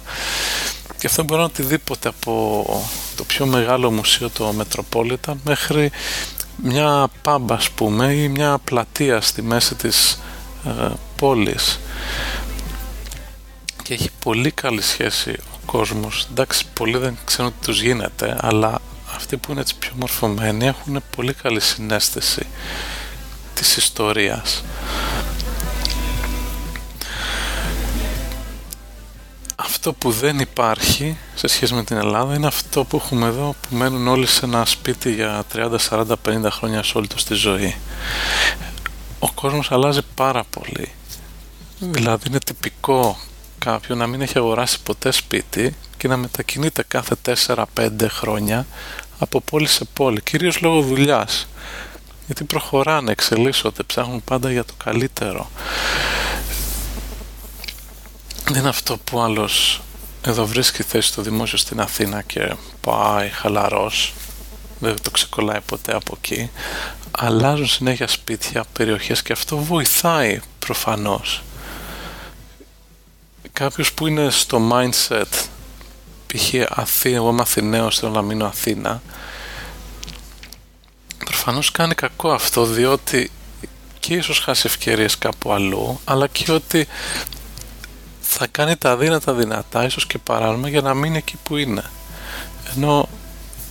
Και 0.98 1.08
αυτό 1.08 1.24
μπορεί 1.24 1.40
να 1.42 1.44
είναι 1.44 1.52
οτιδήποτε 1.54 2.08
από 2.08 2.66
το 3.16 3.24
πιο 3.24 3.46
μεγάλο 3.46 3.92
μουσείο 3.92 4.30
το 4.30 4.54
Metropolitan 4.60 5.34
μέχρι 5.44 5.92
μια 6.56 7.08
πάμπα 7.22 7.56
ας 7.56 7.70
πούμε 7.70 8.14
ή 8.14 8.28
μια 8.28 8.58
πλατεία 8.64 9.22
στη 9.22 9.42
μέση 9.42 9.76
της 9.76 10.20
ε, 10.66 10.88
πόλης. 11.16 11.80
Και 13.84 13.94
έχει 13.94 14.10
πολύ 14.24 14.52
καλή 14.52 14.82
σχέση 14.82 15.32
ο 15.32 15.51
κόσμος. 15.72 16.28
Εντάξει 16.32 16.66
πολλοί 16.74 16.98
δεν 16.98 17.18
ξέρουν 17.26 17.52
τι 17.60 17.66
τους 17.66 17.82
γίνεται 17.82 18.38
αλλά 18.42 18.82
αυτοί 19.16 19.38
που 19.38 19.52
είναι 19.52 19.62
έτσι 19.62 19.76
πιο 19.76 19.92
μορφωμένοι 19.96 20.66
έχουν 20.66 21.02
πολύ 21.16 21.34
καλή 21.34 21.60
συνέστηση 21.60 22.48
της 23.54 23.78
ιστορίας. 23.78 24.64
Αυτό 29.56 29.94
που 29.94 30.12
δεν 30.12 30.40
υπάρχει 30.40 31.18
σε 31.36 31.48
σχέση 31.48 31.74
με 31.74 31.84
την 31.84 31.98
Ελλάδα 31.98 32.36
είναι 32.36 32.48
αυτό 32.48 32.84
που 32.84 32.98
έχουμε 32.98 33.28
εδώ 33.28 33.56
που 33.62 33.76
μένουν 33.76 34.08
όλοι 34.08 34.26
σε 34.26 34.46
ένα 34.46 34.66
σπίτι 34.66 35.14
για 35.14 35.44
30, 35.54 35.76
40, 35.90 36.04
50 36.26 36.48
χρόνια 36.50 36.84
σε 36.84 36.98
όλη 36.98 37.08
τους 37.08 37.24
τη 37.24 37.34
ζωή. 37.34 37.76
Ο 39.20 39.32
κόσμος 39.32 39.72
αλλάζει 39.72 40.02
πάρα 40.16 40.44
πολύ. 40.50 40.92
Δηλαδή 41.80 42.28
είναι 42.28 42.40
τυπικό 42.40 43.18
κάποιον 43.66 43.98
να 43.98 44.08
μην 44.08 44.22
έχει 44.22 44.38
αγοράσει 44.38 44.82
ποτέ 44.84 45.12
σπίτι 45.12 45.76
και 45.98 46.08
να 46.08 46.18
μετακινείται 46.18 46.84
κάθε 46.88 47.16
4-5 47.76 47.90
χρόνια 48.10 48.66
από 49.20 49.42
πόλη 49.42 49.68
σε 49.68 49.86
πόλη, 49.94 50.22
κυρίως 50.22 50.62
λόγω 50.62 50.82
δουλειάς. 50.82 51.48
Γιατί 52.26 52.44
προχωράνε, 52.44 53.12
εξελίσσονται, 53.12 53.84
ψάχνουν 53.84 54.24
πάντα 54.24 54.52
για 54.52 54.66
το 54.66 54.74
καλύτερο. 54.84 55.50
Δεν 58.46 58.60
είναι 58.60 58.70
αυτό 58.70 58.98
που 58.98 59.20
άλλος 59.20 59.82
εδώ 60.22 60.46
βρίσκει 60.46 60.84
θέση 60.84 61.08
στο 61.08 61.22
δημόσιο 61.22 61.58
στην 61.58 61.82
Αθήνα 61.82 62.22
και 62.22 62.56
πάει 62.82 63.30
χαλαρός. 63.30 64.14
Δεν 64.80 64.96
το 65.02 65.12
ξεκολλάει 65.12 65.62
ποτέ 65.66 65.94
από 65.96 66.18
εκεί. 66.18 66.50
Αλλάζουν 67.12 67.68
συνέχεια 67.68 68.08
σπίτια, 68.08 68.66
περιοχές 68.74 69.22
και 69.22 69.34
αυτό 69.34 69.58
βοηθάει 69.58 70.40
προφανώς 70.60 71.42
κάποιος 73.62 73.94
που 73.94 74.08
είναι 74.08 74.30
στο 74.30 74.70
mindset 74.72 75.46
π.χ. 76.28 76.54
Αθήνα, 76.70 77.16
εγώ 77.16 77.30
είμαι 77.30 77.42
Αθηναίος 77.42 78.00
θέλω 78.00 78.12
να 78.12 78.22
μείνω 78.22 78.46
Αθήνα 78.46 79.02
προφανώς 81.26 81.72
κάνει 81.72 81.96
κακό 81.96 82.32
αυτό 82.32 82.66
διότι 82.66 83.32
και 84.00 84.14
ίσως 84.14 84.40
χάσει 84.40 84.64
ευκαιρίες 84.66 85.18
κάπου 85.18 85.52
αλλού 85.52 86.00
αλλά 86.04 86.28
και 86.28 86.52
ότι 86.52 86.88
θα 88.22 88.48
κάνει 88.48 88.76
τα 88.76 88.92
αδύνατα 88.92 89.34
δυνατά, 89.34 89.86
ίσως 89.86 90.06
και 90.06 90.18
παράνομα, 90.18 90.70
για 90.70 90.82
να 90.82 90.94
μείνει 90.94 91.18
εκεί 91.18 91.38
που 91.44 91.58
είναι. 91.58 91.84
Ενώ 92.76 93.10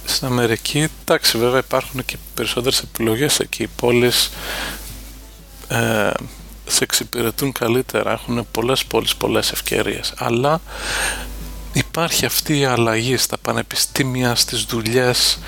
στην 0.04 0.26
Αμερική, 0.26 0.88
εντάξει 1.04 1.38
βέβαια 1.38 1.58
υπάρχουν 1.58 2.04
και 2.04 2.16
περισσότερες 2.34 2.80
επιλογές 2.80 3.38
εκεί, 3.38 3.62
οι 3.62 3.70
πόλεις 3.76 4.30
ε, 5.68 6.10
σε 6.70 6.84
εξυπηρετούν 6.84 7.52
καλύτερα, 7.52 8.12
έχουν 8.12 8.46
πολλές 8.50 8.84
πόλεις, 8.84 9.16
πολλές 9.16 9.52
ευκαιρίες, 9.52 10.12
αλλά 10.16 10.60
υπάρχει 11.72 12.24
αυτή 12.24 12.58
η 12.58 12.64
αλλαγή 12.64 13.16
στα 13.16 13.38
πανεπιστήμια, 13.38 14.34
στις 14.34 14.62
δουλειές, 14.62 15.38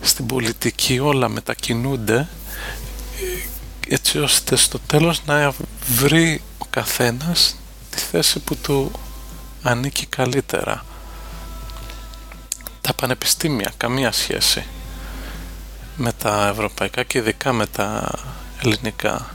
στην 0.00 0.26
πολιτική, 0.26 0.98
όλα 0.98 1.28
μετακινούνται 1.28 2.28
έτσι 3.88 4.18
ώστε 4.18 4.56
στο 4.56 4.78
τέλος 4.78 5.24
να 5.24 5.54
βρει 5.86 6.42
ο 6.58 6.64
καθένας 6.70 7.56
τη 7.90 7.98
θέση 7.98 8.38
που 8.38 8.56
του 8.56 8.90
ανήκει 9.62 10.06
καλύτερα. 10.06 10.84
Τα 12.80 12.94
πανεπιστήμια, 12.94 13.72
καμία 13.76 14.12
σχέση 14.12 14.66
με 15.96 16.12
τα 16.12 16.48
ευρωπαϊκά 16.48 17.02
και 17.02 17.18
ειδικά 17.18 17.52
με 17.52 17.66
τα 17.66 18.10
ελληνικά. 18.62 19.33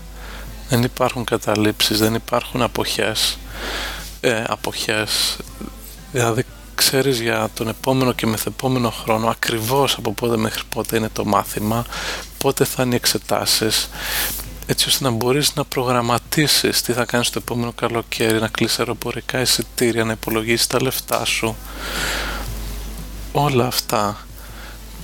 Δεν 0.70 0.84
υπάρχουν 0.84 1.24
καταλήψεις, 1.24 2.00
δεν 2.00 2.14
υπάρχουν 2.14 2.62
αποχές, 2.62 3.38
ε, 4.22 4.44
αποχές, 4.48 5.38
δηλαδή 6.12 6.46
ξέρεις 6.76 7.20
για 7.20 7.50
τον 7.54 7.68
επόμενο 7.68 8.14
και 8.14 8.28
μεθεπόμενο 8.28 8.90
χρόνο 8.90 9.28
ακριβώς 9.28 9.96
από 9.96 10.14
πότε 10.14 10.38
μέχρι 10.38 10.64
πότε 10.70 10.98
είναι 10.98 11.10
το 11.14 11.26
μάθημα 11.26 11.86
πότε 12.38 12.66
θα 12.66 12.84
είναι 12.84 12.94
οι 12.94 12.96
εξετάσεις 12.96 13.90
έτσι 14.70 14.88
ώστε 14.88 15.04
να 15.04 15.10
μπορείς 15.10 15.56
να 15.56 15.64
προγραμματίσεις 15.64 16.82
τι 16.82 16.94
θα 16.94 17.06
κάνεις 17.06 17.30
το 17.30 17.40
επόμενο 17.42 17.72
καλοκαίρι, 17.72 18.40
να 18.40 18.48
κλείσεις 18.48 18.80
αεροπορικά 18.80 19.40
εισιτήρια, 19.40 20.04
να 20.04 20.12
υπολογίσεις 20.12 20.68
τα 20.68 20.82
λεφτά 20.82 21.26
σου. 21.26 21.56
Όλα 23.32 23.66
αυτά. 23.66 24.18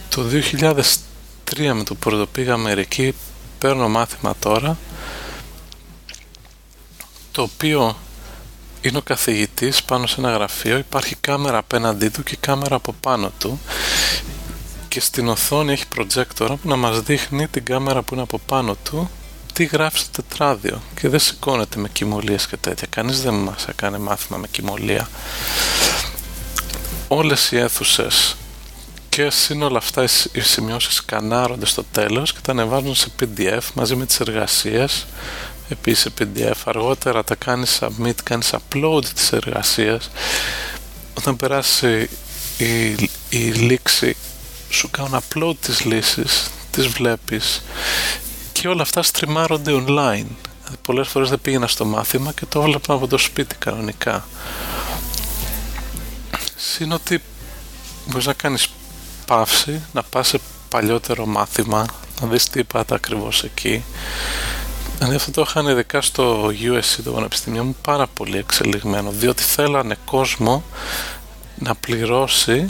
Το 0.10 0.24
2003 0.24 1.74
με 1.74 1.84
το 1.84 1.96
που 1.96 2.28
πήγα 2.32 2.54
Αμερική 2.54 3.16
παίρνω 3.60 3.90
μάθημα 3.90 4.36
τώρα 4.40 4.78
το 7.36 7.42
οποίο 7.42 7.98
είναι 8.82 8.98
ο 8.98 9.02
καθηγητής 9.02 9.84
πάνω 9.84 10.08
σε 10.08 10.16
ένα 10.20 10.32
γραφείο, 10.32 10.78
υπάρχει 10.78 11.16
κάμερα 11.16 11.58
απέναντί 11.58 12.10
του 12.10 12.24
και 12.24 12.38
κάμερα 12.40 12.76
από 12.76 12.96
πάνω 13.00 13.32
του 13.40 13.60
και 14.88 15.00
στην 15.00 15.28
οθόνη 15.28 15.72
έχει 15.72 15.88
προτζέκτορα 15.88 16.56
που 16.56 16.68
να 16.70 16.76
μας 16.76 17.02
δείχνει 17.02 17.48
την 17.48 17.64
κάμερα 17.64 18.02
που 18.02 18.14
είναι 18.14 18.24
από 18.24 18.40
πάνω 18.46 18.76
του 18.84 19.10
τι 19.54 19.64
γράφει 19.64 19.98
στο 19.98 20.10
τετράδιο 20.12 20.82
και 21.00 21.10
δεν 21.10 21.20
σηκώνεται 21.20 21.80
με 21.80 21.90
κοιμωλίες 21.90 22.48
και 22.48 22.58
τέτοια. 22.58 22.88
Κανείς 22.90 23.22
δεν 23.22 23.34
μας 23.34 23.66
έκανε 23.68 23.98
μάθημα 23.98 24.38
με 24.38 24.48
κοιμωλία. 24.48 25.10
Όλες 27.08 27.52
οι 27.52 27.58
αίθουσες 27.58 28.36
και 29.10 29.30
σύνολα 29.30 29.78
αυτά 29.78 30.04
οι 30.32 30.40
σημειώσεις 30.40 30.94
σκανάρονται 30.94 31.66
στο 31.66 31.84
τέλος 31.92 32.34
και 32.34 32.40
τα 32.42 32.52
ανεβάζουν 32.52 32.96
σε 32.96 33.08
PDF 33.20 33.64
μαζί 33.74 33.96
με 33.96 34.06
τις 34.06 34.20
εργασίες 34.20 35.06
επίσης 35.70 36.02
σε 36.02 36.12
PDF 36.20 36.62
αργότερα 36.66 37.24
τα 37.24 37.36
κάνεις 37.36 37.80
submit, 37.82 38.16
κάνεις 38.24 38.54
upload 38.54 39.06
τις 39.06 39.32
εργασίες 39.32 40.10
όταν 41.14 41.36
περάσει 41.36 42.10
η, 42.58 42.92
η 43.30 43.38
λήξη 43.38 44.16
σου 44.70 44.90
κάνουν 44.90 45.20
upload 45.20 45.56
τις 45.60 45.84
λύσεις 45.86 46.50
τις 46.72 46.88
βλέπεις 46.88 47.64
και 48.52 48.68
όλα 48.68 48.82
αυτά 48.82 49.04
στριμάρονται 49.04 49.72
online. 49.72 50.28
Δηλαδή, 50.66 50.78
πολλές 50.82 51.08
φορές 51.08 51.30
δεν 51.30 51.42
πήγαινα 51.42 51.68
στο 51.68 51.86
μάθημα 51.86 52.32
και 52.32 52.46
το 52.46 52.60
έβλεπα 52.60 52.94
από 52.94 53.08
το 53.08 53.18
σπίτι 53.18 53.56
κανονικά. 53.56 54.28
Συν 56.56 56.92
ότι 56.92 57.22
μπορείς 58.06 58.26
να 58.26 58.34
κάνεις 58.34 58.70
παύση, 59.26 59.82
να 59.94 60.04
πας 60.04 60.28
σε 60.28 60.40
παλιότερο 60.70 61.26
μάθημα, 61.26 61.86
να 62.22 62.28
δεις 62.28 62.50
τι 62.50 62.60
είπατε 62.60 62.96
ακριβώς 62.96 63.44
εκεί. 63.44 63.84
Δηλαδή 64.98 65.16
αυτό 65.16 65.32
το 65.32 65.46
είχαν 65.48 65.68
ειδικά 65.68 66.02
στο 66.02 66.48
USC, 66.48 67.00
το 67.04 67.12
πανεπιστήμιο 67.12 67.64
μου, 67.64 67.76
πάρα 67.82 68.08
πολύ 68.08 68.38
εξελιγμένο, 68.38 69.12
διότι 69.12 69.44
θέλανε 69.44 69.98
κόσμο 70.06 70.64
να 71.56 71.76
πληρώσει 71.76 72.70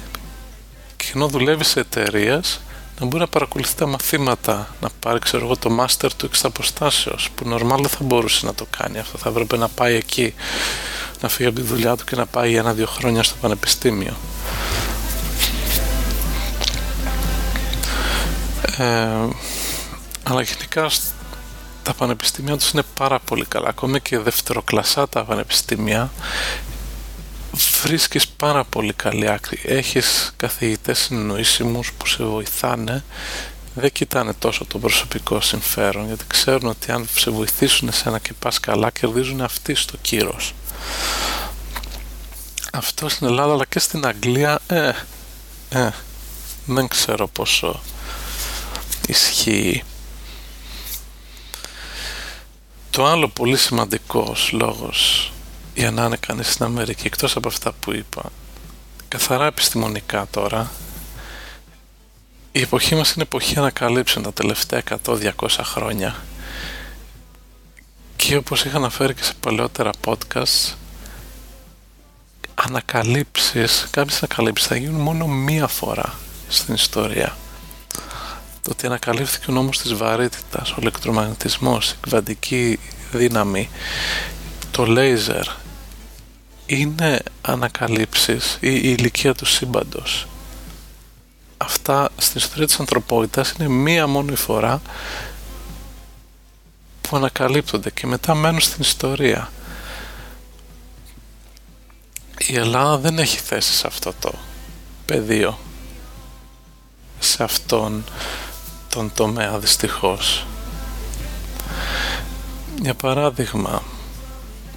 και 0.95 1.05
ενώ 1.15 1.27
δουλεύει 1.27 1.63
σε 1.63 1.79
εταιρείες 1.79 2.59
να 2.99 3.05
μπορεί 3.05 3.19
να 3.19 3.27
παρακολουθεί 3.27 3.75
τα 3.75 3.87
μαθήματα, 3.87 4.75
να 4.81 4.89
πάρει 4.99 5.19
ξέρω 5.19 5.45
εγώ 5.45 5.57
το 5.57 5.77
master 5.79 6.09
του 6.17 6.25
εξ 6.25 6.43
αποστάσεως, 6.43 7.29
που 7.35 7.47
νορμάλ 7.47 7.81
δεν 7.81 7.89
θα 7.89 8.03
μπορούσε 8.03 8.45
να 8.45 8.53
το 8.53 8.65
κάνει 8.77 8.99
αυτό, 8.99 9.17
θα 9.17 9.29
έπρεπε 9.29 9.57
να 9.57 9.67
πάει 9.67 9.95
εκεί, 9.95 10.33
να 11.21 11.29
φύγει 11.29 11.49
από 11.49 11.59
τη 11.59 11.65
δουλειά 11.65 11.95
του 11.95 12.03
και 12.03 12.15
να 12.15 12.25
πάει 12.25 12.55
ένα-δύο 12.55 12.87
χρόνια 12.87 13.23
στο 13.23 13.35
πανεπιστήμιο. 13.41 14.13
Ε, 18.77 19.07
αλλά 20.23 20.41
γενικά 20.41 20.89
τα 21.85 21.93
πανεπιστήμια 21.93 22.57
τους 22.57 22.71
είναι 22.71 22.83
πάρα 22.93 23.19
πολύ 23.19 23.45
καλά. 23.45 23.69
Ακόμη 23.69 23.99
και 24.01 24.19
δευτεροκλασσά 24.19 25.07
τα 25.07 25.23
πανεπιστήμια 25.23 26.11
βρίσκεις 27.81 28.27
πάρα 28.27 28.63
πολύ 28.63 28.93
καλή 28.93 29.29
άκρη. 29.29 29.59
Έχεις 29.63 30.33
καθηγητές 30.37 30.99
συνεννοήσιμους 30.99 31.93
που 31.93 32.07
σε 32.07 32.23
βοηθάνε 32.23 33.03
δεν 33.73 33.91
κοιτάνε 33.91 34.33
τόσο 34.33 34.65
το 34.65 34.79
προσωπικό 34.79 35.41
συμφέρον 35.41 36.07
γιατί 36.07 36.23
ξέρουν 36.27 36.69
ότι 36.69 36.91
αν 36.91 37.07
σε 37.15 37.31
βοηθήσουν 37.31 37.87
εσένα 37.87 38.19
και 38.19 38.33
πας 38.39 38.59
καλά 38.59 38.89
κερδίζουν 38.89 39.41
αυτοί 39.41 39.75
στο 39.75 39.97
κύρος. 40.01 40.53
Αυτό 42.73 43.09
στην 43.09 43.27
Ελλάδα 43.27 43.53
αλλά 43.53 43.65
και 43.65 43.79
στην 43.79 44.05
Αγγλία 44.05 44.59
ε, 44.67 44.91
ε, 45.69 45.89
δεν 46.65 46.87
ξέρω 46.87 47.27
πόσο 47.27 47.81
ισχύει. 49.07 49.83
Το 52.95 53.05
άλλο 53.05 53.27
πολύ 53.27 53.57
σημαντικός 53.57 54.51
λόγος 54.51 55.31
για 55.73 55.91
να 55.91 56.05
είναι 56.05 56.17
κανείς 56.17 56.51
στην 56.51 56.65
Αμερική 56.65 57.07
εκτός 57.07 57.35
από 57.35 57.47
αυτά 57.47 57.71
που 57.71 57.93
είπα 57.93 58.31
καθαρά 59.07 59.45
επιστημονικά 59.45 60.27
τώρα 60.31 60.71
η 62.51 62.61
εποχή 62.61 62.95
μας 62.95 63.11
είναι 63.11 63.23
εποχή 63.23 63.57
ανακαλύψεων 63.57 64.23
τα 64.23 64.33
τελευταία 64.33 64.81
100-200 65.05 65.29
χρόνια. 65.61 66.15
Και 68.15 68.35
όπως 68.35 68.65
είχα 68.65 68.77
αναφέρει 68.77 69.13
και 69.13 69.23
σε 69.23 69.33
παλαιότερα 69.39 69.89
podcast 70.05 70.73
ανακαλύψεις, 72.55 73.87
κάποιες 73.91 74.17
ανακαλύψεις 74.17 74.67
θα 74.67 74.75
γίνουν 74.75 75.01
μόνο 75.01 75.27
μία 75.27 75.67
φορά 75.67 76.13
στην 76.47 76.73
ιστορία 76.73 77.35
το 78.65 78.71
ότι 78.71 78.85
ανακαλύφθηκε 78.85 79.51
ο 79.51 79.53
νόμος 79.53 79.77
της 79.77 79.93
βαρύτητας, 79.93 80.71
ο 80.71 80.75
ηλεκτρομαγνητισμός, 80.79 81.91
η 81.91 81.95
κβαντική 82.01 82.79
δύναμη, 83.11 83.69
το 84.71 84.85
λέιζερ 84.85 85.45
είναι 86.65 87.21
ανακαλύψεις 87.41 88.57
ή 88.59 88.69
η 88.73 88.95
ηλικία 88.97 89.33
του 89.33 89.45
σύμπαντος. 89.45 90.27
Αυτά 91.57 92.09
στην 92.17 92.37
ιστορία 92.37 92.65
της 92.65 92.79
ανθρωπότητας 92.79 93.51
είναι 93.51 93.69
μία 93.69 94.07
μόνη 94.07 94.35
φορά 94.35 94.81
που 97.01 97.15
ανακαλύπτονται 97.15 97.89
και 97.89 98.07
μετά 98.07 98.35
μένουν 98.35 98.59
στην 98.59 98.81
ιστορία. 98.81 99.51
Η 102.37 102.55
Ελλάδα 102.55 102.97
δεν 102.97 103.19
έχει 103.19 103.39
θέση 103.39 103.73
σε 103.73 103.87
αυτό 103.87 104.13
το 104.19 104.33
πεδίο 105.05 105.57
σε 107.19 107.43
αυτόν 107.43 108.03
τον 108.95 109.11
τομέα 109.15 109.59
δυστυχώς. 109.59 110.45
Για 112.81 112.93
παράδειγμα, 112.93 113.83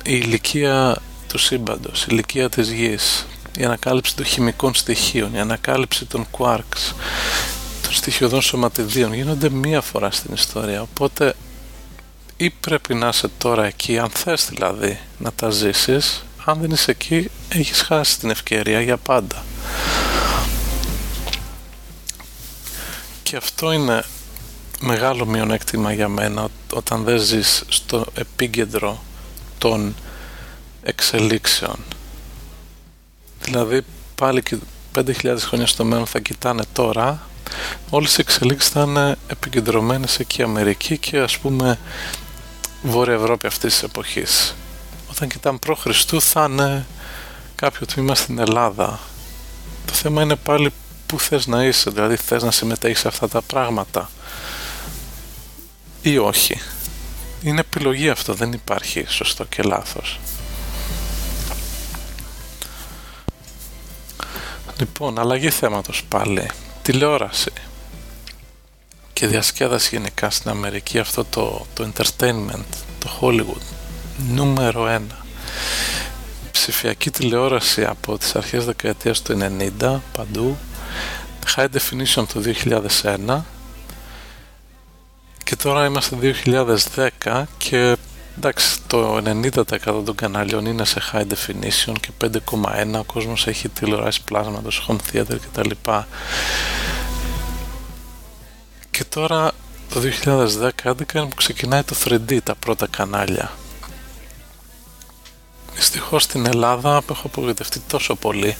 η 0.02 0.20
ηλικία 0.22 0.96
του 1.28 1.38
σύμπαντος, 1.38 2.02
η 2.02 2.06
ηλικία 2.10 2.48
της 2.48 2.70
γης, 2.70 3.26
η 3.58 3.64
ανακάλυψη 3.64 4.16
των 4.16 4.24
χημικών 4.24 4.74
στοιχείων, 4.74 5.34
η 5.34 5.40
ανακάλυψη 5.40 6.04
των 6.04 6.26
quarks, 6.38 6.92
των 7.82 7.92
στοιχειωδών 7.92 8.42
σωματιδίων 8.42 9.14
γίνονται 9.14 9.50
μία 9.50 9.80
φορά 9.80 10.10
στην 10.10 10.34
ιστορία, 10.34 10.82
οπότε 10.82 11.34
ή 12.36 12.50
πρέπει 12.50 12.94
να 12.94 13.08
είσαι 13.08 13.28
τώρα 13.38 13.64
εκεί, 13.64 13.98
αν 13.98 14.10
θες 14.10 14.46
δηλαδή 14.48 14.98
να 15.18 15.32
τα 15.32 15.50
ζήσεις, 15.50 16.24
αν 16.44 16.58
δεν 16.60 16.70
είσαι 16.70 16.90
εκεί 16.90 17.30
έχεις 17.48 17.80
χάσει 17.80 18.18
την 18.18 18.30
ευκαιρία 18.30 18.80
για 18.80 18.96
πάντα. 18.96 19.44
Και 23.28 23.36
αυτό 23.36 23.72
είναι 23.72 24.04
μεγάλο 24.80 25.26
μειονέκτημα 25.26 25.92
για 25.92 26.08
μένα 26.08 26.48
όταν 26.72 27.04
δεν 27.04 27.18
ζεις 27.18 27.64
στο 27.68 28.06
επίκεντρο 28.14 29.02
των 29.58 29.94
εξελίξεων. 30.82 31.76
Δηλαδή 33.40 33.80
πάλι 34.14 34.42
και 34.42 34.56
5.000 34.94 35.36
χρόνια 35.38 35.66
στο 35.66 35.84
μέλλον 35.84 36.06
θα 36.06 36.18
κοιτάνε 36.18 36.62
τώρα 36.72 37.22
όλες 37.90 38.16
οι 38.16 38.20
εξελίξεις 38.20 38.70
θα 38.70 38.82
είναι 38.82 39.16
επικεντρωμένες 39.26 40.18
εκεί 40.18 40.42
Αμερική 40.42 40.98
και 40.98 41.18
ας 41.18 41.38
πούμε 41.38 41.78
Βόρεια 42.82 43.14
Ευρώπη 43.14 43.46
αυτής 43.46 43.72
της 43.72 43.82
εποχής. 43.82 44.54
Όταν 45.10 45.28
κοιτάμε 45.28 45.58
προ 45.58 45.74
Χριστού 45.74 46.20
θα 46.20 46.46
είναι 46.50 46.86
κάποιο 47.54 47.86
τμήμα 47.86 48.14
στην 48.14 48.38
Ελλάδα. 48.38 49.00
Το 49.86 49.92
θέμα 49.92 50.22
είναι 50.22 50.36
πάλι 50.36 50.72
πού 51.08 51.20
θες 51.20 51.46
να 51.46 51.64
είσαι, 51.64 51.90
δηλαδή 51.90 52.16
θες 52.16 52.42
να 52.42 52.50
συμμετέχεις 52.50 52.98
σε 52.98 53.08
αυτά 53.08 53.28
τα 53.28 53.42
πράγματα 53.42 54.10
ή 56.02 56.18
όχι. 56.18 56.60
Είναι 57.42 57.60
επιλογή 57.60 58.08
αυτό, 58.08 58.34
δεν 58.34 58.52
υπάρχει 58.52 59.04
σωστό 59.08 59.44
και 59.44 59.62
λάθος. 59.62 60.20
Λοιπόν, 64.78 65.18
αλλαγή 65.18 65.50
θέματος 65.50 66.04
πάλι. 66.08 66.50
Τηλεόραση 66.82 67.52
και 69.12 69.26
διασκέδαση 69.26 69.88
γενικά 69.96 70.30
στην 70.30 70.50
Αμερική 70.50 70.98
αυτό 70.98 71.24
το, 71.24 71.66
το 71.74 71.88
entertainment, 71.92 72.64
το 72.98 73.18
Hollywood, 73.20 73.62
νούμερο 74.28 74.88
ένα. 74.88 75.26
Ψηφιακή 76.50 77.10
τηλεόραση 77.10 77.84
από 77.84 78.18
τις 78.18 78.34
αρχές 78.34 78.64
δεκαετίας 78.64 79.22
του 79.22 79.38
90 79.80 79.98
παντού 80.12 80.56
High 81.56 81.68
Definition 81.68 82.24
το 82.32 82.42
2001 83.26 83.40
και 85.48 85.56
τώρα 85.56 85.86
είμαστε 85.86 86.16
2010 87.24 87.42
και 87.58 87.96
εντάξει 88.36 88.78
το 88.86 89.16
90% 89.16 90.02
των 90.04 90.14
καναλιών 90.14 90.66
είναι 90.66 90.84
σε 90.84 91.02
High 91.12 91.24
Definition 91.24 91.92
και 92.00 92.10
5,1 92.50 92.98
ο 92.98 93.04
κόσμος 93.04 93.46
έχει 93.46 93.68
τηλεοράσει 93.68 94.22
πλάσματος, 94.24 94.88
home 94.88 95.12
theater 95.12 95.36
κτλ. 95.40 95.70
Και 98.90 99.04
τώρα 99.04 99.50
το 99.88 100.00
2010-2011 100.24 101.14
είναι 101.14 101.26
που 101.26 101.34
ξεκινάει 101.36 101.82
το 101.82 101.96
3D 102.04 102.38
τα 102.42 102.54
πρώτα 102.54 102.86
κανάλια. 102.90 103.52
Δυστυχώς 105.74 106.22
στην 106.22 106.46
Ελλάδα 106.46 107.02
έχω 107.10 107.26
απογοητευτεί 107.26 107.80
τόσο 107.80 108.14
πολύ 108.14 108.56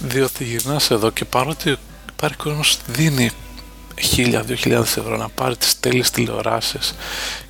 διότι 0.00 0.44
γυρνάς 0.44 0.90
εδώ 0.90 1.10
και 1.10 1.24
παρότι 1.24 1.76
υπάρχει 2.16 2.36
κόσμος 2.36 2.78
δίνει 2.86 3.30
1000-2000 4.16 4.70
ευρώ 4.80 5.16
να 5.16 5.28
πάρει 5.28 5.56
τις 5.56 5.80
τέλειες 5.80 6.10
τηλεοράσεις 6.10 6.94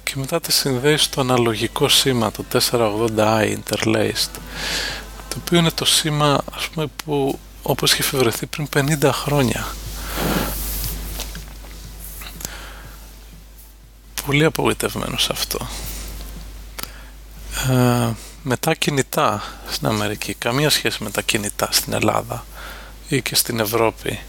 και 0.03 0.12
μετά 0.16 0.40
τη 0.40 0.53
συνδέεις 0.53 1.03
στο 1.03 1.20
αναλογικό 1.20 1.88
σήμα 1.88 2.30
το 2.30 2.44
480i 2.53 3.57
interlaced 3.57 4.30
το 5.28 5.36
οποίο 5.40 5.59
είναι 5.59 5.70
το 5.70 5.84
σήμα 5.84 6.40
ας 6.55 6.68
πούμε 6.68 6.86
που 7.05 7.38
όπως 7.62 7.92
είχε 7.92 8.03
φευρεθεί 8.03 8.46
πριν 8.46 8.68
50 9.01 9.11
χρόνια. 9.12 9.66
Πολύ 14.26 14.44
απογοητευμένος 14.44 15.30
αυτό. 15.30 15.68
Ε, 17.68 18.11
μετά 18.49 18.74
κινητά 18.74 19.42
στην 19.70 19.86
Αμερική. 19.86 20.34
Καμία 20.34 20.70
σχέση 20.70 21.03
με 21.03 21.11
τα 21.11 21.22
κινητά 21.22 21.68
στην 21.70 21.92
Ελλάδα 21.92 22.44
ή 23.09 23.22
και 23.22 23.34
στην 23.34 23.61
Ευρώπη. 23.61 24.20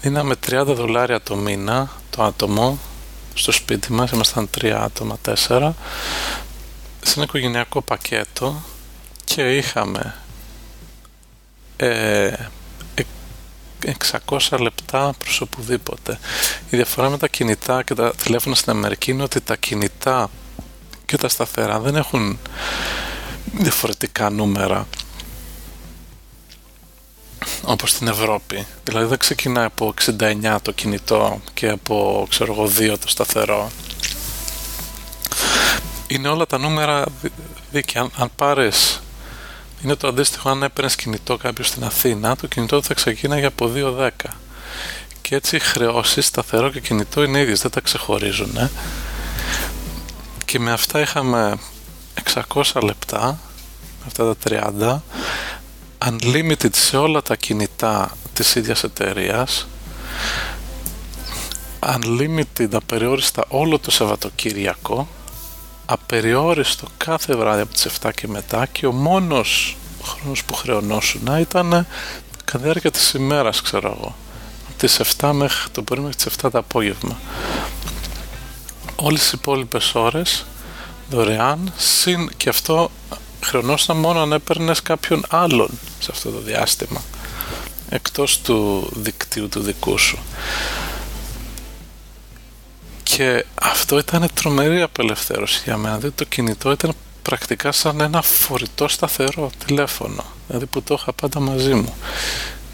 Δίναμε 0.00 0.34
30 0.50 0.62
δολάρια 0.66 1.20
το 1.20 1.36
μήνα 1.36 1.90
το 2.10 2.22
άτομο 2.22 2.78
στο 3.34 3.52
σπίτι 3.52 3.92
μας. 3.92 4.10
Ήμασταν 4.10 4.50
τρία 4.50 4.82
άτομα, 4.82 5.18
τέσσερα. 5.22 5.74
Σε 7.02 7.12
ένα 7.14 7.24
οικογενειακό 7.24 7.82
πακέτο 7.82 8.62
και 9.24 9.56
είχαμε 9.56 10.14
ε, 11.76 12.32
600 14.28 14.58
λεπτά 14.58 15.14
προς 15.18 15.40
οπουδήποτε. 15.40 16.18
Η 16.70 16.76
διαφορά 16.76 17.08
με 17.08 17.18
τα 17.18 17.28
κινητά 17.28 17.82
και 17.82 17.94
τα 17.94 18.14
τηλέφωνα 18.14 18.54
στην 18.54 18.72
Αμερική 18.72 19.10
είναι 19.10 19.22
ότι 19.22 19.40
τα 19.40 19.56
κινητά 19.56 20.30
και 21.06 21.16
τα 21.16 21.28
σταθερά 21.28 21.78
δεν 21.78 21.96
έχουν 21.96 22.38
διαφορετικά 23.52 24.30
νούμερα 24.30 24.86
όπως 27.62 27.90
στην 27.90 28.08
Ευρώπη. 28.08 28.66
Δηλαδή 28.84 29.06
δεν 29.06 29.18
ξεκινάει 29.18 29.64
από 29.64 29.94
69 30.18 30.56
το 30.62 30.72
κινητό 30.72 31.40
και 31.54 31.68
από 31.68 32.26
ξέρω 32.28 32.52
εγώ 32.52 32.70
2 32.78 32.96
το 33.00 33.08
σταθερό. 33.08 33.70
Είναι 36.06 36.28
όλα 36.28 36.46
τα 36.46 36.58
νούμερα 36.58 37.04
δίκαια. 37.70 38.02
Αν, 38.02 38.10
αν 38.16 38.30
πάρεις 38.36 39.00
είναι 39.82 39.94
το 39.94 40.08
αντίστοιχο 40.08 40.50
αν 40.50 40.62
έπαιρνες 40.62 40.96
κινητό 40.96 41.36
κάποιος 41.36 41.66
στην 41.66 41.84
Αθήνα, 41.84 42.36
το 42.36 42.46
κινητό 42.46 42.82
θα 42.82 42.94
ξεκίναγε 42.94 43.46
από 43.46 43.72
2-10. 43.74 44.08
Και 45.20 45.34
έτσι 45.34 45.56
οι 45.56 45.58
χρεώσεις 45.58 46.26
σταθερό 46.26 46.70
και 46.70 46.80
κινητό 46.80 47.22
είναι 47.22 47.40
ίδιες, 47.40 47.60
δεν 47.60 47.70
τα 47.70 47.80
ξεχωρίζουν. 47.80 48.56
Ε. 48.56 48.70
Και 50.44 50.58
με 50.58 50.72
αυτά 50.72 51.00
είχαμε 51.00 51.58
600 52.52 52.82
λεπτά, 52.82 53.38
αυτά 54.06 54.34
τα 54.34 54.36
30, 54.44 55.02
unlimited 56.08 56.74
σε 56.74 56.96
όλα 56.96 57.22
τα 57.22 57.36
κινητά 57.36 58.16
της 58.32 58.54
ίδιας 58.54 58.82
εταιρείας, 58.82 59.66
unlimited 61.80 62.68
απεριόριστα 62.72 63.44
όλο 63.48 63.78
το 63.78 63.90
Σαββατοκύριακο 63.90 65.08
απεριόριστο 65.86 66.86
κάθε 66.96 67.36
βράδυ 67.36 67.60
από 67.60 67.72
τις 67.72 67.86
7 68.00 68.10
και 68.14 68.28
μετά 68.28 68.66
και 68.66 68.86
ο 68.86 68.92
μόνος 68.92 69.76
χρόνος 70.02 70.44
που 70.44 70.54
χρεωνόσουν 70.54 71.28
ήταν 71.40 71.86
κατά 72.44 72.58
διάρκεια 72.58 72.90
της 72.90 73.12
ημέρας 73.12 73.62
ξέρω 73.62 73.96
εγώ 73.98 74.14
από 74.68 74.78
τις 74.78 75.00
7 75.20 75.30
μέχρι 75.34 75.70
το 75.70 75.82
πρωί 75.82 76.00
μέχρι 76.00 76.16
τις 76.16 76.26
7 76.42 76.50
το 76.50 76.58
απόγευμα. 76.58 77.18
Όλες 78.96 79.28
οι 79.28 79.32
υπόλοιπες 79.34 79.94
ώρες 79.94 80.46
δωρεάν 81.10 81.72
συν 81.76 82.30
και 82.36 82.48
αυτό 82.48 82.90
χρεωνόσουν 83.44 83.96
μόνο 83.96 84.20
αν 84.20 84.32
έπαιρνες 84.32 84.82
κάποιον 84.82 85.24
άλλον 85.28 85.70
σε 85.98 86.10
αυτό 86.12 86.30
το 86.30 86.38
διάστημα 86.38 87.02
εκτός 87.88 88.40
του 88.40 88.88
δικτύου 88.94 89.48
του 89.48 89.60
δικού 89.60 89.98
σου 89.98 90.18
και 93.16 93.44
αυτό 93.54 93.98
ήταν 93.98 94.28
τρομερή 94.34 94.82
απελευθέρωση 94.82 95.60
για 95.64 95.76
μένα. 95.76 95.96
Δηλαδή 95.96 96.14
το 96.14 96.24
κινητό 96.24 96.70
ήταν 96.70 96.92
πρακτικά 97.22 97.72
σαν 97.72 98.00
ένα 98.00 98.22
φορητό 98.22 98.88
σταθερό 98.88 99.50
τηλέφωνο. 99.66 100.24
Δηλαδή 100.46 100.66
που 100.66 100.82
το 100.82 100.96
είχα 100.98 101.12
πάντα 101.12 101.40
μαζί 101.40 101.74
μου. 101.74 101.94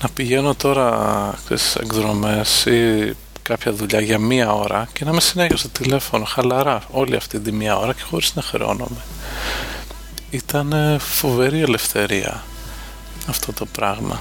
Να 0.03 0.09
πηγαίνω 0.09 0.55
τώρα 0.55 1.39
σε 1.55 1.79
εκδρομές 1.83 2.65
ή 2.65 3.17
κάποια 3.45 3.73
δουλειά 3.73 4.01
για 4.01 4.19
μία 4.19 4.53
ώρα 4.53 4.89
και 4.93 5.05
να 5.05 5.13
με 5.13 5.21
συνέχεια 5.21 5.57
στο 5.57 5.69
τηλέφωνο 5.69 6.25
χαλαρά 6.25 6.83
όλη 6.91 7.17
αυτή 7.17 7.41
τη 7.41 7.53
μία 7.53 7.77
ώρα 7.77 7.93
και 7.93 8.03
χωρίς 8.03 8.35
να 8.35 8.43
χρεώνομαι. 8.43 9.05
Ήταν 10.31 10.97
φοβερή 11.01 11.61
ελευθερία 11.61 12.45
αυτό 13.29 13.53
το 13.53 13.67
πράγμα 13.67 14.21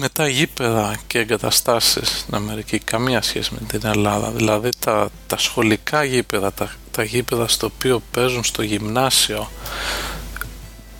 μετά 0.00 0.28
γήπεδα 0.28 0.96
και 1.06 1.18
εγκαταστάσεις 1.18 2.18
στην 2.18 2.34
Αμερική 2.34 2.78
καμία 2.78 3.22
σχέση 3.22 3.50
με 3.52 3.66
την 3.66 3.80
Ελλάδα 3.84 4.30
δηλαδή 4.30 4.68
τα, 4.78 5.08
τα 5.26 5.38
σχολικά 5.38 6.04
γήπεδα 6.04 6.52
τα, 6.52 6.70
τα 6.90 7.02
γήπεδα 7.02 7.48
στο 7.48 7.66
οποίο 7.66 8.02
παίζουν 8.10 8.44
στο 8.44 8.62
γυμνάσιο 8.62 9.50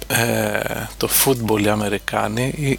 ε, 0.07 0.61
το 0.97 1.09
φούτμπολ 1.09 1.65
οι 1.65 1.69
Αμερικάνοι 1.69 2.79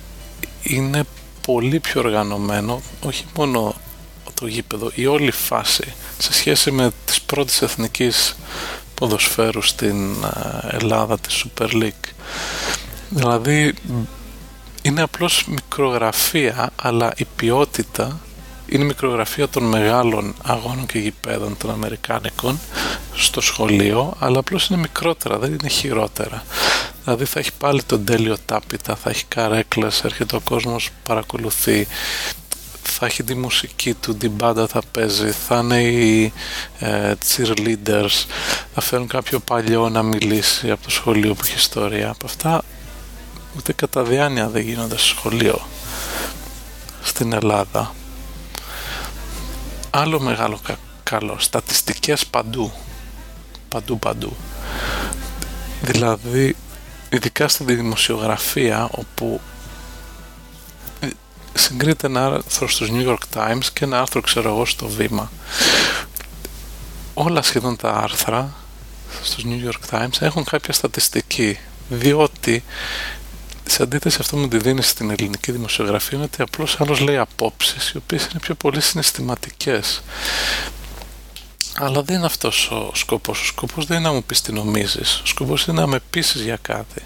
είναι 0.63 1.03
πολύ 1.45 1.79
πιο 1.79 2.01
οργανωμένο 2.01 2.81
όχι 3.01 3.25
μόνο 3.35 3.75
το 4.33 4.47
γήπεδο 4.47 4.91
η 4.95 5.05
όλη 5.05 5.31
φάση 5.31 5.93
σε 6.17 6.33
σχέση 6.33 6.71
με 6.71 6.91
τις 7.05 7.21
πρώτες 7.21 7.61
εθνικής 7.61 8.35
ποδοσφαίρους 8.93 9.67
στην 9.67 10.23
ε, 10.23 10.75
Ελλάδα 10.75 11.19
τη 11.19 11.41
Super 11.43 11.67
League. 11.67 12.09
Δηλαδή 13.09 13.73
είναι 14.81 15.01
απλώς 15.01 15.45
μικρογραφία 15.47 16.71
αλλά 16.75 17.13
η 17.15 17.25
ποιότητα 17.35 18.19
είναι 18.67 18.83
μικρογραφία 18.83 19.49
των 19.49 19.63
μεγάλων 19.63 20.33
αγώνων 20.43 20.85
και 20.85 20.99
γηπέδων 20.99 21.57
των 21.57 21.69
Αμερικάνικων 21.69 22.59
στο 23.15 23.41
σχολείο 23.41 24.13
αλλά 24.19 24.39
απλώς 24.39 24.67
είναι 24.67 24.79
μικρότερα, 24.79 25.37
δεν 25.37 25.51
είναι 25.51 25.67
χειρότερα 25.67 26.43
δηλαδή 27.03 27.25
θα 27.25 27.39
έχει 27.39 27.51
πάλι 27.57 27.83
τον 27.83 28.05
τέλειο 28.05 28.37
τάπητα 28.45 28.95
θα 28.95 29.09
έχει 29.09 29.25
καρέκλες, 29.25 30.03
έρχεται 30.03 30.35
ο 30.35 30.39
κόσμος 30.39 30.89
παρακολουθεί. 31.03 31.87
Θα 32.83 33.05
έχει 33.05 33.23
τη 33.23 33.35
μουσική 33.35 33.93
του, 33.93 34.15
την 34.15 34.31
μπάντα 34.31 34.67
θα 34.67 34.81
παίζει, 34.91 35.31
θα 35.31 35.57
είναι 35.57 35.81
οι 35.81 36.33
ε, 36.79 37.13
cheerleaders, 37.29 38.25
θα 38.73 38.81
φέρουν 38.81 39.07
κάποιο 39.07 39.39
παλιό 39.39 39.89
να 39.89 40.03
μιλήσει 40.03 40.71
από 40.71 40.83
το 40.83 40.89
σχολείο 40.89 41.33
που 41.33 41.41
έχει 41.43 41.55
ιστορία. 41.55 42.09
Από 42.09 42.25
αυτά 42.25 42.63
ούτε 43.57 43.73
κατά 43.73 44.03
διάνοια 44.03 44.47
δεν 44.49 44.61
γίνονται 44.61 44.97
στο 44.97 45.07
σχολείο 45.07 45.61
στην 47.03 47.33
Ελλάδα. 47.33 47.95
Άλλο 49.89 50.19
μεγάλο 50.19 50.59
καλό 51.03 51.35
στατιστικές 51.39 52.25
παντού 52.25 52.71
παντού 53.69 53.99
παντού. 53.99 54.35
Δηλαδή 55.81 56.55
ειδικά 57.11 57.47
στη 57.47 57.63
δημοσιογραφία 57.63 58.89
όπου 58.91 59.41
συγκρίνεται 61.53 62.07
ένα 62.07 62.25
άρθρο 62.25 62.67
στους 62.67 62.89
New 62.91 63.07
York 63.07 63.37
Times 63.37 63.65
και 63.73 63.83
ένα 63.83 63.99
άρθρο 63.99 64.21
ξέρω 64.21 64.49
εγώ 64.49 64.65
στο 64.65 64.87
Βήμα. 64.87 65.31
Όλα 67.13 67.41
σχεδόν 67.41 67.75
τα 67.75 67.91
άρθρα 67.91 68.53
στους 69.23 69.45
New 69.45 69.69
York 69.69 69.97
Times 69.97 70.21
έχουν 70.21 70.43
κάποια 70.43 70.73
στατιστική 70.73 71.59
διότι 71.89 72.63
σε 73.69 73.83
αντίθεση 73.83 74.17
αυτό 74.19 74.37
που 74.37 74.47
τη 74.47 74.57
δίνει 74.57 74.81
στην 74.81 75.09
ελληνική 75.09 75.51
δημοσιογραφία 75.51 76.17
είναι 76.17 76.27
ότι 76.31 76.41
απλώς 76.41 76.79
άλλος 76.79 76.99
λέει 76.99 77.17
απόψεις 77.17 77.89
οι 77.89 77.97
οποίες 77.97 78.23
είναι 78.23 78.39
πιο 78.41 78.55
πολύ 78.55 78.81
συναισθηματικές 78.81 80.01
αλλά 81.81 82.03
δεν 82.03 82.15
είναι 82.17 82.25
αυτός 82.25 82.71
ο 82.71 82.91
σκοπός. 82.93 83.41
Ο 83.41 83.45
σκοπός 83.45 83.85
δεν 83.85 83.97
είναι 83.97 84.07
να 84.07 84.13
μου 84.13 84.23
πεις 84.23 84.41
τι 84.41 84.51
νομίζεις. 84.51 85.19
Ο 85.23 85.25
σκοπός 85.25 85.65
είναι 85.65 85.81
να 85.81 85.87
με 85.87 85.99
πείσεις 86.09 86.41
για 86.41 86.57
κάτι. 86.61 87.01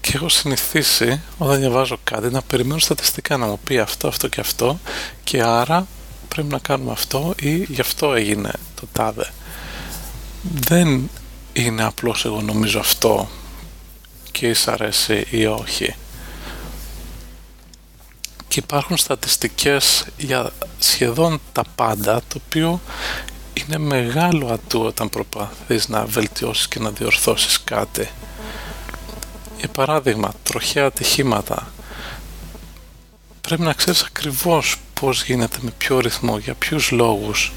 Και 0.00 0.12
έχω 0.14 0.28
συνηθίσει 0.28 1.22
όταν 1.38 1.58
διαβάζω 1.58 1.98
κάτι 2.04 2.30
να 2.30 2.42
περιμένω 2.42 2.78
στατιστικά 2.78 3.36
να 3.36 3.46
μου 3.46 3.58
πει 3.64 3.78
αυτό, 3.78 4.08
αυτό 4.08 4.28
και 4.28 4.40
αυτό 4.40 4.78
και 5.24 5.42
άρα 5.42 5.86
πρέπει 6.28 6.48
να 6.48 6.58
κάνουμε 6.58 6.92
αυτό 6.92 7.34
ή 7.40 7.56
γι' 7.56 7.80
αυτό 7.80 8.14
έγινε 8.14 8.52
το 8.74 8.88
τάδε. 8.92 9.32
Δεν 10.42 11.10
είναι 11.52 11.84
απλώς 11.84 12.24
εγώ 12.24 12.40
νομίζω 12.40 12.78
αυτό 12.78 13.28
και 14.30 14.48
εις 14.48 14.68
αρέσει 14.68 15.26
ή 15.30 15.46
όχι. 15.46 15.94
Και 18.56 18.62
υπάρχουν 18.64 18.96
στατιστικές 18.96 20.06
για 20.16 20.50
σχεδόν 20.78 21.40
τα 21.52 21.64
πάντα, 21.74 22.20
το 22.28 22.40
οποίο 22.46 22.80
είναι 23.54 23.78
μεγάλο 23.78 24.46
ατού 24.52 24.80
όταν 24.80 25.10
προσπαθείς 25.10 25.88
να 25.88 26.04
βελτιώσεις 26.04 26.68
και 26.68 26.78
να 26.78 26.90
διορθώσεις 26.90 27.60
κάτι. 27.64 28.08
Για 29.58 29.68
παράδειγμα, 29.68 30.32
τροχαία 30.42 30.86
ατυχήματα. 30.86 31.72
πρέπει 33.40 33.62
να 33.62 33.72
ξέρεις 33.72 34.02
ακριβώς 34.02 34.76
πώς 35.00 35.24
γίνεται, 35.24 35.58
με 35.60 35.70
ποιο 35.78 36.00
ρυθμό, 36.00 36.38
για 36.38 36.54
ποιους 36.54 36.90
λόγους, 36.90 37.52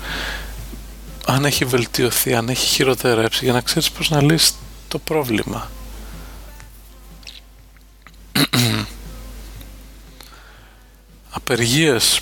αν 1.25 1.45
έχει 1.45 1.65
βελτιωθεί, 1.65 2.33
αν 2.35 2.49
έχει 2.49 2.65
χειροτερέψει, 2.65 3.43
για 3.43 3.53
να 3.53 3.61
ξέρεις 3.61 3.91
πώς 3.91 4.09
να 4.09 4.23
λύσεις 4.23 4.53
το 4.87 4.99
πρόβλημα. 4.99 5.69
Απεργίες 11.29 12.19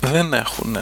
δεν 0.00 0.32
έχουν. 0.32 0.76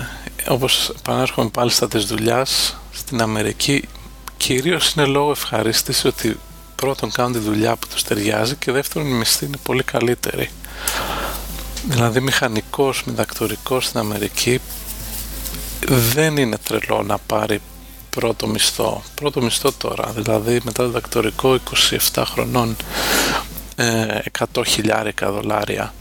Όπως 0.49 0.93
επανέρχομαι 0.99 1.49
πάλι 1.49 1.71
στα 1.71 1.89
της 1.89 2.05
δουλειάς, 2.05 2.77
στην 2.93 3.23
Αμερική 3.23 3.89
κυρίως 4.37 4.93
είναι 4.93 5.07
λόγω 5.07 5.31
ευχαρίστησης 5.31 6.05
ότι 6.05 6.39
πρώτον 6.77 7.11
κάνουν 7.11 7.33
τη 7.33 7.39
δουλειά 7.39 7.77
που 7.77 7.87
τους 7.89 8.03
ταιριάζει 8.03 8.55
και 8.55 8.73
δεύτερον 8.73 9.09
η 9.09 9.13
μισθή 9.13 9.45
είναι 9.45 9.57
πολύ 9.63 9.83
καλύτερη. 9.83 10.51
Δηλαδή 11.85 12.21
μηχανικός, 12.21 13.05
μηδακτορικός 13.05 13.85
στην 13.85 14.01
Αμερική 14.01 14.61
δεν 15.87 16.37
είναι 16.37 16.57
τρελό 16.65 17.03
να 17.03 17.19
πάρει 17.19 17.61
πρώτο 18.11 18.47
μισθό. 18.47 19.03
Πρώτο 19.15 19.43
μισθό 19.43 19.73
τώρα, 19.73 20.13
δηλαδή 20.15 20.61
μετά 20.65 20.83
το 20.83 20.87
διδακτορικό 20.87 21.59
27 22.13 22.23
χρονών 22.27 22.77
100 23.77 23.77
ε, 23.77 24.65
χιλιάρικα 24.65 25.31
δολάρια 25.31 25.95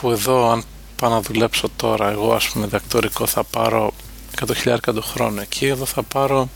που 0.00 0.10
εδώ 0.10 0.50
αν 0.50 0.64
πάω 0.96 1.10
να 1.10 1.20
δουλέψω 1.20 1.68
τώρα 1.76 2.10
εγώ 2.10 2.32
ας 2.32 2.48
πούμε 2.48 2.64
διδακτορικό 2.64 3.26
θα 3.26 3.44
πάρω 3.44 3.92
100 4.46 4.54
χιλιάρικα 4.56 4.92
το 4.92 5.02
χρόνο. 5.02 5.40
Εκεί 5.40 5.66
εδώ 5.66 5.84
θα 5.84 6.02
πάρω 6.02 6.48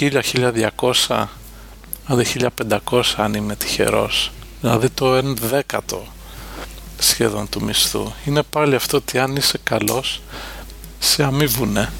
1000-1200 0.00 1.26
άντε 2.06 2.26
1500 2.90 3.02
αν 3.16 3.34
είμαι 3.34 3.56
τυχερός. 3.56 4.30
Δηλαδή 4.60 4.90
το 4.90 5.18
1 5.18 5.22
δέκατο 5.24 6.06
σχεδόν 6.98 7.48
του 7.48 7.64
μισθού. 7.64 8.12
Είναι 8.24 8.42
πάλι 8.42 8.74
αυτό 8.74 8.96
ότι 8.96 9.18
αν 9.18 9.36
είσαι 9.36 9.58
καλός 9.62 10.22
σε 10.98 11.24
αμείβουνε. 11.24 11.92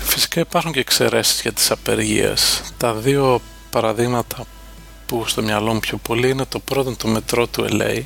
Φυσικά 0.00 0.40
υπάρχουν 0.40 0.72
και 0.72 0.80
εξαιρέσεις 0.80 1.40
για 1.40 1.52
τις 1.52 1.70
απεργίες. 1.70 2.62
Τα 2.76 2.94
δύο 2.94 3.40
παραδείγματα 3.70 4.44
που 5.12 5.26
στο 5.26 5.42
μυαλό 5.42 5.72
μου 5.72 5.80
πιο 5.80 5.96
πολύ 5.96 6.28
είναι 6.28 6.44
το 6.44 6.58
πρώτο 6.58 6.96
το 6.96 7.08
μετρό 7.08 7.46
του 7.46 7.66
LA 7.70 8.02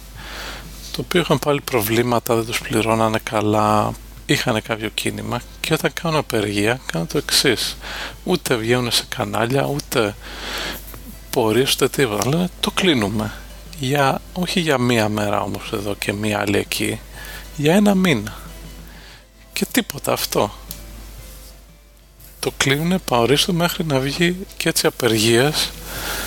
το 0.92 1.00
οποίο 1.00 1.20
είχαν 1.20 1.38
πάλι 1.38 1.60
προβλήματα, 1.60 2.34
δεν 2.34 2.44
τους 2.44 2.60
πληρώνανε 2.60 3.18
καλά, 3.22 3.92
είχαν 4.26 4.62
κάποιο 4.62 4.88
κίνημα 4.88 5.40
και 5.60 5.72
όταν 5.72 5.92
κάνουν 5.92 6.18
απεργία 6.18 6.80
κάνουν 6.92 7.06
το 7.08 7.18
εξής. 7.18 7.76
Ούτε 8.24 8.54
βγαίνουν 8.54 8.90
σε 8.90 9.04
κανάλια, 9.08 9.64
ούτε 9.64 10.14
πορείες, 11.30 11.72
ούτε 11.72 11.88
τίποτα. 11.88 12.28
Λένε 12.28 12.48
το 12.60 12.70
κλείνουμε. 12.70 13.32
Για, 13.78 14.20
όχι 14.32 14.60
για 14.60 14.78
μία 14.78 15.08
μέρα 15.08 15.40
όμως 15.40 15.70
εδώ 15.72 15.94
και 15.94 16.12
μία 16.12 16.40
άλλη 16.40 16.58
εκεί, 16.58 17.00
για 17.56 17.74
ένα 17.74 17.94
μήνα. 17.94 18.34
Και 19.52 19.66
τίποτα 19.70 20.12
αυτό. 20.12 20.52
Το 22.40 22.50
κλείνουν 22.56 23.00
παορίστο 23.04 23.52
μέχρι 23.52 23.84
να 23.84 23.98
βγει 23.98 24.36
και 24.56 24.68
έτσι 24.68 24.86
απεργίες 24.86 25.64
ε, 25.64 26.25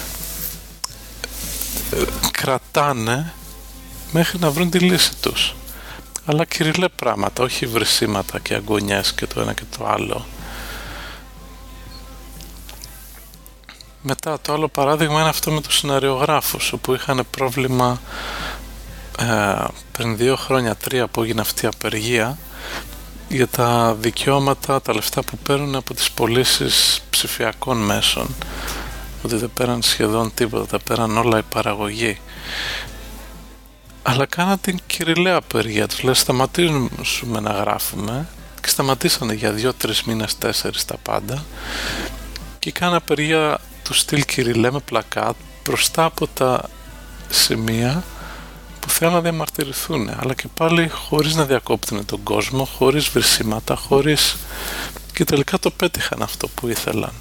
κρατάνε 2.31 3.33
μέχρι 4.11 4.39
να 4.39 4.49
βρουν 4.49 4.69
τη 4.69 4.79
λύση 4.79 5.15
τους 5.21 5.53
αλλά 6.29 6.45
κυριλέ 6.45 6.87
πράγματα, 6.89 7.43
όχι 7.43 7.65
βρυσίματα 7.65 8.39
και 8.39 8.53
αγωνιές 8.53 9.13
και 9.13 9.25
το 9.25 9.41
ένα 9.41 9.53
και 9.53 9.63
το 9.77 9.85
άλλο. 9.87 10.25
Μετά 14.01 14.39
το 14.41 14.53
άλλο 14.53 14.67
παράδειγμα 14.67 15.19
είναι 15.19 15.29
αυτό 15.29 15.51
με 15.51 15.61
τους 15.61 15.77
σεναριογράφους 15.77 16.71
όπου 16.71 16.93
είχαν 16.93 17.25
πρόβλημα 17.31 18.01
ε, 19.19 19.65
πριν 19.91 20.17
δύο 20.17 20.35
χρόνια, 20.35 20.75
τρία 20.75 21.07
που 21.07 21.23
έγινε 21.23 21.41
αυτή 21.41 21.65
η 21.65 21.67
απεργία 21.67 22.37
για 23.29 23.47
τα 23.47 23.93
δικαιώματα, 23.93 24.81
τα 24.81 24.93
λεφτά 24.93 25.23
που 25.23 25.37
παίρνουν 25.37 25.75
από 25.75 25.93
τις 25.93 26.11
πωλήσεις 26.11 27.01
ψηφιακών 27.09 27.77
μέσων 27.77 28.35
ότι 29.23 29.35
δεν 29.35 29.51
πέραν 29.53 29.81
σχεδόν 29.81 30.31
τίποτα, 30.33 30.65
τα 30.65 30.79
πέραν 30.79 31.17
όλα 31.17 31.37
η 31.37 31.43
παραγωγή 31.49 32.19
αλλά 34.03 34.25
κάνα 34.25 34.57
την 34.57 34.79
κυριλαία 34.87 35.35
απεργία 35.35 35.87
τους 35.87 36.03
λέει 36.03 36.13
σταματήσουμε 36.13 37.39
να 37.39 37.51
γράφουμε 37.51 38.27
και 38.61 38.69
σταματήσανε 38.69 39.33
για 39.33 39.51
δύο-τρεις 39.51 40.03
μήνες, 40.03 40.37
τέσσερις 40.37 40.85
τα 40.85 40.97
πάντα 40.97 41.45
και 42.59 42.71
κάνα 42.71 42.95
απεργία 42.95 43.59
του 43.83 43.93
στυλ 43.93 44.25
κυριλέ 44.25 44.71
με 44.71 44.79
πλακάτ 44.79 45.35
μπροστά 45.63 46.03
από 46.03 46.27
τα 46.27 46.69
σημεία 47.29 48.03
που 48.79 48.89
θέλουν 48.89 49.13
να 49.13 49.21
διαμαρτυρηθούν 49.21 50.09
αλλά 50.19 50.33
και 50.33 50.47
πάλι 50.53 50.87
χωρίς 50.87 51.35
να 51.35 51.45
διακόπτουν 51.45 52.05
τον 52.05 52.23
κόσμο, 52.23 52.65
χωρίς 52.65 53.09
βρυσίματα, 53.09 53.75
χωρίς... 53.75 54.35
και 55.13 55.23
τελικά 55.23 55.59
το 55.59 55.71
πέτυχαν 55.71 56.21
αυτό 56.21 56.47
που 56.47 56.67
ήθελαν. 56.67 57.11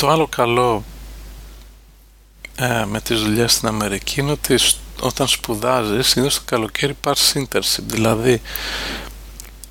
Το 0.00 0.08
άλλο 0.08 0.26
καλό 0.26 0.84
ε, 2.56 2.84
με 2.84 3.00
τις 3.00 3.20
δουλειές 3.20 3.52
στην 3.52 3.68
Αμερική 3.68 4.20
είναι 4.20 4.30
ότι 4.30 4.58
όταν 5.00 5.28
σπουδάζεις 5.28 6.08
συνήθως 6.08 6.34
το 6.34 6.42
καλοκαίρι 6.44 6.94
πάρεις 6.94 7.32
internship. 7.36 7.82
Δηλαδή 7.86 8.40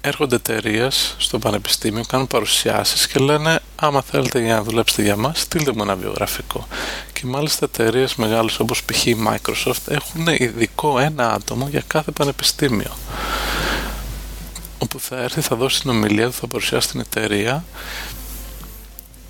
έρχονται 0.01 0.35
εταιρείες 0.35 1.15
στο 1.17 1.39
πανεπιστήμιο, 1.39 2.03
κάνουν 2.07 2.27
παρουσιάσεις 2.27 3.07
και 3.07 3.19
λένε 3.19 3.59
άμα 3.75 4.01
θέλετε 4.01 4.39
για 4.39 4.55
να 4.55 4.63
δουλέψετε 4.63 5.01
για 5.01 5.15
μας 5.15 5.39
στείλτε 5.39 5.71
μου 5.73 5.81
ένα 5.81 5.95
βιογραφικό 5.95 6.67
και 7.13 7.21
μάλιστα 7.25 7.65
εταιρείες 7.65 8.15
μεγάλες 8.15 8.59
όπως 8.59 8.83
π.χ. 8.83 9.05
η 9.05 9.17
Microsoft 9.27 9.87
έχουν 9.87 10.27
ειδικό 10.27 10.99
ένα 10.99 11.33
άτομο 11.33 11.67
για 11.67 11.83
κάθε 11.87 12.11
πανεπιστήμιο. 12.11 12.91
Όπου 14.77 14.99
θα 14.99 15.17
έρθει, 15.17 15.41
θα 15.41 15.55
δώσει 15.55 15.81
την 15.81 15.89
ομιλία 15.89 16.25
του, 16.25 16.33
θα 16.33 16.47
παρουσιάσει 16.47 16.89
την 16.89 16.99
εταιρεία 16.99 17.63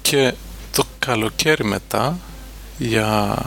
και 0.01 0.33
το 0.79 0.85
καλοκαίρι 0.99 1.63
μετά 1.63 2.17
για 2.77 3.37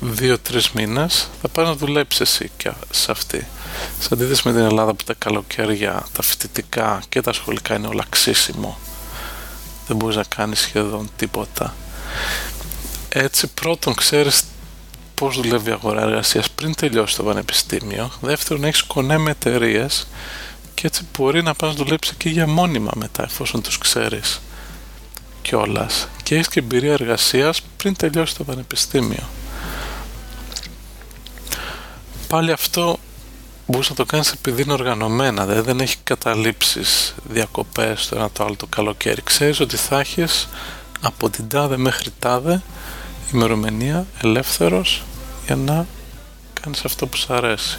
δύο-τρεις 0.00 0.70
μήνες 0.70 1.28
θα 1.42 1.48
πάει 1.48 1.66
να 1.66 1.74
δουλέψεις 1.74 2.20
εσύ 2.20 2.50
και 2.56 2.72
σε 2.90 3.10
αυτή. 3.10 3.46
Σε 3.98 4.08
αντίθεση 4.12 4.42
με 4.44 4.52
την 4.52 4.62
Ελλάδα 4.62 4.94
που 4.94 5.04
τα 5.04 5.14
καλοκαίρια, 5.18 6.06
τα 6.12 6.22
φοιτητικά 6.22 7.02
και 7.08 7.20
τα 7.20 7.32
σχολικά 7.32 7.74
είναι 7.74 7.86
όλα 7.86 8.04
ξύσιμο. 8.08 8.78
Δεν 9.86 9.96
μπορείς 9.96 10.16
να 10.16 10.24
κάνεις 10.24 10.60
σχεδόν 10.60 11.10
τίποτα. 11.16 11.74
Έτσι 13.08 13.46
πρώτον 13.46 13.94
ξέρεις 13.94 14.42
πώς 15.14 15.36
δουλεύει 15.36 15.70
η 15.70 15.72
αγορά 15.72 16.02
εργασίας 16.02 16.50
πριν 16.50 16.74
τελειώσει 16.74 17.16
το 17.16 17.22
πανεπιστήμιο. 17.22 18.10
Δεύτερον 18.20 18.64
έχεις 18.64 18.82
κονέ 18.82 19.18
με 19.18 19.30
εταιρείες 19.30 20.06
και 20.74 20.86
έτσι 20.86 21.06
μπορεί 21.18 21.42
να 21.42 21.54
πας 21.54 21.68
να 21.68 21.84
δουλέψεις 21.84 22.14
και 22.16 22.28
για 22.28 22.46
μόνιμα 22.46 22.90
μετά 22.94 23.22
εφόσον 23.22 23.62
τους 23.62 23.78
ξέρεις 23.78 24.40
κιόλας 25.42 26.08
και 26.22 26.34
έχει 26.34 26.48
και 26.48 26.60
εμπειρία 26.60 26.92
εργασίας 26.92 27.62
πριν 27.76 27.96
τελειώσει 27.96 28.36
το 28.36 28.44
πανεπιστήμιο. 28.44 29.28
Πάλι 32.28 32.52
αυτό 32.52 32.98
μπορείς 33.66 33.88
να 33.88 33.94
το 33.94 34.04
κάνεις 34.04 34.30
επειδή 34.30 34.62
είναι 34.62 34.72
οργανωμένα, 34.72 35.46
δηλαδή 35.46 35.66
δεν 35.66 35.80
έχει 35.80 35.96
καταλήψεις, 36.04 37.14
διακοπές 37.24 38.08
το 38.08 38.16
ένα 38.16 38.30
το 38.30 38.44
άλλο 38.44 38.56
το 38.56 38.66
καλοκαίρι. 38.66 39.22
Ξέρεις 39.22 39.60
ότι 39.60 39.76
θα 39.76 40.00
έχεις 40.00 40.48
από 41.00 41.30
την 41.30 41.48
τάδε 41.48 41.76
μέχρι 41.76 42.10
τάδε 42.18 42.62
ημερομηνία 43.32 44.06
ελεύθερος 44.22 45.02
για 45.46 45.56
να 45.56 45.86
κάνεις 46.62 46.84
αυτό 46.84 47.06
που 47.06 47.16
σου 47.16 47.34
αρέσει. 47.34 47.78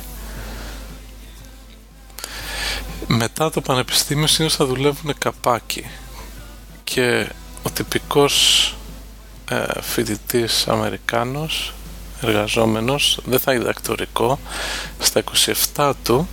Μετά 3.07 3.49
το 3.49 3.61
πανεπιστήμιο 3.61 4.27
συνήθως 4.27 4.57
θα 4.57 4.65
δουλεύουν 4.65 5.13
καπάκι 5.17 5.85
και 6.83 7.29
ο 7.63 7.69
τυπικός 7.69 8.75
ε, 9.49 9.81
φοιτητής 9.81 10.67
Αμερικάνος 10.67 11.73
εργαζόμενος 12.21 13.19
δεν 13.25 13.39
θα 13.39 13.51
είναι 13.51 13.61
διδακτορικό 13.61 14.39
στα 14.99 15.23
27 15.75 15.91
του 16.03 16.27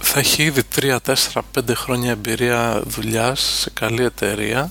θα 0.00 0.18
έχει 0.18 0.42
ήδη 0.42 0.62
3, 0.80 0.96
4, 1.06 1.14
5 1.32 1.74
χρόνια 1.74 2.10
εμπειρία 2.10 2.82
δουλειάς 2.86 3.40
σε 3.40 3.70
καλή 3.70 4.04
εταιρεία 4.04 4.70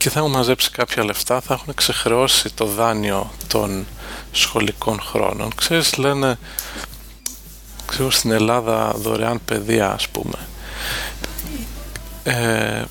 και 0.00 0.10
θα 0.10 0.18
έχουν 0.18 0.30
μαζέψει 0.30 0.70
κάποια 0.70 1.04
λεφτά, 1.04 1.40
θα 1.40 1.54
έχουν 1.54 1.74
ξεχρεώσει 1.74 2.54
το 2.54 2.64
δάνειο 2.64 3.30
των 3.46 3.86
σχολικών 4.32 5.00
χρόνων. 5.00 5.54
Ξέρεις, 5.54 5.96
λένε, 5.96 6.38
ξέρω, 7.86 8.10
στην 8.10 8.30
Ελλάδα 8.30 8.92
δωρεάν 8.96 9.40
παιδεία, 9.44 9.92
ας 9.92 10.08
πούμε. 10.08 10.38
Ε, 12.22 12.84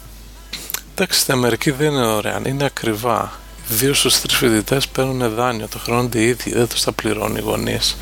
εντάξει, 0.96 1.20
στην 1.20 1.34
Αμερική 1.34 1.72
δεν 1.72 1.92
είναι 1.92 2.06
ωραία, 2.06 2.42
είναι 2.46 2.66
ακριβά. 2.66 3.32
Δύο 3.68 3.94
στους 3.94 4.22
τρεις 4.22 4.36
φοιτητές 4.38 4.88
παίρνουν 4.88 5.36
δάνειο, 5.36 5.68
το 5.68 5.80
χρεώνονται 5.80 6.20
οι 6.20 6.28
ίδιοι, 6.28 6.52
δεν 6.52 6.68
τους 6.68 6.84
τα 6.84 6.92
πληρώνουν 6.92 7.38
οι 7.38 7.42
γονείς. 7.42 7.98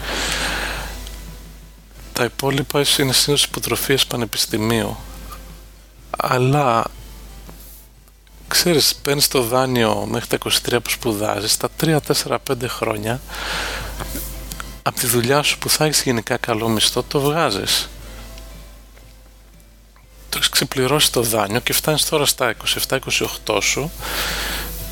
Τα 2.13 2.23
υπόλοιπα 2.23 2.83
είναι 2.99 3.13
συνήθω 3.13 3.45
υποτροφίε 3.47 3.97
πανεπιστημίου. 4.07 4.97
αλλά 6.17 6.85
ξέρεις 8.47 8.95
παίρνεις 8.95 9.27
το 9.27 9.41
δάνειο 9.41 10.07
μέχρι 10.11 10.27
τα 10.27 10.37
23 10.37 10.77
που 10.83 10.89
σπουδάζεις 10.89 11.57
τα 11.57 11.69
3, 11.79 11.97
4, 12.25 12.37
5 12.51 12.67
χρόνια 12.67 13.21
από 14.81 14.99
τη 14.99 15.07
δουλειά 15.07 15.41
σου 15.41 15.57
που 15.57 15.69
θα 15.69 15.85
έχεις 15.85 16.01
γενικά 16.01 16.37
καλό 16.37 16.67
μισθό 16.67 17.03
το 17.03 17.19
βγάζεις 17.19 17.89
το 20.37 20.43
έχεις 20.43 20.49
ξεπληρώσεις 20.49 21.09
το 21.09 21.21
δάνειο 21.21 21.59
και 21.59 21.73
φτάνεις 21.73 22.05
τώρα 22.05 22.25
στα 22.25 22.55
27-28 23.45 23.57
σου 23.61 23.91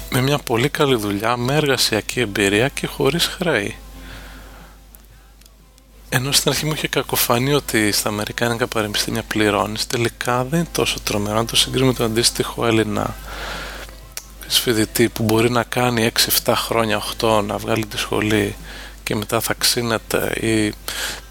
με 0.09 0.21
μια 0.21 0.37
πολύ 0.37 0.69
καλή 0.69 0.95
δουλειά, 0.95 1.37
με 1.37 1.55
εργασιακή 1.55 2.19
εμπειρία 2.19 2.67
και 2.67 2.87
χωρίς 2.87 3.25
χρέη. 3.25 3.75
Ενώ 6.09 6.31
στην 6.31 6.51
αρχή 6.51 6.65
μου 6.65 6.73
είχε 6.73 6.87
κακοφανεί 6.87 7.53
ότι 7.53 7.91
στα 7.91 8.09
Αμερικάνικα 8.09 8.67
πανεπιστήμια 8.67 9.23
πληρώνεις, 9.23 9.87
τελικά 9.87 10.43
δεν 10.43 10.59
είναι 10.59 10.69
τόσο 10.71 10.99
τρομερό. 11.03 11.37
Αν 11.37 11.45
το 11.45 11.55
συγκρίνουμε 11.55 11.91
με 11.91 11.97
τον 11.97 12.05
αντίστοιχο 12.05 12.65
Έλληνα 12.65 13.15
φοιτητή 14.47 15.09
που 15.09 15.23
μπορεί 15.23 15.51
να 15.51 15.63
κάνει 15.63 16.11
6-7 16.45 16.53
χρόνια, 16.55 17.01
8 17.19 17.43
να 17.45 17.57
βγάλει 17.57 17.85
τη 17.85 17.97
σχολή 17.97 18.55
και 19.03 19.15
μετά 19.15 19.39
θα 19.39 19.53
ξύνεται 19.53 20.33
ή 20.47 20.73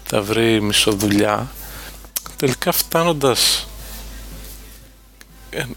θα 0.03 0.21
βρει 0.21 0.61
μισοδουλειά, 0.61 1.51
τελικά 2.37 2.71
φτάνοντας, 2.71 3.67
ε, 3.69 3.74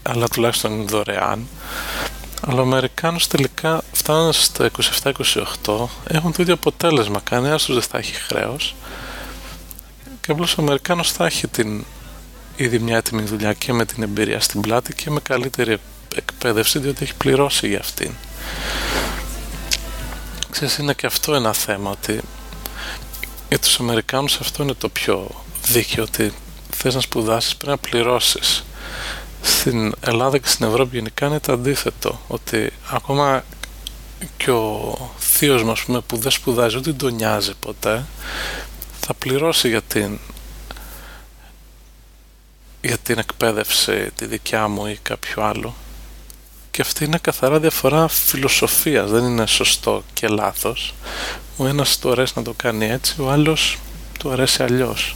αλλά 0.01 0.27
τουλάχιστον 0.27 0.71
είναι 0.71 0.83
δωρεάν, 0.83 1.47
αλλά 2.47 2.59
ο 2.59 2.61
Αμερικάνος 2.61 3.27
τελικά 3.27 3.81
φτάνοντας 3.91 4.43
στα 4.43 4.69
27-28 5.63 5.87
έχουν 6.07 6.31
το 6.31 6.41
ίδιο 6.41 6.53
αποτέλεσμα. 6.53 7.19
Κανένας 7.23 7.63
τους 7.63 7.75
δεν 7.75 7.83
θα 7.83 7.97
έχει 7.97 8.13
χρέος 8.13 8.75
και 10.21 10.31
απλώς 10.31 10.57
ο 10.57 10.61
Αμερικάνος 10.61 11.11
θα 11.11 11.25
έχει 11.25 11.47
την 11.47 11.85
ήδη 12.55 12.79
μια 12.79 12.97
έτοιμη 12.97 13.21
δουλειά 13.21 13.53
και 13.53 13.73
με 13.73 13.85
την 13.85 14.03
εμπειρία 14.03 14.39
στην 14.39 14.61
πλάτη 14.61 14.93
και 14.93 15.09
με 15.09 15.19
καλύτερη 15.19 15.77
εκπαίδευση 16.15 16.79
διότι 16.79 17.03
έχει 17.03 17.15
πληρώσει 17.15 17.67
για 17.67 17.79
αυτήν. 17.79 18.11
Ξέρεις, 20.49 20.77
είναι 20.77 20.93
και 20.93 21.05
αυτό 21.05 21.35
ένα 21.35 21.53
θέμα 21.53 21.91
ότι 21.91 22.21
για 23.49 23.59
τους 23.59 23.79
Αμερικάνους 23.79 24.39
αυτό 24.39 24.63
είναι 24.63 24.73
το 24.73 24.89
πιο 24.89 25.43
δίκαιο 25.65 26.03
ότι 26.03 26.33
θες 26.69 26.95
να 26.95 27.01
σπουδάσεις 27.01 27.55
πρέπει 27.55 27.71
να 27.71 27.89
πληρώσεις 27.89 28.63
στην 29.41 29.93
Ελλάδα 29.99 30.37
και 30.37 30.47
στην 30.47 30.65
Ευρώπη 30.65 30.95
γενικά 30.95 31.25
είναι 31.25 31.39
το 31.39 31.51
αντίθετο 31.51 32.19
ότι 32.27 32.71
ακόμα 32.91 33.43
και 34.37 34.51
ο 34.51 34.97
θείος 35.17 35.63
μας 35.63 35.85
που 36.07 36.17
δεν 36.17 36.31
σπουδάζει 36.31 36.77
ούτε 36.77 36.93
τον 36.93 37.13
νοιάζει 37.13 37.53
ποτέ 37.59 38.05
θα 38.99 39.13
πληρώσει 39.13 39.69
για 39.69 39.81
την 39.81 40.19
για 42.81 42.97
την 42.97 43.17
εκπαίδευση 43.17 44.11
τη 44.15 44.25
δικιά 44.25 44.67
μου 44.67 44.85
ή 44.85 44.99
κάποιο 45.01 45.43
άλλο. 45.43 45.75
Και 46.71 46.81
αυτή 46.81 47.05
είναι 47.05 47.17
καθαρά 47.17 47.59
διαφορά 47.59 48.07
φιλοσοφίας. 48.07 49.09
Δεν 49.09 49.23
είναι 49.23 49.45
σωστό 49.45 50.03
και 50.13 50.27
λάθος. 50.27 50.93
Ο 51.57 51.67
ένας 51.67 51.99
του 51.99 52.11
αρέσει 52.11 52.33
να 52.35 52.41
το 52.41 52.53
κάνει 52.57 52.85
έτσι 52.85 53.21
ο 53.21 53.31
άλλος 53.31 53.77
του 54.19 54.31
αρέσει 54.31 54.63
αλλιώς 54.63 55.15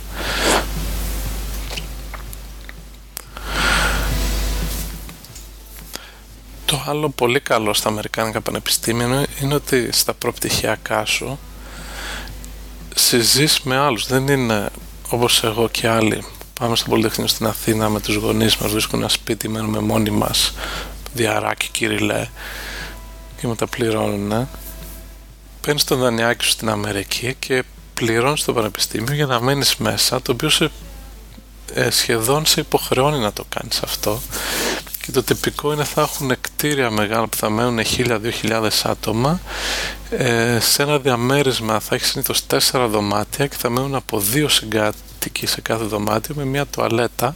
Το 6.74 6.84
άλλο 6.88 7.09
πολύ 7.09 7.39
καλό 7.39 7.74
στα 7.74 7.89
Αμερικάνικα 7.89 8.41
πανεπιστήμια 8.41 9.26
είναι 9.41 9.53
ότι 9.53 9.89
στα 9.91 10.13
προπτυχιακά 10.13 11.05
σου 11.05 11.39
συζείς 12.95 13.59
με 13.61 13.78
άλλους. 13.78 14.07
Δεν 14.07 14.28
είναι 14.28 14.69
όπως 15.09 15.43
εγώ 15.43 15.69
και 15.69 15.88
άλλοι. 15.88 16.24
Πάμε 16.59 16.76
στο 16.76 16.89
Πολυτεχνείο 16.89 17.28
στην 17.28 17.45
Αθήνα 17.45 17.89
με 17.89 17.99
τους 17.99 18.15
γονείς 18.15 18.57
μας, 18.57 18.71
βρίσκουν 18.71 18.99
ένα 18.99 19.09
σπίτι, 19.09 19.47
μένουμε 19.49 19.80
μόνοι 19.80 20.09
μας, 20.09 20.53
διαράκι 21.13 21.67
κυριλέ 21.71 22.28
και 23.41 23.47
μετά 23.47 23.67
πληρώνουν. 23.67 24.47
Παίρνεις 25.61 25.84
το 25.84 25.95
δανειάκι 25.95 26.43
σου 26.43 26.49
στην 26.49 26.69
Αμερική 26.69 27.36
και 27.39 27.63
πληρώνεις 27.93 28.43
το 28.43 28.53
πανεπιστήμιο 28.53 29.13
για 29.13 29.26
να 29.26 29.41
μένεις 29.41 29.76
μέσα, 29.76 30.21
το 30.21 30.32
οποίο 30.32 30.49
σε, 30.49 30.71
ε, 31.74 31.89
σχεδόν 31.89 32.45
σε 32.45 32.59
υποχρεώνει 32.59 33.17
να 33.17 33.34
το 33.34 33.45
κάνεις 33.49 33.82
αυτό 33.82 34.21
και 35.06 35.12
το 35.12 35.24
τυπικό 35.24 35.74
είναι 35.74 35.84
θα 35.84 36.01
έχουν 36.01 36.36
κτίρια 36.41 36.89
μεγάλα 36.89 37.28
που 37.28 37.38
θα 37.38 37.49
μένουν 37.49 37.80
1000-2000 37.97 38.70
άτομα. 38.84 39.39
Ε, 40.10 40.60
σε 40.60 40.82
ένα 40.84 40.99
διαμέρισμα 40.99 41.80
θα 41.80 41.95
έχεις 41.95 42.08
συνήθως 42.10 42.41
4 42.72 42.88
δωμάτια 42.89 43.47
και 43.47 43.56
θα 43.60 43.70
μένουν 43.70 43.95
από 43.95 44.20
δύο 44.20 44.49
συγκάτοικοι 44.49 45.47
σε 45.47 45.62
κάθε 45.62 45.84
δωμάτιο 45.84 46.36
με 46.36 46.45
μια 46.45 46.66
τουαλέτα. 46.66 47.36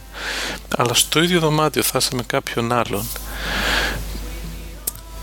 Αλλά 0.76 0.94
στο 0.94 1.22
ίδιο 1.22 1.40
δωμάτιο 1.40 1.82
θα 1.82 1.98
είσαι 1.98 2.14
με 2.14 2.22
κάποιον 2.22 2.72
άλλον. 2.72 3.06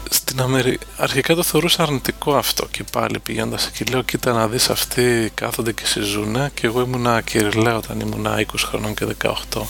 Στην 0.10 0.41
Αμερική 0.41 0.86
αρχικά 0.98 1.36
το 1.36 1.43
θεωρούσα 1.43 1.84
αρνητικό 1.84 2.36
αυτό 2.36 2.68
και 2.72 2.84
πάλι 2.91 3.20
πηγαίνοντας 3.20 3.68
εκεί 3.68 3.84
λέω 3.84 4.02
κοίτα 4.02 4.34
να 4.34 4.48
δεις 4.48 4.70
αυτοί 4.70 5.32
κάθονται 5.34 5.72
και 5.72 5.86
συζούνε 5.86 6.52
και 6.54 6.68
εγώ 6.68 6.82
ήμουνα 6.82 7.22
κυριλέ 7.22 7.74
όταν 7.74 8.00
ήμουνα 8.00 8.39
20 8.39 8.43
χρονών 8.58 8.93
και 8.93 9.06
18 9.24 9.62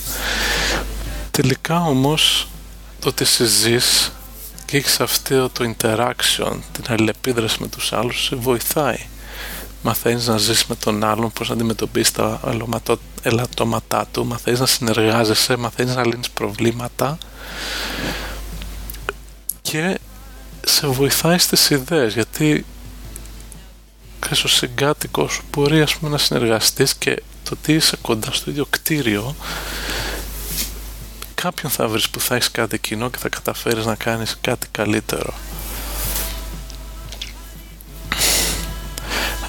τελικά 1.31 1.81
όμως 1.81 2.47
το 3.05 3.11
ότι 3.11 3.25
συζείς 3.25 4.11
και 4.65 4.77
έχεις 4.77 4.99
αυτό 4.99 5.49
το 5.49 5.73
interaction, 5.77 6.57
την 6.71 6.83
αλληλεπίδραση 6.87 7.57
με 7.59 7.67
τους 7.67 7.93
άλλους, 7.93 8.23
σε 8.23 8.35
βοηθάει. 8.35 8.97
Μαθαίνεις 9.81 10.27
να 10.27 10.37
ζεις 10.37 10.65
με 10.65 10.75
τον 10.75 11.03
άλλον, 11.03 11.31
πώς 11.31 11.47
να 11.47 11.53
αντιμετωπίσεις 11.53 12.11
τα 12.11 12.39
ελαττώματά 13.21 14.07
του, 14.11 14.25
μαθαίνεις 14.25 14.59
να 14.59 14.65
συνεργάζεσαι, 14.65 15.55
μαθαίνεις 15.55 15.95
να 15.95 16.05
λύνεις 16.05 16.29
προβλήματα 16.29 17.17
και 19.61 19.99
σε 20.65 20.87
βοηθάει 20.87 21.37
στις 21.37 21.69
ιδέες, 21.69 22.13
γιατί 22.13 22.65
και 24.19 24.41
ο 24.45 24.47
συγκάτοικος 24.47 25.33
σου 25.33 25.43
μπορεί 25.51 25.81
ας 25.81 25.95
πούμε, 25.95 26.11
να 26.11 26.17
συνεργαστείς 26.17 26.95
και 26.95 27.21
το 27.43 27.49
ότι 27.59 27.73
είσαι 27.73 27.97
κοντά 28.01 28.31
στο 28.31 28.51
ίδιο 28.51 28.65
κτίριο 28.69 29.35
κάποιον 31.35 31.71
θα 31.71 31.87
βρεις 31.87 32.09
που 32.09 32.19
θα 32.19 32.35
έχεις 32.35 32.51
κάτι 32.51 32.79
κοινό 32.79 33.09
και 33.09 33.17
θα 33.17 33.29
καταφέρεις 33.29 33.85
να 33.85 33.95
κάνεις 33.95 34.37
κάτι 34.41 34.67
καλύτερο. 34.71 35.33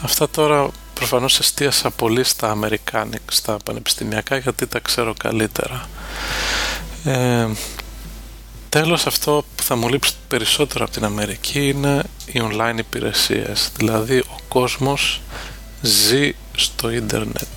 Αυτά 0.02 0.28
τώρα 0.28 0.68
προφανώς 0.94 1.38
εστίασα 1.38 1.90
πολύ 1.90 2.24
στα 2.24 2.50
Αμερικάνικα, 2.50 3.22
στα 3.30 3.56
πανεπιστημιακά 3.64 4.36
γιατί 4.36 4.66
τα 4.66 4.78
ξέρω 4.78 5.14
καλύτερα. 5.18 5.88
Ε, 7.04 7.48
τέλος 8.68 9.06
αυτό 9.06 9.44
που 9.56 9.62
θα 9.62 9.76
μου 9.76 9.88
λείψει 9.88 10.12
περισσότερο 10.28 10.84
από 10.84 10.92
την 10.92 11.04
Αμερική 11.04 11.68
είναι 11.68 12.02
οι 12.26 12.40
online 12.50 12.78
υπηρεσίες. 12.78 13.70
Δηλαδή 13.76 14.18
ο 14.18 14.36
κόσμος 14.48 15.20
ζει 15.82 16.34
στο 16.56 16.90
ίντερνετ 16.90 17.55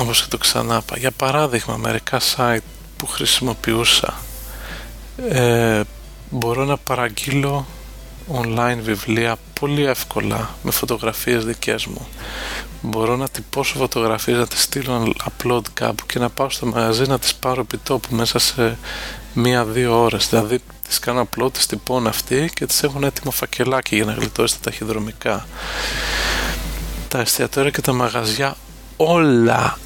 όπως 0.00 0.22
και 0.22 0.28
το 0.28 0.38
ξανά 0.38 0.82
Για 0.96 1.10
παράδειγμα, 1.10 1.76
μερικά 1.76 2.20
site 2.36 2.58
που 2.96 3.06
χρησιμοποιούσα 3.06 4.14
ε, 5.28 5.80
μπορώ 6.30 6.64
να 6.64 6.76
παραγγείλω 6.76 7.66
online 8.32 8.78
βιβλία 8.82 9.36
πολύ 9.60 9.84
εύκολα 9.84 10.54
με 10.62 10.70
φωτογραφίες 10.70 11.44
δικές 11.44 11.86
μου. 11.86 12.06
Μπορώ 12.82 13.16
να 13.16 13.28
τυπώσω 13.28 13.78
φωτογραφίες, 13.78 14.38
να 14.38 14.46
τις 14.46 14.62
στείλω 14.62 15.12
upload 15.24 15.62
κάπου 15.74 16.06
και 16.06 16.18
να 16.18 16.30
πάω 16.30 16.50
στο 16.50 16.66
μαγαζί 16.66 17.04
να 17.06 17.18
τις 17.18 17.34
πάρω 17.34 17.60
επί 17.60 17.76
τόπου 17.76 18.14
μέσα 18.14 18.38
σε 18.38 18.78
μία-δύο 19.34 20.02
ώρες. 20.02 20.28
Δηλαδή 20.28 20.58
τις 20.88 20.98
κάνω 20.98 21.28
upload, 21.28 21.52
τις 21.52 21.66
τυπώνω 21.66 22.08
αυτή 22.08 22.50
και 22.54 22.66
τις 22.66 22.82
έχουν 22.82 23.04
έτοιμο 23.04 23.30
φακελάκι 23.30 23.96
για 23.96 24.04
να 24.04 24.12
γλιτώσει 24.12 24.54
τα 24.54 24.60
ταχυδρομικά. 24.70 25.46
Τα 27.08 27.18
εστιατόρια 27.20 27.70
και 27.70 27.80
τα 27.80 27.92
μαγαζιά 27.92 28.56
όλα 28.96 29.78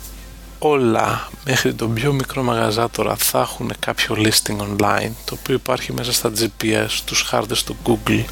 όλα 0.58 1.28
μέχρι 1.44 1.74
το 1.74 1.88
πιο 1.88 2.12
μικρό 2.12 2.42
μαγαζά 2.42 2.90
τώρα 2.90 3.16
θα 3.16 3.40
έχουν 3.40 3.72
κάποιο 3.78 4.16
listing 4.18 4.56
online 4.58 5.10
το 5.24 5.36
οποίο 5.40 5.54
υπάρχει 5.54 5.92
μέσα 5.92 6.12
στα 6.12 6.32
GPS, 6.38 6.88
τους 7.04 7.22
χάρτες 7.22 7.64
του 7.64 7.76
Google. 7.84 8.24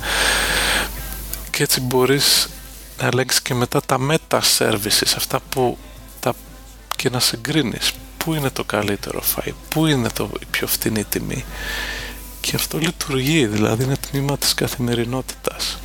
Και 1.50 1.62
έτσι 1.62 1.80
μπορείς 1.80 2.48
να 3.00 3.06
ελέγξεις 3.06 3.42
και 3.42 3.54
μετά 3.54 3.80
τα 3.86 3.98
meta 4.10 4.40
services 4.58 5.12
αυτά 5.16 5.40
που 5.48 5.78
τα, 6.20 6.34
και 6.96 7.10
να 7.10 7.20
συγκρίνεις 7.20 7.92
πού 8.16 8.34
είναι 8.34 8.50
το 8.50 8.64
καλύτερο 8.64 9.20
φάι, 9.20 9.54
πού 9.68 9.86
είναι 9.86 10.08
το, 10.08 10.30
η 10.40 10.44
πιο 10.50 10.66
φθηνή 10.66 11.04
τιμή. 11.04 11.44
Και 12.40 12.56
αυτό 12.56 12.78
λειτουργεί 12.78 13.46
δηλαδή 13.46 13.84
είναι 13.84 13.96
τμήμα 14.10 14.38
της 14.38 14.54
καθημερινότητας. 14.54 15.78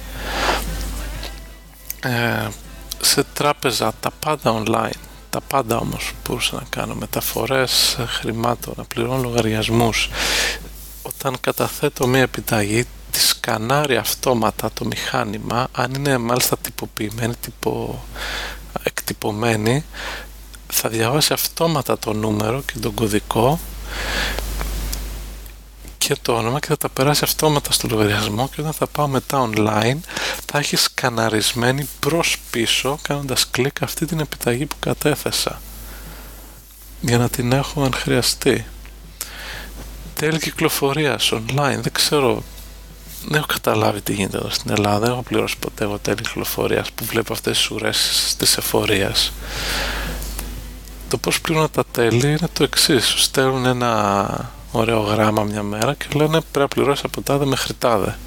Ε, 2.00 2.48
σε 3.02 3.24
τράπεζα 3.34 3.94
τα 4.00 4.12
πάντα 4.20 4.64
online 4.64 5.08
τα 5.30 5.42
πάντα 5.42 5.78
όμως 5.78 6.14
μπορούσα 6.24 6.56
να 6.56 6.64
κάνω. 6.70 6.96
Μεταφορές 6.96 7.98
χρημάτων, 8.08 8.74
να 8.78 8.84
πληρώνω 8.84 9.22
λογαριασμούς. 9.22 10.10
Όταν 11.02 11.38
καταθέτω 11.42 12.08
μια 12.08 12.22
επιταγή 12.22 12.86
τη 13.12 13.20
σκανάρει 13.20 13.96
αυτόματα 13.96 14.70
το 14.74 14.86
μηχάνημα 14.86 15.68
αν 15.72 15.94
είναι 15.94 16.18
μάλιστα 16.18 16.58
τυποποιημένη, 16.58 17.34
τυπο, 17.42 18.04
εκτυπωμένη 18.84 19.86
θα 20.68 20.90
διαβάσει 20.90 21.34
αυτόματα 21.34 21.98
το 22.00 22.14
νούμερο 22.14 22.62
και 22.62 22.80
τον 22.80 22.94
κωδικό 22.94 23.60
και 26.08 26.16
το 26.22 26.34
όνομα 26.34 26.60
και 26.60 26.68
θα 26.68 26.78
τα 26.78 26.90
περάσει 26.90 27.24
αυτόματα 27.24 27.72
στο 27.72 27.88
λογαριασμό 27.88 28.50
και 28.50 28.62
όταν 28.62 28.74
θα 28.74 28.88
πάω 28.88 29.08
μετά 29.08 29.50
online 29.50 29.98
θα 30.46 30.58
έχει 30.58 30.76
σκαναρισμένη 30.76 31.88
προς 32.00 32.38
πίσω 32.52 33.00
κάνοντας 33.02 33.50
κλικ 33.50 33.82
αυτή 33.82 34.06
την 34.06 34.20
επιταγή 34.20 34.66
που 34.66 34.76
κατέθεσα 34.80 35.62
για 37.02 37.18
να 37.18 37.30
την 37.30 37.52
έχω 37.52 37.84
αν 37.84 37.94
χρειαστεί 37.94 38.66
τέλη 40.16 40.40
κυκλοφορίας 40.40 41.32
online 41.34 41.80
δεν 41.82 41.92
ξέρω 41.92 42.44
δεν 43.28 43.38
έχω 43.38 43.48
καταλάβει 43.48 44.02
τι 44.02 44.14
γίνεται 44.14 44.38
εδώ 44.38 44.50
στην 44.50 44.72
Ελλάδα 44.72 45.00
δεν 45.00 45.12
έχω 45.12 45.22
πληρώσει 45.22 45.58
ποτέ 45.58 45.84
εγώ 45.84 45.98
τέλη 46.00 46.22
κυκλοφορίας 46.22 46.92
που 46.92 47.06
βλέπω 47.06 47.34
αυτές 47.34 47.58
τις 47.58 47.70
ουρές 47.70 48.36
της 48.38 48.58
εφορίας 48.58 49.32
το 51.10 51.18
πώς 51.18 51.42
πληρώνω 51.42 51.70
τα 51.70 51.84
τέλη 51.92 52.28
είναι 52.28 52.50
το 52.54 52.64
εξής. 52.64 53.06
Σου 53.06 53.20
στέλνουν 53.20 53.66
ένα 53.66 54.52
ωραίο 54.78 55.00
γράμμα 55.00 55.44
μια 55.44 55.64
μέρα 55.64 55.94
και 55.94 56.06
λένε 56.14 56.30
πρέπει 56.30 56.60
να 56.60 56.68
πληρώσει 56.68 57.02
από 57.06 57.22
τάδε 57.22 57.46
μέχρι 57.46 57.74
τάδε. 57.74 58.18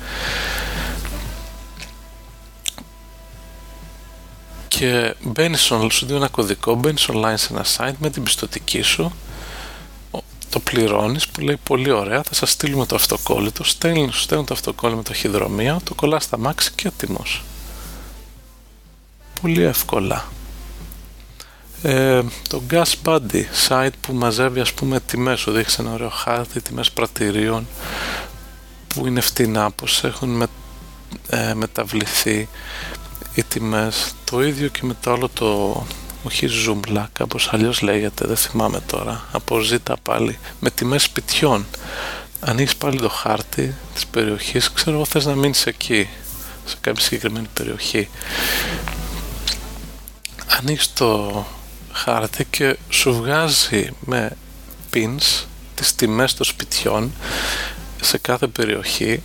Και 4.68 5.14
μπαίνει 5.22 5.56
online, 5.68 5.90
σου 5.90 6.06
δίνει 6.06 6.18
ένα 6.18 6.28
κωδικό, 6.28 6.74
μπαίνει 6.74 6.98
online 7.06 7.34
σε 7.34 7.48
ένα 7.52 7.64
site 7.76 7.96
με 7.98 8.10
την 8.10 8.22
πιστοτική 8.22 8.82
σου, 8.82 9.12
το 10.50 10.60
πληρώνεις 10.60 11.28
που 11.28 11.40
λέει 11.40 11.58
πολύ 11.62 11.90
ωραία, 11.90 12.22
θα 12.22 12.34
σας 12.34 12.50
στείλουμε 12.50 12.86
το 12.86 12.94
αυτοκόλλητο, 12.94 13.64
στέλνουν, 13.64 14.12
σου 14.12 14.20
στέλνουν 14.20 14.46
το 14.46 14.54
αυτοκόλλητο 14.54 14.96
με 14.98 15.02
το 15.02 15.12
χειδρομείο, 15.12 15.80
το 15.84 15.94
κολλάς 15.94 16.24
στα 16.24 16.38
μάξι 16.38 16.72
και 16.74 16.88
έτοιμος. 16.88 17.42
Πολύ 19.40 19.62
εύκολα 19.62 20.28
ε, 21.82 22.22
το 22.48 22.62
Gas 22.70 22.92
Buddy 23.04 23.44
site 23.68 23.90
που 24.00 24.14
μαζεύει 24.14 24.60
ας 24.60 24.72
πούμε 24.72 25.00
τιμές. 25.00 25.40
Σου 25.40 25.50
δείχνει 25.52 25.84
ένα 25.86 25.94
ωραίο 25.94 26.08
χάρτη 26.08 26.60
τιμές 26.60 26.90
πρατηρίων 26.90 27.66
που 28.88 29.06
είναι 29.06 29.20
φτηνά 29.20 29.70
πως 29.70 30.04
έχουν 30.04 30.28
με, 30.28 30.46
ε, 31.28 31.54
μεταβληθεί 31.54 32.48
οι 33.34 33.42
τιμές. 33.42 34.12
Το 34.24 34.42
ίδιο 34.42 34.68
και 34.68 34.80
με 34.82 34.96
το 35.00 35.12
άλλο 35.12 35.28
το 35.28 35.82
όχι 36.22 36.48
Zoomla 36.66 37.04
κάπως 37.12 37.48
αλλιώς 37.52 37.80
λέγεται 37.80 38.26
δεν 38.26 38.36
θυμάμαι 38.36 38.80
τώρα. 38.80 39.24
Αποζήτα 39.32 39.96
πάλι 40.02 40.38
με 40.60 40.70
τιμές 40.70 41.02
σπιτιών. 41.02 41.66
Ανοίγεις 42.40 42.76
πάλι 42.76 43.00
το 43.00 43.08
χάρτη 43.08 43.74
της 43.94 44.06
περιοχής 44.06 44.72
ξέρω 44.72 44.96
εγώ 44.96 45.04
θες 45.04 45.24
να 45.24 45.34
μείνεις 45.34 45.66
εκεί 45.66 46.08
σε 46.64 46.76
κάποια 46.80 47.02
συγκεκριμένη 47.02 47.46
περιοχή. 47.54 48.08
Ανοίγεις 50.46 50.92
το 50.92 51.44
χάρτη 52.04 52.44
και 52.44 52.76
σου 52.88 53.14
βγάζει 53.14 53.90
με 54.00 54.36
pins 54.94 55.44
τις 55.74 55.94
τιμές 55.94 56.34
των 56.34 56.46
σπιτιών 56.46 57.12
σε 58.00 58.18
κάθε 58.18 58.46
περιοχή 58.46 59.22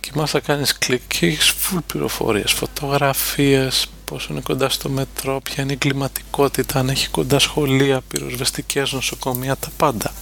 και 0.00 0.10
μας 0.14 0.30
θα 0.30 0.40
κάνεις 0.40 0.78
κλικ 0.78 1.00
και 1.06 1.26
έχεις 1.26 1.52
full 1.52 1.78
πληροφορίες, 1.86 2.52
φωτογραφίες, 2.52 3.86
πόσο 4.04 4.28
είναι 4.30 4.40
κοντά 4.40 4.68
στο 4.68 4.88
μετρό, 4.88 5.40
ποια 5.40 5.62
είναι 5.62 5.72
η 5.72 5.76
κλιματικότητα, 5.76 6.78
αν 6.78 6.88
έχει 6.88 7.08
κοντά 7.08 7.38
σχολεία, 7.38 8.00
πυροσβεστικές, 8.08 8.92
νοσοκομεία, 8.92 9.56
τα 9.56 9.68
πάντα. 9.76 10.12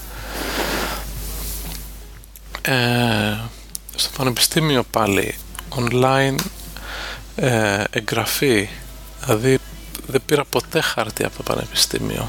Ε, 2.62 3.36
στο 3.94 4.10
πανεπιστήμιο 4.16 4.82
πάλι, 4.90 5.34
online 5.74 6.36
ε, 7.36 7.84
εγγραφή, 7.90 8.68
δηλαδή 9.24 9.58
δεν 10.06 10.22
πήρα 10.26 10.44
ποτέ 10.44 10.80
χαρτί 10.80 11.24
από 11.24 11.36
το 11.36 11.42
πανεπιστήμιο. 11.42 12.28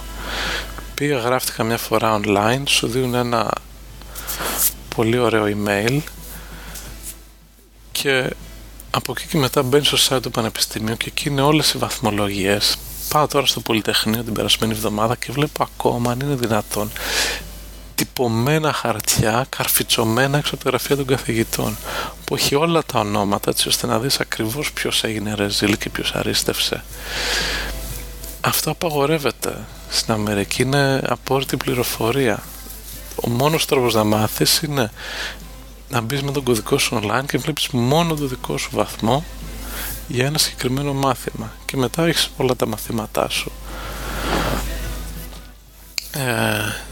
Πήγα, 0.96 1.18
γράφτηκα 1.18 1.64
μια 1.64 1.78
φορά 1.78 2.20
online, 2.24 2.64
σου 2.66 2.88
δίνουν 2.88 3.14
ένα 3.14 3.52
πολύ 4.96 5.18
ωραίο 5.18 5.46
email 5.46 6.00
και 7.92 8.34
από 8.92 9.14
εκεί 9.18 9.28
και 9.28 9.38
μετά 9.38 9.64
μπαίνεις 9.64 9.88
στο 9.88 10.16
site 10.16 10.22
του 10.22 10.32
πανεπιστήμιου 10.32 10.98
και 10.98 11.06
εκεί 11.08 11.30
είναι 11.30 11.42
όλες 11.42 11.72
οι 11.72 11.78
βαθμολογίες. 11.78 12.78
Πάω 13.10 13.28
τώρα 13.28 13.46
στο 13.46 13.60
Πολυτεχνείο 13.60 14.24
την 14.24 14.34
περασμένη 14.34 14.74
εβδομάδα 14.74 15.16
και 15.16 15.32
βλέπω 15.32 15.64
ακόμα 15.64 16.12
αν 16.12 16.20
είναι 16.20 16.36
δυνατόν 16.36 16.92
τυπωμένα 18.00 18.74
χαρτιά, 18.74 19.46
καρφιτσωμένα 19.50 20.38
έξω 20.38 20.54
από 20.54 20.64
τη 20.64 20.70
γραφεία 20.70 20.96
των 20.96 21.06
καθηγητών 21.06 21.78
που 22.26 22.36
έχει 22.36 22.56
όλα 22.56 22.84
τα 22.84 23.00
ονόματα 23.00 23.50
έτσι 23.50 23.68
ώστε 23.68 23.88
να 23.88 24.00
δεις 24.00 24.20
ακριβώς 24.20 24.72
ποιος 24.72 25.04
έγινε 25.04 25.34
ρεζίλ 25.34 25.78
και 25.78 25.90
ποιος 25.90 26.12
αρίστευσε. 26.16 26.84
Αυτό 28.42 28.72
απαγορεύεται 28.72 29.66
στην 29.90 30.14
Αμερική. 30.14 30.62
Είναι 30.62 31.02
απόρριτη 31.08 31.58
πληροφορία. 31.58 32.44
Ο 33.16 33.30
μόνος 33.30 33.66
τρόπος 33.66 33.94
να 33.94 34.04
μάθεις 34.04 34.58
είναι 34.62 34.92
να 35.90 36.02
μπεις 36.02 36.22
με 36.22 36.32
τον 36.32 36.44
κωδικό 36.44 36.78
σου 36.78 37.00
online 37.04 37.26
και 37.28 37.38
βλέπεις 37.38 37.68
μόνο 37.68 38.16
το 38.16 38.26
δικό 38.26 38.58
σου 38.58 38.70
βαθμό 38.74 39.26
για 40.08 40.26
ένα 40.26 40.38
συγκεκριμένο 40.38 40.94
μάθημα. 40.94 41.52
Και 41.66 41.78
μετά 41.78 42.06
έχεις 42.06 42.30
όλα 42.38 42.56
τα 42.56 42.68
μαθήματά 42.68 43.30
σου. 43.30 43.52
Ε, 46.12 46.88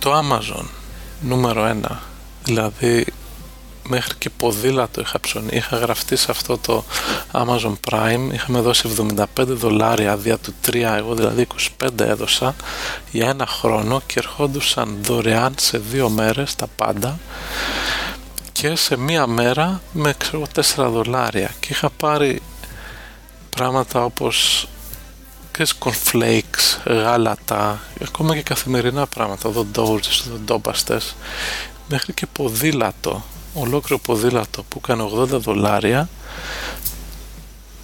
το 0.00 0.18
Amazon 0.18 0.64
νούμερο 1.20 1.64
ένα. 1.64 2.02
Δηλαδή 2.44 3.06
μέχρι 3.88 4.14
και 4.18 4.30
ποδήλατο 4.30 5.00
είχα 5.00 5.20
ψωνί 5.20 5.48
είχα 5.50 5.76
γραφτεί 5.76 6.16
σε 6.16 6.30
αυτό 6.30 6.58
το 6.58 6.84
Amazon 7.32 7.74
Prime. 7.90 8.28
Είχαμε 8.32 8.60
δώσει 8.60 8.88
75 9.16 9.24
δολάρια 9.36 10.16
δια 10.16 10.38
του 10.38 10.54
3 10.66 10.74
εγώ 10.74 11.14
δηλαδή 11.14 11.46
25 11.80 12.00
έδωσα 12.00 12.54
για 13.10 13.28
ένα 13.28 13.46
χρόνο 13.46 14.00
και 14.06 14.14
ερχόντουσαν 14.18 14.98
δωρεάν 15.02 15.54
σε 15.58 15.78
δύο 15.78 16.08
μέρες 16.08 16.54
τα 16.54 16.66
πάντα. 16.76 17.18
Και 18.52 18.74
σε 18.74 18.96
μία 18.96 19.26
μέρα 19.26 19.80
με 19.92 20.14
ξέρω 20.18 20.46
4 20.54 20.62
δολάρια. 20.76 21.50
Και 21.60 21.68
είχα 21.70 21.90
πάρει 21.90 22.42
πράγματα 23.56 24.04
όπως 24.04 24.68
και 25.52 25.66
cornflakes, 25.78 26.80
γάλατα, 26.84 27.80
ακόμα 28.02 28.36
και 28.36 28.42
καθημερινά 28.42 29.06
πράγματα, 29.06 29.48
οδοντόουρτες, 29.48 30.20
οδοντόπαστες, 30.26 31.14
μέχρι 31.88 32.12
και 32.12 32.26
ποδήλατο, 32.26 33.24
ολόκληρο 33.54 34.02
ποδήλατο 34.02 34.62
που 34.62 34.80
έκανε 34.82 35.10
80 35.14 35.26
δολάρια, 35.26 36.08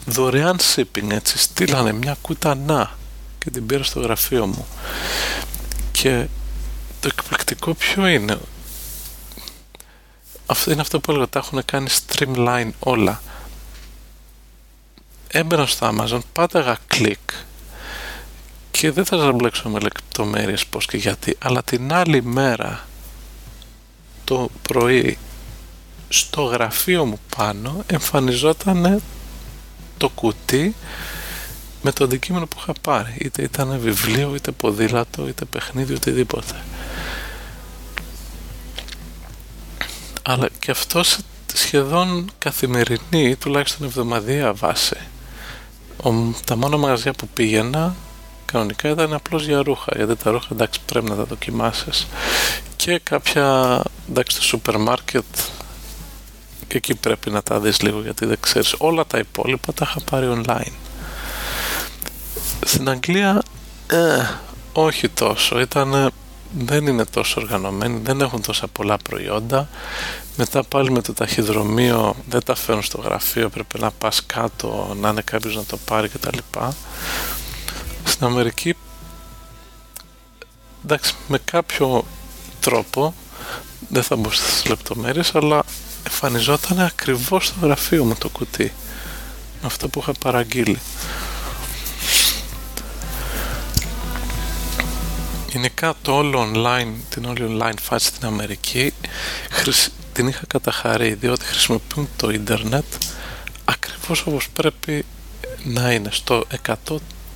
δωρεάν 0.06 0.58
shipping 0.74 1.10
έτσι, 1.10 1.38
στείλανε 1.38 1.92
μια 1.92 2.16
κουτανά 2.20 2.98
και 3.38 3.50
την 3.50 3.66
πήρα 3.66 3.82
στο 3.82 4.00
γραφείο 4.00 4.46
μου. 4.46 4.66
Και 5.92 6.26
το 7.00 7.08
εκπληκτικό 7.08 7.74
ποιο 7.74 8.06
είναι, 8.06 8.38
αυτό 10.46 10.70
είναι 10.70 10.80
αυτό 10.80 11.00
που 11.00 11.10
έλεγα, 11.10 11.28
τα 11.28 11.38
έχουν 11.38 11.64
κάνει 11.64 11.88
streamline 12.06 12.70
όλα. 12.78 13.22
Έμπαινα 15.28 15.66
στο 15.66 15.94
Amazon, 15.94 16.20
πάταγα 16.32 16.78
κλικ 16.86 17.30
και 18.78 18.90
δεν 18.90 19.04
θα 19.04 19.18
σας 19.18 19.32
μπλέξω 19.34 19.68
με 19.68 19.78
λεπτομέρειες 19.78 20.66
πώς 20.66 20.86
και 20.86 20.96
γιατί, 20.96 21.36
αλλά 21.38 21.62
την 21.62 21.92
άλλη 21.92 22.22
μέρα 22.22 22.86
το 24.24 24.48
πρωί 24.62 25.18
στο 26.08 26.42
γραφείο 26.42 27.04
μου 27.04 27.18
πάνω 27.36 27.84
εμφανιζόταν 27.86 29.02
το 29.96 30.08
κουτί 30.08 30.74
με 31.82 31.92
το 31.92 32.04
αντικείμενο 32.04 32.46
που 32.46 32.56
είχα 32.60 32.72
πάρει. 32.80 33.16
Είτε 33.18 33.42
ήταν 33.42 33.78
βιβλίο, 33.80 34.34
είτε 34.34 34.50
ποδήλατο, 34.50 35.28
είτε 35.28 35.44
παιχνίδι, 35.44 35.94
οτιδήποτε. 35.94 36.54
Αλλά 40.22 40.48
και 40.58 40.70
αυτό 40.70 41.02
σχεδόν 41.54 42.30
καθημερινή 42.38 43.36
τουλάχιστον 43.36 43.86
εβδομαδία 43.86 44.54
βάση 44.54 44.96
Ο, 46.02 46.10
τα 46.44 46.56
μόνα 46.56 46.76
μαγαζιά 46.76 47.12
που 47.12 47.28
πήγαινα 47.28 47.94
κανονικά 48.46 48.88
ήταν 48.88 49.12
απλώς 49.12 49.46
για 49.46 49.62
ρούχα 49.62 49.92
γιατί 49.96 50.16
τα 50.16 50.30
ρούχα 50.30 50.48
εντάξει 50.52 50.80
πρέπει 50.86 51.08
να 51.08 51.16
τα 51.16 51.24
δοκιμάσεις. 51.24 52.06
Και 52.76 53.00
κάποια 53.02 53.82
εντάξει 54.08 54.36
το 54.36 54.42
σούπερ 54.42 54.78
μάρκετ 54.78 55.24
και 56.68 56.76
εκεί 56.76 56.94
πρέπει 56.94 57.30
να 57.30 57.42
τα 57.42 57.60
δεις 57.60 57.82
λίγο 57.82 58.00
γιατί 58.00 58.26
δεν 58.26 58.36
ξέρεις. 58.40 58.74
Όλα 58.78 59.06
τα 59.06 59.18
υπόλοιπα 59.18 59.72
τα 59.72 59.86
είχα 59.88 60.00
πάρει 60.10 60.26
online. 60.34 60.72
Στην 62.64 62.88
Αγγλία 62.88 63.42
ε, 63.86 64.24
όχι 64.72 65.08
τόσο. 65.08 65.60
Ήταν 65.60 66.12
δεν 66.58 66.86
είναι 66.86 67.04
τόσο 67.04 67.40
οργανωμένοι 67.40 68.00
δεν 68.02 68.20
έχουν 68.20 68.42
τόσα 68.42 68.66
πολλά 68.66 68.96
προϊόντα. 68.96 69.68
Μετά 70.36 70.64
πάλι 70.64 70.90
με 70.90 71.02
το 71.02 71.12
ταχυδρομείο 71.12 72.16
δεν 72.28 72.42
τα 72.44 72.54
φέρνουν 72.54 72.82
στο 72.84 73.00
γραφείο 73.00 73.48
πρέπει 73.48 73.78
να 73.80 73.90
πας 73.90 74.26
κάτω 74.26 74.96
να 75.00 75.08
είναι 75.08 75.22
κάποιος 75.22 75.56
να 75.56 75.64
το 75.64 75.76
πάρει 75.84 76.08
κτλ 76.08 76.38
στην 78.06 78.26
Αμερική 78.26 78.74
εντάξει 80.84 81.14
με 81.28 81.38
κάποιο 81.44 82.04
τρόπο 82.60 83.14
δεν 83.88 84.02
θα 84.02 84.16
μπω 84.16 84.30
στις 84.30 84.66
λεπτομέρειες 84.66 85.34
αλλά 85.34 85.64
εμφανιζόταν 86.06 86.80
ακριβώς 86.80 87.46
στο 87.46 87.56
γραφείο 87.60 88.04
μου 88.04 88.14
το 88.18 88.28
κουτί 88.28 88.72
αυτό 89.62 89.88
που 89.88 90.00
είχα 90.00 90.12
παραγγείλει. 90.12 90.78
Γενικά 95.50 95.94
το 96.02 96.16
όλο 96.16 96.52
online, 96.54 96.92
την 97.08 97.24
όλη 97.24 97.46
online 97.48 97.78
φάση 97.82 98.06
στην 98.06 98.26
Αμερική 98.26 98.92
την 100.12 100.28
είχα 100.28 100.42
καταχαρεί 100.46 101.14
διότι 101.14 101.44
χρησιμοποιούν 101.44 102.08
το 102.16 102.30
ίντερνετ 102.30 102.84
ακριβώς 103.64 104.26
όπως 104.26 104.48
πρέπει 104.48 105.04
να 105.64 105.92
είναι 105.92 106.08
στο 106.12 106.44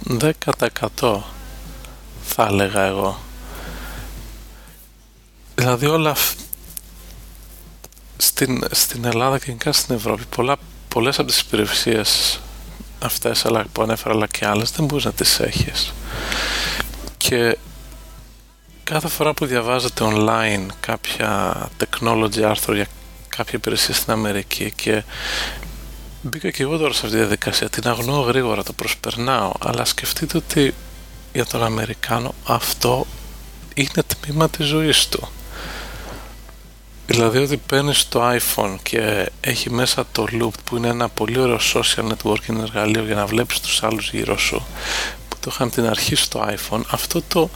110% 0.08 1.20
θα 2.22 2.46
έλεγα 2.46 2.82
εγώ. 2.82 3.18
Δηλαδή 5.54 5.86
όλα 5.86 6.16
στην, 8.16 8.64
στην 8.70 9.04
Ελλάδα 9.04 9.38
και 9.38 9.44
γενικά 9.46 9.72
στην 9.72 9.94
Ευρώπη 9.94 10.22
πολλά, 10.36 10.56
πολλές 10.88 11.18
από 11.18 11.28
τις 11.28 11.40
υπηρεσίες 11.40 12.40
αυτές 12.98 13.44
αλλά, 13.44 13.64
που 13.72 13.82
ανέφερα 13.82 14.14
αλλά 14.14 14.26
και 14.26 14.46
άλλες 14.46 14.70
δεν 14.70 14.84
μπορείς 14.84 15.04
να 15.04 15.12
τις 15.12 15.40
έχεις. 15.40 15.92
Και 17.16 17.58
κάθε 18.84 19.08
φορά 19.08 19.34
που 19.34 19.46
διαβάζετε 19.46 20.04
online 20.04 20.66
κάποια 20.80 21.54
technology 21.78 22.40
άρθρο 22.40 22.74
για 22.74 22.86
κάποια 23.28 23.58
υπηρεσία 23.58 23.94
στην 23.94 24.12
Αμερική 24.12 24.72
και 24.76 25.02
μπήκα 26.22 26.50
και 26.50 26.62
εγώ 26.62 26.76
τώρα 26.76 26.92
σε 26.92 27.00
αυτή 27.04 27.10
τη 27.10 27.16
διαδικασία. 27.16 27.68
Την 27.68 27.88
αγνοώ 27.88 28.20
γρήγορα, 28.20 28.62
το 28.62 28.72
προσπερνάω. 28.72 29.52
Αλλά 29.60 29.84
σκεφτείτε 29.84 30.36
ότι 30.36 30.74
για 31.32 31.46
τον 31.46 31.64
Αμερικάνο 31.64 32.34
αυτό 32.44 33.06
είναι 33.74 34.02
τμήμα 34.06 34.48
της 34.50 34.66
ζωής 34.66 35.08
του. 35.08 35.28
Δηλαδή 37.06 37.38
ότι 37.38 37.56
παίρνεις 37.56 38.08
το 38.08 38.30
iPhone 38.30 38.76
και 38.82 39.30
έχει 39.40 39.70
μέσα 39.70 40.04
το 40.12 40.26
Loop 40.32 40.54
που 40.64 40.76
είναι 40.76 40.88
ένα 40.88 41.08
πολύ 41.08 41.38
ωραίο 41.38 41.58
social 41.74 42.08
networking 42.12 42.58
εργαλείο 42.60 43.04
για 43.04 43.14
να 43.14 43.26
βλέπεις 43.26 43.60
τους 43.60 43.82
άλλους 43.82 44.10
γύρω 44.10 44.38
σου 44.38 44.66
που 45.28 45.36
το 45.40 45.50
είχαμε 45.52 45.70
την 45.70 45.86
αρχή 45.86 46.14
στο 46.14 46.48
iPhone 46.48 46.80
αυτό 46.90 47.22
το 47.28 47.50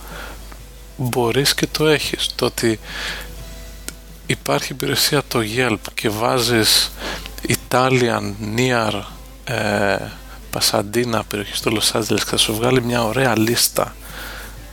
μπορείς 0.96 1.54
και 1.54 1.66
το 1.66 1.86
έχεις. 1.86 2.28
Το 2.34 2.44
ότι 2.44 2.78
υπάρχει 4.26 4.72
υπηρεσία 4.72 5.22
το 5.28 5.40
Yelp 5.56 5.78
και 5.94 6.08
βάζεις 6.08 6.92
Italian 7.48 8.32
near 8.56 9.02
ε, 9.44 9.96
Pasadena 10.52 11.20
περιοχή 11.28 11.56
στο 11.56 11.70
Los 11.70 11.98
Angeles 11.98 12.18
και 12.18 12.24
θα 12.24 12.36
σου 12.36 12.54
βγάλει 12.54 12.82
μια 12.82 13.04
ωραία 13.04 13.38
λίστα 13.38 13.94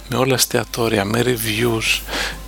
με 0.09 0.17
όλα 0.17 0.33
εστιατόρια, 0.33 1.05
με 1.05 1.21
reviews, 1.25 2.01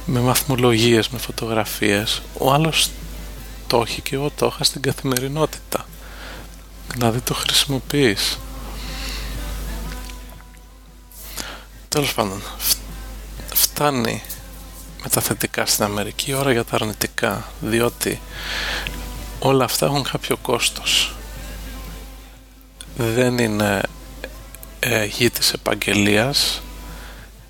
με 0.06 0.20
βαθμολογίες, 0.20 1.10
με 1.10 1.18
φωτογραφίες. 1.18 2.22
Ο 2.38 2.54
άλλος 2.54 2.90
το 3.68 3.84
έχει 3.88 4.02
και 4.02 4.16
εγώ 4.16 4.32
το 4.36 4.52
είχα 4.54 4.64
στην 4.64 4.82
καθημερινότητα. 4.82 5.86
Δηλαδή 6.94 7.20
το 7.20 7.34
χρησιμοποιείς. 7.34 8.40
Τέλος 11.90 12.14
πάντων, 12.14 12.42
φτάνει 13.54 14.22
με 15.04 15.10
τα 15.10 15.22
θετικά 15.22 15.66
στην 15.66 15.84
Αμερική, 15.84 16.34
ώρα 16.34 16.52
για 16.52 16.64
τα 16.64 16.76
αρνητικά, 16.76 17.48
διότι 17.60 18.22
όλα 19.40 19.64
αυτά 19.64 19.86
έχουν 19.86 20.04
κάποιο 20.04 20.38
κόστος. 20.38 21.16
Δεν 22.96 23.38
είναι 23.38 23.82
ε, 24.80 25.06
γη 25.06 25.30
της 25.30 25.54
επαγγελίας, 25.54 26.62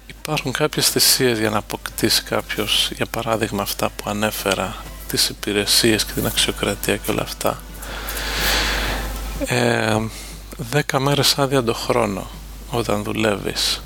υπάρχουν 0.07 0.51
κάποιες 0.51 0.89
θυσίες 0.89 1.39
για 1.39 1.49
να 1.49 1.57
αποκτήσει 1.57 2.23
κάποιος, 2.23 2.89
για 2.95 3.05
παράδειγμα 3.05 3.61
αυτά 3.61 3.89
που 3.89 4.03
ανέφερα, 4.09 4.75
τις 5.07 5.29
υπηρεσίες 5.29 6.05
και 6.05 6.11
την 6.11 6.25
αξιοκρατία 6.25 6.97
και 6.97 7.11
όλα 7.11 7.21
αυτά. 7.21 7.61
Ε, 9.45 9.97
10 10.71 10.99
μέρες 10.99 11.37
άδεια 11.37 11.63
το 11.63 11.73
χρόνο 11.73 12.27
όταν 12.69 13.03
δουλεύεις 13.03 13.81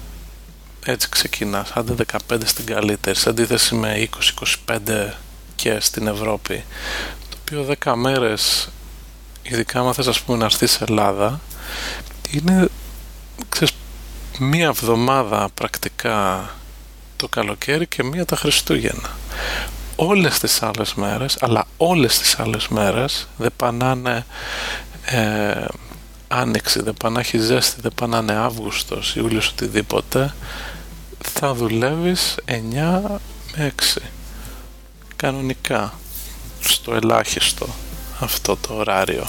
έτσι 0.92 1.10
ξεκινάς, 1.10 1.72
άντε 1.72 1.94
15 2.30 2.42
στην 2.46 2.66
καλύτερη, 2.66 3.18
σε 3.18 3.30
αντίθεση 3.30 3.76
με 3.76 4.10
20-25 4.66 5.14
και 5.56 5.80
στην 5.80 6.08
Ευρώπη, 6.08 6.64
το 7.30 7.38
οποίο 7.42 7.76
10 7.84 7.94
μέρες, 7.96 8.70
ειδικά 9.42 9.80
άμα 9.80 9.94
θες 9.94 10.08
ας 10.08 10.22
πούμε 10.22 10.38
να 10.38 10.46
έρθεις 10.46 10.82
Ελλάδα, 10.82 11.40
είναι, 12.32 12.68
ξέρεις, 13.50 13.74
μία 14.40 14.66
εβδομάδα 14.66 15.50
πρακτικά 15.54 16.50
το 17.16 17.28
καλοκαίρι 17.28 17.88
και 17.88 18.04
μία 18.04 18.26
τα 18.26 18.36
Χριστούγεννα. 18.36 19.10
Όλες 19.96 20.40
τις 20.40 20.62
άλλες 20.62 20.94
μέρες, 20.94 21.38
αλλά 21.40 21.66
όλες 21.78 22.18
τις 22.20 22.40
άλλες 22.40 22.68
μέρες 22.68 23.28
δεν 23.38 23.52
πανάνε 23.56 24.26
ε, 25.06 25.66
άνοιξη, 26.28 26.82
δεν 26.82 26.94
πανάχει 26.94 27.38
ζέστη, 27.38 27.82
δεν 27.82 27.92
πανάνε 27.96 28.34
Αύγουστος, 28.34 29.16
Ιούλιος, 29.16 29.48
οτιδήποτε 29.48 30.34
θα 31.24 31.54
δουλεύεις 31.54 32.36
9 32.46 33.20
με 33.56 33.74
6 33.96 34.02
κανονικά 35.16 35.94
στο 36.60 36.94
ελάχιστο 36.94 37.68
αυτό 38.20 38.56
το 38.56 38.74
ωράριο 38.74 39.28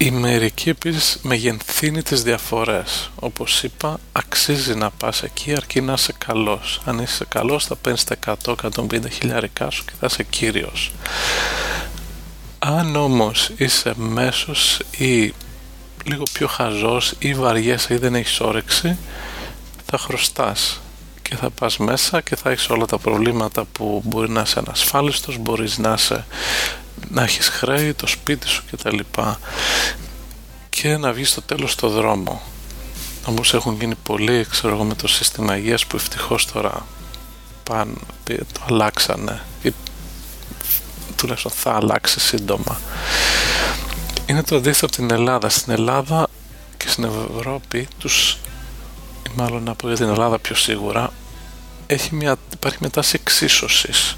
Η 0.00 0.10
μερική 0.10 0.68
επίσης 0.68 1.18
μεγενθύνει 1.22 2.02
τις 2.02 2.22
διαφορές. 2.22 3.10
Όπως 3.14 3.62
είπα, 3.62 4.00
αξίζει 4.12 4.74
να 4.74 4.90
πας 4.90 5.22
εκεί 5.22 5.54
αρκεί 5.54 5.80
να 5.80 5.92
είσαι 5.92 6.12
καλός. 6.18 6.80
Αν 6.84 6.98
είσαι 6.98 7.24
καλός 7.28 7.66
θα 7.66 7.76
παίρνεις 7.76 8.04
τα 8.04 8.16
100-150 8.16 9.10
χιλιάρικά 9.10 9.70
σου 9.70 9.84
και 9.84 9.92
θα 10.00 10.06
είσαι 10.10 10.22
κύριος. 10.22 10.92
Αν 12.58 12.96
όμως 12.96 13.50
είσαι 13.56 13.92
μέσος 13.96 14.80
ή 14.98 15.34
λίγο 16.08 16.22
πιο 16.32 16.46
χαζός 16.46 17.14
ή 17.18 17.34
βαριέσαι 17.34 17.94
ή 17.94 17.96
δεν 17.96 18.14
έχεις 18.14 18.40
όρεξη 18.40 18.96
θα 19.90 19.98
χρωστάς 19.98 20.80
και 21.22 21.36
θα 21.36 21.50
πας 21.50 21.78
μέσα 21.78 22.20
και 22.20 22.36
θα 22.36 22.50
έχεις 22.50 22.68
όλα 22.68 22.86
τα 22.86 22.98
προβλήματα 22.98 23.64
που 23.64 24.02
μπορεί 24.04 24.30
να 24.30 24.40
είσαι 24.40 24.58
ανασφάλιστος, 24.58 25.36
μπορείς 25.38 25.78
να, 25.78 25.92
είσαι, 25.92 26.26
να 27.10 27.22
έχεις 27.22 27.48
χρέη, 27.48 27.94
το 27.94 28.06
σπίτι 28.06 28.48
σου 28.48 28.62
κτλ. 28.70 28.98
Και 30.70 30.96
να 30.96 31.12
βγεις 31.12 31.30
στο 31.30 31.42
τέλος 31.42 31.72
στο 31.72 31.88
δρόμο. 31.88 32.42
Όμως 33.24 33.54
έχουν 33.54 33.76
γίνει 33.80 33.94
πολλοί, 34.02 34.46
ξέρω 34.50 34.74
εγώ, 34.74 34.84
με 34.84 34.94
το 34.94 35.08
σύστημα 35.08 35.56
υγείας 35.56 35.86
που 35.86 35.96
ευτυχώς 35.96 36.46
τώρα 36.52 36.86
πάνε, 37.62 37.92
το 38.24 38.60
αλλάξανε 38.68 39.40
ή 39.62 39.72
τουλάχιστον 41.16 41.52
θα 41.52 41.74
αλλάξει 41.74 42.20
σύντομα 42.20 42.80
είναι 44.28 44.42
το 44.42 44.56
αντίθετο 44.56 44.86
από 44.86 44.94
την 44.94 45.10
Ελλάδα. 45.10 45.48
Στην 45.48 45.72
Ελλάδα 45.72 46.28
και 46.76 46.88
στην 46.88 47.04
Ευρώπη 47.04 47.88
τους, 47.98 48.38
ή 49.26 49.30
μάλλον 49.34 49.62
να 49.62 49.74
πω 49.74 49.86
για 49.86 49.96
την 49.96 50.08
Ελλάδα 50.08 50.38
πιο 50.38 50.54
σίγουρα, 50.54 51.12
έχει 51.86 52.14
μια, 52.14 52.36
υπάρχει 52.52 52.78
μια 52.80 52.90
τάση 52.90 53.18
εξίσωσης. 53.20 54.16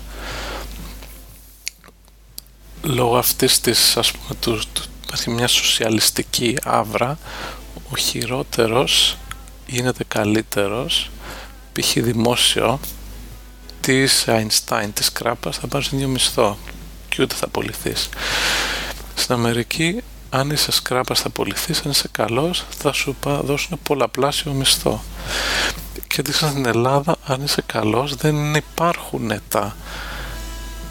Λόγω 2.83 3.17
αυτής 3.17 3.61
της, 3.61 3.97
ας 3.97 4.11
πούμε, 4.11 4.35
του, 4.41 4.61
του, 4.73 4.83
υπάρχει 5.07 5.31
μια 5.31 5.49
σοσιαλιστική 5.49 6.57
άβρα, 6.65 7.19
ο 7.91 7.97
χειρότερος 7.97 9.17
γίνεται 9.67 10.05
καλύτερος, 10.09 11.11
π.χ. 11.73 11.93
δημόσιο, 11.93 12.81
της 13.81 14.25
Einstein, 14.27 14.89
της 14.95 15.13
κράπας, 15.13 15.57
θα 15.57 15.67
πάρεις 15.67 15.93
ίδιο 15.93 16.09
μισθό 16.09 16.59
και 17.09 17.23
ούτε 17.23 17.35
θα 17.35 17.45
απολυθείς. 17.45 18.09
Στην 19.21 19.35
Αμερική, 19.35 20.03
αν 20.31 20.51
είσαι 20.51 20.73
σκράπας 20.73 21.21
θα 21.21 21.27
απολυθείς, 21.27 21.81
αν 21.81 21.91
είσαι 21.91 22.09
καλός, 22.13 22.65
θα 22.79 22.93
σου 22.93 23.17
δώσουν 23.23 23.79
πολλαπλάσιο 23.83 24.53
μισθό. 24.53 25.03
Και 26.07 26.17
αντίστοιχα 26.21 26.49
στην 26.49 26.67
Ελλάδα, 26.67 27.17
αν 27.27 27.43
είσαι 27.43 27.63
καλός, 27.67 28.15
δεν 28.15 28.55
υπάρχουν 28.55 29.33
τα 29.49 29.77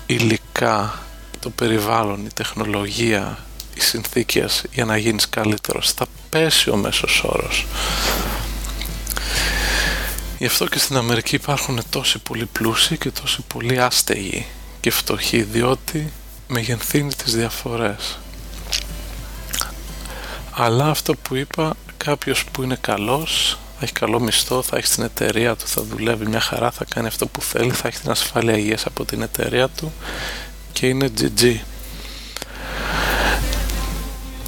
υλικά, 0.06 1.00
το 1.40 1.50
περιβάλλον, 1.50 2.26
η 2.26 2.30
τεχνολογία, 2.34 3.46
οι 3.76 3.82
συνθήκες 3.82 4.64
για 4.72 4.86
να 4.86 4.98
γίνεις 4.98 5.30
καλύτερος. 5.30 5.92
Θα 5.92 6.06
πέσει 6.30 6.70
ο 6.70 6.76
μέσος 6.76 7.24
όρος. 7.26 7.66
Γι' 10.38 10.46
αυτό 10.46 10.68
και 10.68 10.80
στην 10.80 10.98
Αμερική 10.98 11.36
υπάρχουν 11.36 11.82
τόσοι 11.90 12.20
πολύ 12.20 12.46
πλούσιοι 12.46 12.98
και 12.98 13.12
τόσοι 13.12 13.42
πολύ 13.48 13.82
άστεγοι 13.82 14.46
και 14.80 14.92
φτωχοί, 14.92 15.42
διότι 15.42 16.12
μεγενθύνει 16.52 17.14
τις 17.14 17.36
διαφορές 17.36 18.20
αλλά 20.52 20.90
αυτό 20.90 21.16
που 21.16 21.36
είπα 21.36 21.76
κάποιος 21.98 22.46
που 22.46 22.64
είναι 22.64 22.78
καλός 22.82 23.58
θα 23.80 23.86
έχει 23.86 23.94
καλό 23.94 24.20
μισθό, 24.20 24.62
θα 24.62 24.78
έχει 24.78 24.90
την 24.90 25.04
εταιρεία 25.04 25.56
του, 25.56 25.68
θα 25.68 25.84
δουλεύει 25.84 26.28
μια 26.28 26.40
χαρά, 26.40 26.72
θα 26.72 26.86
κάνει 26.86 27.08
αυτό 27.08 27.28
που 27.28 27.42
θέλει, 27.42 27.72
θα 27.72 27.88
έχει 27.88 28.00
την 28.00 28.12
ασφάλεια 28.12 28.58
υγείας 28.58 28.86
από 28.86 29.06
την 29.06 29.22
εταιρεία 29.22 29.68
του 29.68 29.94
και 30.74 30.88
είναι 30.88 31.12
GG. 31.20 31.56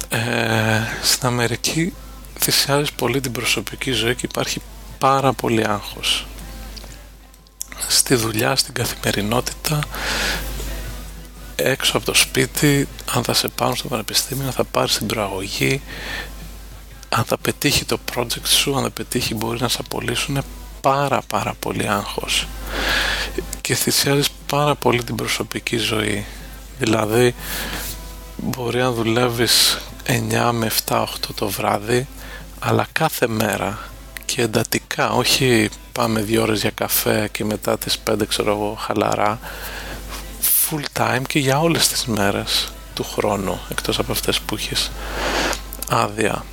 Ε, 0.08 0.80
στην 1.02 1.26
Αμερική 1.26 1.94
θυσιάζεις 2.38 2.92
πολύ 2.92 3.20
την 3.20 3.32
προσωπική 3.32 3.90
ζωή 3.92 4.14
και 4.14 4.26
υπάρχει 4.30 4.60
πάρα 4.98 5.32
πολύ 5.32 5.68
άγχος. 5.68 6.26
Στη 7.88 8.14
δουλειά, 8.14 8.56
στην 8.56 8.74
καθημερινότητα 8.74 9.78
έξω 11.56 11.96
από 11.96 12.06
το 12.06 12.14
σπίτι, 12.14 12.88
αν 13.14 13.24
θα 13.24 13.34
σε 13.34 13.48
πάρουν 13.48 13.76
στο 13.76 13.88
πανεπιστήμιο, 13.88 14.50
θα 14.50 14.64
πάρεις 14.64 14.96
την 14.96 15.06
προαγωγή, 15.06 15.82
αν 17.08 17.24
θα 17.24 17.38
πετύχει 17.38 17.84
το 17.84 17.98
project 18.14 18.46
σου, 18.46 18.76
αν 18.76 18.82
θα 18.82 18.90
πετύχει 18.90 19.34
μπορεί 19.34 19.60
να 19.60 19.68
σε 19.68 19.78
απολύσουν. 19.80 20.42
Πάρα 20.80 21.22
πάρα 21.26 21.54
πολύ 21.58 21.88
άγχος. 21.88 22.46
Και 23.60 23.74
θυσιάζεις 23.74 24.28
πάρα 24.46 24.74
πολύ 24.74 25.04
την 25.04 25.14
προσωπική 25.14 25.76
ζωή. 25.76 26.24
Δηλαδή 26.78 27.34
μπορεί 28.36 28.78
να 28.78 28.92
δουλεύεις 28.92 29.78
9 30.06 30.50
με 30.52 30.70
7-8 30.88 31.04
το 31.34 31.48
βράδυ 31.48 32.06
αλλά 32.58 32.86
κάθε 32.92 33.28
μέρα 33.28 33.78
και 34.24 34.42
εντατικά 34.42 35.10
όχι 35.10 35.68
πάμε 35.92 36.20
δύο 36.20 36.42
ώρες 36.42 36.60
για 36.60 36.70
καφέ 36.70 37.28
και 37.32 37.44
μετά 37.44 37.78
τις 37.78 37.98
5 38.10 38.26
ξέρω 38.28 38.50
εγώ 38.50 38.76
χαλαρά 38.80 39.38
full 40.72 41.00
time 41.02 41.22
και 41.26 41.38
για 41.38 41.60
όλες 41.60 41.88
τις 41.88 42.04
μέρες 42.06 42.72
του 42.94 43.04
χρόνου 43.04 43.60
εκτός 43.70 43.98
από 43.98 44.12
αυτές 44.12 44.40
που 44.40 44.54
έχεις 44.54 44.90
άδεια. 45.88 46.44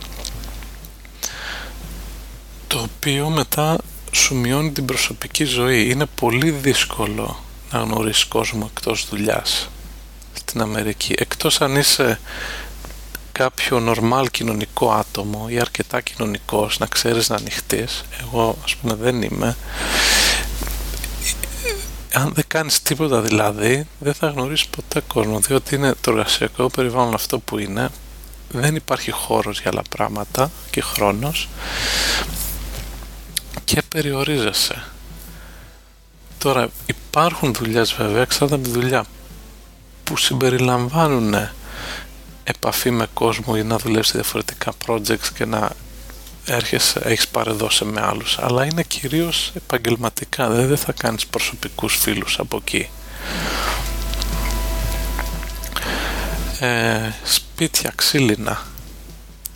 Το 2.67 2.79
οποίο 2.79 3.29
μετά 3.29 3.77
σου 4.11 4.35
μειώνει 4.35 4.71
την 4.71 4.85
προσωπική 4.85 5.43
ζωή. 5.43 5.89
Είναι 5.89 6.05
πολύ 6.05 6.51
δύσκολο 6.51 7.43
να 7.71 7.79
γνωρίσεις 7.79 8.25
κόσμο 8.25 8.69
εκτός 8.75 9.07
δουλειάς 9.09 9.69
στην 10.33 10.61
Αμερική. 10.61 11.13
Εκτός 11.17 11.61
αν 11.61 11.75
είσαι 11.75 12.19
κάποιο 13.31 13.79
νορμάλ 13.79 14.29
κοινωνικό 14.29 14.91
άτομο 14.91 15.45
ή 15.49 15.59
αρκετά 15.59 16.01
κοινωνικός 16.01 16.79
να 16.79 16.85
ξέρεις 16.85 17.29
να 17.29 17.35
ανοιχτείς. 17.35 18.03
Εγώ 18.21 18.57
ας 18.63 18.75
πούμε 18.75 18.93
δεν 18.93 19.21
είμαι 19.21 19.57
αν 22.13 22.31
δεν 22.33 22.43
κάνεις 22.47 22.81
τίποτα 22.81 23.21
δηλαδή 23.21 23.87
δεν 23.99 24.13
θα 24.13 24.27
γνωρίσεις 24.27 24.67
ποτέ 24.67 25.01
κόσμο 25.07 25.39
διότι 25.39 25.75
είναι 25.75 25.93
το 26.01 26.11
εργασιακό 26.11 26.69
περιβάλλον 26.69 27.13
αυτό 27.13 27.39
που 27.39 27.57
είναι. 27.57 27.89
Δεν 28.51 28.75
υπάρχει 28.75 29.11
χώρος 29.11 29.61
για 29.61 29.71
άλλα 29.71 29.81
πράγματα 29.89 30.51
και 30.71 30.81
χρόνος. 30.81 31.49
Και 33.63 33.81
περιορίζεσαι. 33.89 34.83
Τώρα 36.37 36.69
υπάρχουν 36.85 37.53
δουλειές 37.53 37.93
βέβαια 37.93 38.21
εξάρτητα 38.21 38.55
από 38.55 38.63
τη 38.63 38.79
δουλειά 38.79 39.05
που 40.03 40.17
συμπεριλαμβάνουν 40.17 41.35
επαφή 42.43 42.91
με 42.91 43.07
κόσμο 43.13 43.53
ή 43.57 43.63
να 43.63 43.77
δουλεύει 43.77 44.11
διαφορετικά 44.11 44.71
projects 44.85 45.27
και 45.35 45.45
να 45.45 45.69
έρχεσαι, 46.45 47.01
έχεις 47.03 47.27
παρεδώσει 47.27 47.85
με 47.85 48.01
άλλους 48.01 48.37
αλλά 48.39 48.65
είναι 48.65 48.83
κυρίως 48.83 49.51
επαγγελματικά 49.55 50.49
δηλαδή 50.49 50.67
δεν 50.67 50.77
θα 50.77 50.91
κάνεις 50.91 51.25
προσωπικούς 51.27 51.95
φίλους 51.95 52.39
από 52.39 52.57
εκεί. 52.57 52.89
Ε, 56.59 57.11
σπίτια 57.23 57.91
ξύλινα 57.95 58.61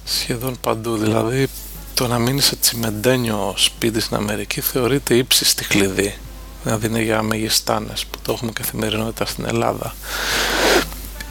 σχεδόν 0.04 0.58
παντού 0.62 0.98
δηλαδή 0.98 1.48
το 1.94 2.08
να 2.08 2.20
μείνεις 2.20 2.46
σε 2.46 2.56
τσιμεντένιο 2.56 3.54
σπίτι 3.58 4.00
στην 4.00 4.16
Αμερική 4.16 4.62
θεωρείται 4.62 5.16
ύψιστη 5.16 5.66
κλειδί 5.66 6.18
δηλαδή 6.64 6.88
είναι 6.88 7.02
για 7.02 7.22
μεγιστάνες 7.22 8.06
που 8.06 8.18
το 8.22 8.32
έχουμε 8.32 8.52
καθημερινότητα 8.52 9.26
στην 9.26 9.46
Ελλάδα. 9.46 9.96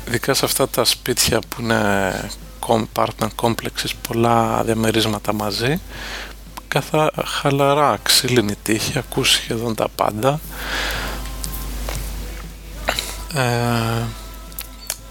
Ειδικά 0.09 0.35
σε 0.35 0.45
αυτά 0.45 0.69
τα 0.69 0.85
σπίτια 0.85 1.39
που 1.39 1.63
είναι 1.63 2.13
apartment 2.69 3.31
complexes 3.41 3.91
πολλά 4.09 4.63
διαμερίσματα 4.65 5.33
μαζί. 5.33 5.81
Καθα 6.69 7.11
χαλαρά 7.25 7.99
ξύλινη 8.03 8.55
τύχη 8.63 8.99
ακούς 8.99 9.31
σχεδόν 9.31 9.75
τα 9.75 9.89
πάντα. 9.89 10.41
Ε, 13.35 14.03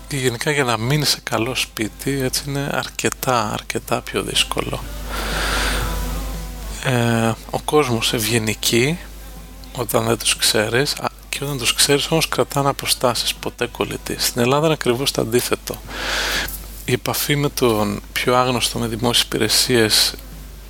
και 0.08 0.18
γενικά 0.18 0.52
για 0.52 0.64
να 0.64 0.78
μείνει 0.78 1.06
σε 1.06 1.20
καλό 1.24 1.56
σπίτι 1.56 2.22
έτσι 2.22 2.44
είναι 2.48 2.70
αρκετά 2.72 3.52
αρκετά 3.54 4.02
πιο 4.02 4.22
δύσκολο. 4.22 4.84
Ε, 6.86 7.32
ο 7.50 7.60
κόσμος 7.66 8.14
ευγενική 8.14 8.98
όταν 9.78 10.06
δεν 10.06 10.18
τους 10.18 10.36
ξέρεις 10.36 10.96
και 11.30 11.44
όταν 11.44 11.58
τους 11.58 11.74
ξέρεις 11.74 12.12
όμως 12.12 12.28
κρατάνε 12.28 12.70
αποστάσεις 12.70 13.34
ποτέ 13.34 13.68
κολλητή 13.68 14.16
στην 14.20 14.42
Ελλάδα 14.42 14.66
είναι 14.66 14.74
ακριβώς 14.74 15.12
το 15.12 15.22
αντίθετο 15.22 15.76
η 16.92 16.94
επαφή 16.94 17.36
με 17.36 17.50
τον 17.50 18.02
πιο 18.14 18.36
άγνωστο 18.36 18.80
με 18.80 18.88
δημόσιες 18.88 19.26
υπηρεσίες 19.26 20.14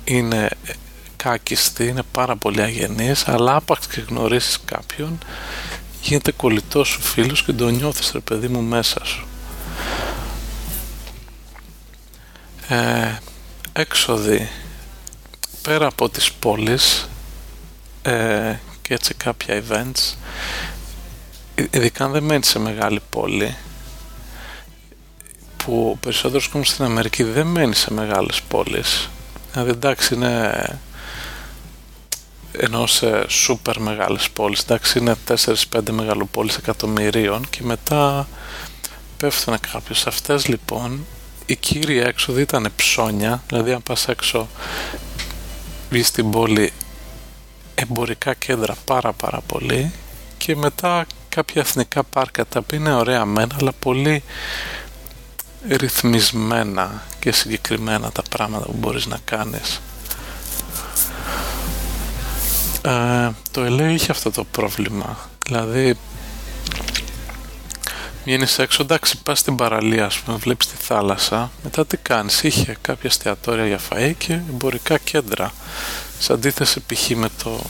είναι 0.04 0.48
κάκιστη, 1.16 1.86
είναι 1.86 2.02
πάρα 2.12 2.36
πολύ 2.36 2.62
αγενής 2.62 3.28
αλλά 3.28 3.56
άπαξ 3.56 3.86
και 3.86 4.00
γνωρίσεις 4.00 4.58
κάποιον 4.64 5.18
γίνεται 6.02 6.32
κολλητός 6.32 6.88
σου 6.88 7.00
φίλος 7.00 7.44
και 7.44 7.52
το 7.52 7.68
νιώθεις 7.68 8.10
ρε 8.12 8.20
παιδί 8.20 8.48
μου 8.48 8.60
μέσα 8.60 9.04
σου. 9.04 9.26
Ε, 12.68 13.18
έξοδοι 13.72 14.48
πέρα 15.62 15.86
από 15.86 16.08
τις 16.08 16.32
πόλεις 16.32 17.08
ε, 18.02 18.54
και 18.82 18.94
έτσι 18.94 19.14
κάποια 19.14 19.62
events 19.62 20.14
ειδικά 21.70 22.04
αν 22.04 22.12
δεν 22.12 22.22
μένεις 22.22 22.48
σε 22.48 22.58
μεγάλη 22.58 23.00
πόλη 23.10 23.56
που 25.64 25.90
ο 25.92 25.96
περισσότερος 25.96 26.48
κόσμος 26.48 26.68
στην 26.68 26.84
Αμερική 26.84 27.22
δεν 27.22 27.46
μένει 27.46 27.74
σε 27.74 27.92
μεγάλες 27.92 28.42
πόλεις. 28.48 29.08
Δηλαδή 29.52 29.70
εντάξει 29.70 30.14
είναι 30.14 30.78
ενώ 32.52 32.86
σε 32.86 33.24
σούπερ 33.28 33.80
μεγάλες 33.80 34.30
πόλεις 34.30 34.60
εντάξει 34.60 34.98
είναι 34.98 35.14
4-5 35.28 35.90
μεγαλοπόλεις 35.90 36.56
εκατομμυρίων 36.56 37.46
και 37.50 37.60
μετά 37.62 38.28
πέφτουν 39.16 39.58
κάποιος 39.72 39.98
σε 39.98 40.08
αυτές 40.08 40.46
λοιπόν 40.46 41.06
η 41.46 41.56
κύρια 41.56 42.06
έξοδη 42.06 42.40
ήταν 42.40 42.68
ψώνια. 42.76 43.42
Δηλαδή 43.48 43.72
αν 43.72 43.82
πας 43.82 44.08
έξω 44.08 44.48
βγεις 45.90 46.06
στην 46.06 46.30
πόλη 46.30 46.72
εμπορικά 47.74 48.34
κέντρα 48.34 48.76
πάρα 48.84 49.12
πάρα 49.12 49.40
πολύ. 49.46 49.92
Και 50.38 50.56
μετά 50.56 51.06
κάποια 51.28 51.62
εθνικά 51.62 52.02
πάρκα 52.02 52.44
τα 52.44 52.58
οποία 52.58 52.78
είναι 52.78 52.94
ωραία 52.94 53.24
μένα 53.24 53.56
αλλά 53.60 53.72
πολύ 53.78 54.22
ρυθμισμένα 55.68 57.02
και 57.18 57.32
συγκεκριμένα 57.32 58.10
τα 58.12 58.22
πράγματα 58.30 58.64
που 58.64 58.74
μπορείς 58.78 59.06
να 59.06 59.18
κάνεις. 59.24 59.80
Ε, 62.82 63.30
το 63.50 63.66
LA 63.66 63.90
είχε 63.92 64.10
αυτό 64.10 64.30
το 64.30 64.44
πρόβλημα. 64.44 65.18
Δηλαδή 65.46 65.96
βγαίνεις 68.24 68.58
έξω 68.58 68.82
εντάξει 68.82 69.22
πας 69.22 69.38
στην 69.38 69.56
παραλία 69.56 70.04
ας 70.04 70.18
πούμε 70.18 70.36
βλέπεις 70.36 70.66
τη 70.66 70.76
θάλασσα 70.76 71.50
μετά 71.62 71.86
τι 71.86 71.96
κάνεις 71.96 72.42
είχε 72.42 72.76
κάποια 72.80 73.10
εστιατόρια 73.10 73.66
για 73.66 73.80
φαΐ 73.90 74.12
και 74.18 74.32
εμπορικά 74.32 74.98
κέντρα. 74.98 75.52
Σε 76.18 76.32
αντίθεση 76.32 76.80
π.χ. 76.80 77.08
με 77.08 77.28
το 77.42 77.60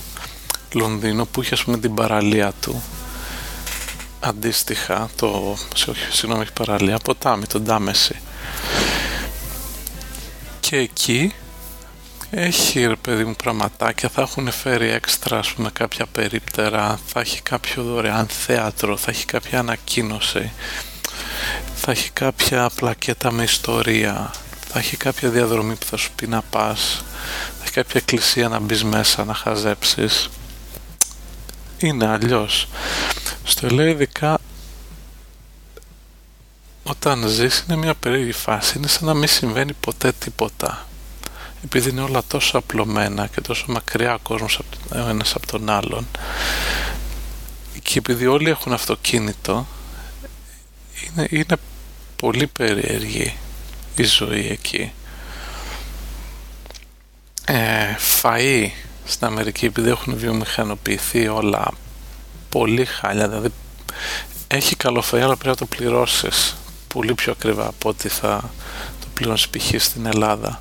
Λονδίνο 0.73 1.25
που 1.25 1.43
είχε 1.43 1.55
ας 1.55 1.65
πούμε 1.65 1.79
την 1.79 1.95
παραλία 1.95 2.53
του 2.61 2.83
αντίστοιχα 4.23 5.11
το, 5.17 5.57
συγγνώμη 6.11 6.45
παραλία, 6.55 6.99
ποτάμι, 6.99 7.47
το 7.47 7.61
Ντάμεση 7.61 8.21
και 10.61 10.79
εκεί 10.79 11.33
έχει 12.31 12.87
ρε 12.87 12.97
παιδί 12.97 13.25
μου 13.25 13.35
πραγματάκια, 13.35 14.09
θα 14.09 14.23
έχουν 14.23 14.51
φέρει 14.51 14.91
έξτρα 14.91 15.39
ας 15.39 15.53
πούμε 15.53 15.71
κάποια 15.73 16.07
περίπτερα, 16.07 16.99
θα 17.07 17.21
έχει 17.21 17.43
κάποιο 17.43 17.83
δωρεάν 17.83 18.27
θέατρο, 18.27 18.97
θα 18.97 19.11
έχει 19.11 19.25
κάποια 19.25 19.59
ανακοίνωση, 19.59 20.53
θα 21.75 21.91
έχει 21.91 22.11
κάποια 22.11 22.71
πλακέτα 22.75 23.33
με 23.33 23.43
ιστορία, 23.43 24.31
θα 24.69 24.79
έχει 24.79 24.97
κάποια 24.97 25.29
διαδρομή 25.29 25.75
που 25.75 25.87
θα 25.87 25.97
σου 25.97 26.11
πει 26.17 26.27
να 26.27 26.43
πας, 26.43 27.05
θα 27.59 27.63
έχει 27.63 27.73
κάποια 27.73 28.01
εκκλησία 28.01 28.49
να 28.49 28.59
μπεις 28.59 28.85
μέσα 28.85 29.25
να 29.25 29.35
χαζέψεις. 29.35 30.31
Είναι 31.83 32.07
αλλιώς; 32.07 32.69
Στο 33.45 33.69
λέω 33.69 33.87
ειδικά 33.87 34.39
όταν 36.83 37.29
ζεις 37.29 37.65
είναι 37.69 37.77
μια 37.77 37.95
περίεργη 37.95 38.33
φάση, 38.33 38.79
είναι 38.79 38.87
σαν 38.87 39.07
να 39.07 39.15
μην 39.15 39.29
συμβαίνει 39.29 39.73
ποτέ 39.73 40.13
τίποτα. 40.13 40.87
Επειδή 41.65 41.91
είναι 41.91 42.01
όλα 42.01 42.23
τόσο 42.29 42.59
απλωμένα 42.59 43.27
και 43.27 43.41
τόσο 43.41 43.65
μακριά 43.69 44.15
ο 44.15 44.19
κόσμος 44.23 44.61
ο 44.93 45.09
ένας 45.09 45.35
από 45.35 45.47
τον 45.47 45.71
άλλον 45.71 46.07
και 47.83 47.99
επειδή 47.99 48.27
όλοι 48.27 48.51
έχουν 48.51 48.73
αυτοκίνητο 48.73 49.67
είναι, 51.07 51.27
είναι 51.31 51.57
πολύ 52.17 52.47
περίεργη 52.47 53.35
η 53.97 54.05
ζωή 54.05 54.49
εκεί. 54.51 54.93
Ε, 57.45 57.97
φαΐ 58.23 58.69
στην 59.05 59.27
Αμερική 59.27 59.65
επειδή 59.65 59.91
έχουν 59.91 60.17
βιομηχανοποιηθεί 60.17 61.29
όλα 61.29 61.73
πολύ 62.49 62.85
χάλια 62.85 63.29
δηλαδή 63.29 63.53
έχει 64.47 64.77
καλοφαΐ 64.85 65.21
αλλά 65.21 65.37
πρέπει 65.37 65.47
να 65.47 65.57
το 65.57 65.67
πληρώσεις 65.67 66.57
πολύ 66.89 67.15
πιο 67.15 67.33
ακριβά 67.33 67.67
από 67.67 67.89
ό,τι 67.89 68.09
θα 68.09 68.51
το 69.01 69.07
πληρώσεις 69.15 69.49
π.χ. 69.49 69.83
στην 69.83 70.07
Ελλάδα 70.07 70.61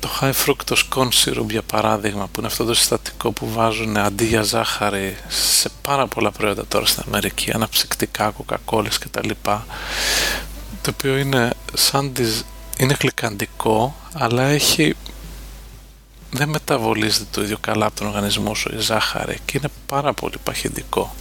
το 0.00 0.08
high 0.20 0.32
fructose 0.46 0.82
corn 0.94 1.08
syrup 1.24 1.48
για 1.50 1.62
παράδειγμα 1.62 2.24
που 2.24 2.32
είναι 2.38 2.46
αυτό 2.46 2.64
το 2.64 2.74
συστατικό 2.74 3.32
που 3.32 3.52
βάζουν 3.52 3.96
αντί 3.96 4.24
για 4.24 4.42
ζάχαρη 4.42 5.16
σε 5.28 5.68
πάρα 5.82 6.06
πολλά 6.06 6.30
προϊόντα 6.30 6.66
τώρα 6.66 6.86
στην 6.86 7.02
Αμερική 7.06 7.50
αναψυκτικά, 7.52 8.30
κοκακόλες 8.30 8.98
και 8.98 9.08
τα 9.10 9.20
λοιπά 9.24 9.66
το 10.82 10.90
οποίο 10.94 11.16
είναι 11.16 11.52
σαν 11.74 12.12
τις 12.12 12.44
είναι 12.76 12.96
γλυκαντικό 13.00 13.96
αλλά 14.14 14.42
έχει 14.42 14.94
δεν 16.30 16.48
μεταβολίζεται 16.48 17.24
το 17.30 17.42
ίδιο 17.42 17.58
καλά 17.60 17.86
από 17.86 17.96
τον 17.96 18.06
οργανισμό 18.06 18.54
σου 18.54 18.70
η 18.74 18.78
ζάχαρη 18.78 19.38
και 19.44 19.56
είναι 19.56 19.68
πάρα 19.86 20.12
πολύ 20.12 20.36
παχυντικό. 20.42 21.14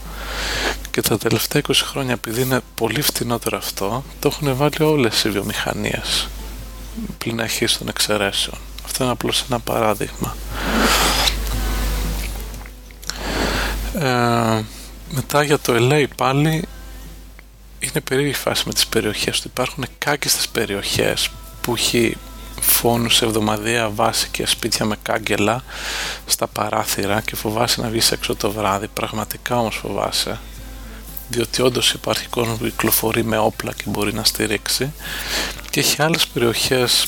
Και 0.92 1.02
τα 1.02 1.18
τελευταία 1.18 1.62
20 1.68 1.72
χρόνια 1.74 2.14
επειδή 2.14 2.42
είναι 2.42 2.60
πολύ 2.76 3.02
φτηνότερο 3.02 3.58
αυτό 3.58 4.04
το 4.20 4.28
έχουν 4.28 4.56
βάλει 4.56 4.84
όλες 4.84 5.24
οι 5.24 5.30
βιομηχανίες 5.30 6.28
πλην 7.18 7.42
αρχής 7.42 7.78
των 7.78 7.88
εξαιρέσεων. 7.88 8.58
Αυτό 8.86 9.04
είναι 9.04 9.14
απλώς 9.14 9.44
ένα 9.50 9.60
παράδειγμα. 9.60 10.36
Ε, 14.00 14.64
μετά 15.12 15.44
για 15.44 15.60
το 15.60 15.74
LA 15.78 16.06
πάλι 16.16 16.68
είναι 17.80 18.02
περίεργη 18.04 18.34
φάση 18.34 18.64
με 18.66 18.74
τις 18.74 18.88
περιοχές 18.88 19.42
του 19.42 19.48
υπάρχουν 19.52 19.86
κάκιστες 19.98 20.48
περιοχές 20.48 21.30
που 21.62 21.74
έχει 21.74 22.18
φόνους 22.62 23.16
σε 23.16 23.26
εβδομαδία 23.26 23.90
βάση 23.90 24.28
και 24.32 24.46
σπίτια 24.46 24.86
με 24.86 24.96
κάγκελα 25.02 25.64
στα 26.26 26.48
παράθυρα 26.48 27.22
και 27.22 27.36
φοβάσαι 27.36 27.82
να 27.82 27.90
βγεις 27.90 28.12
έξω 28.12 28.36
το 28.36 28.52
βράδυ. 28.52 28.88
Πραγματικά 28.88 29.60
όμως 29.60 29.76
φοβάσαι 29.76 30.40
διότι 31.30 31.62
όντως 31.62 31.92
υπάρχει 31.92 32.28
κόσμο 32.28 32.56
που 32.56 32.64
κυκλοφορεί 32.64 33.24
με 33.24 33.38
όπλα 33.38 33.74
και 33.74 33.84
μπορεί 33.86 34.14
να 34.14 34.24
στηρίξει. 34.24 34.92
Και 35.70 35.80
έχει 35.80 36.02
άλλες 36.02 36.28
περιοχές 36.28 37.08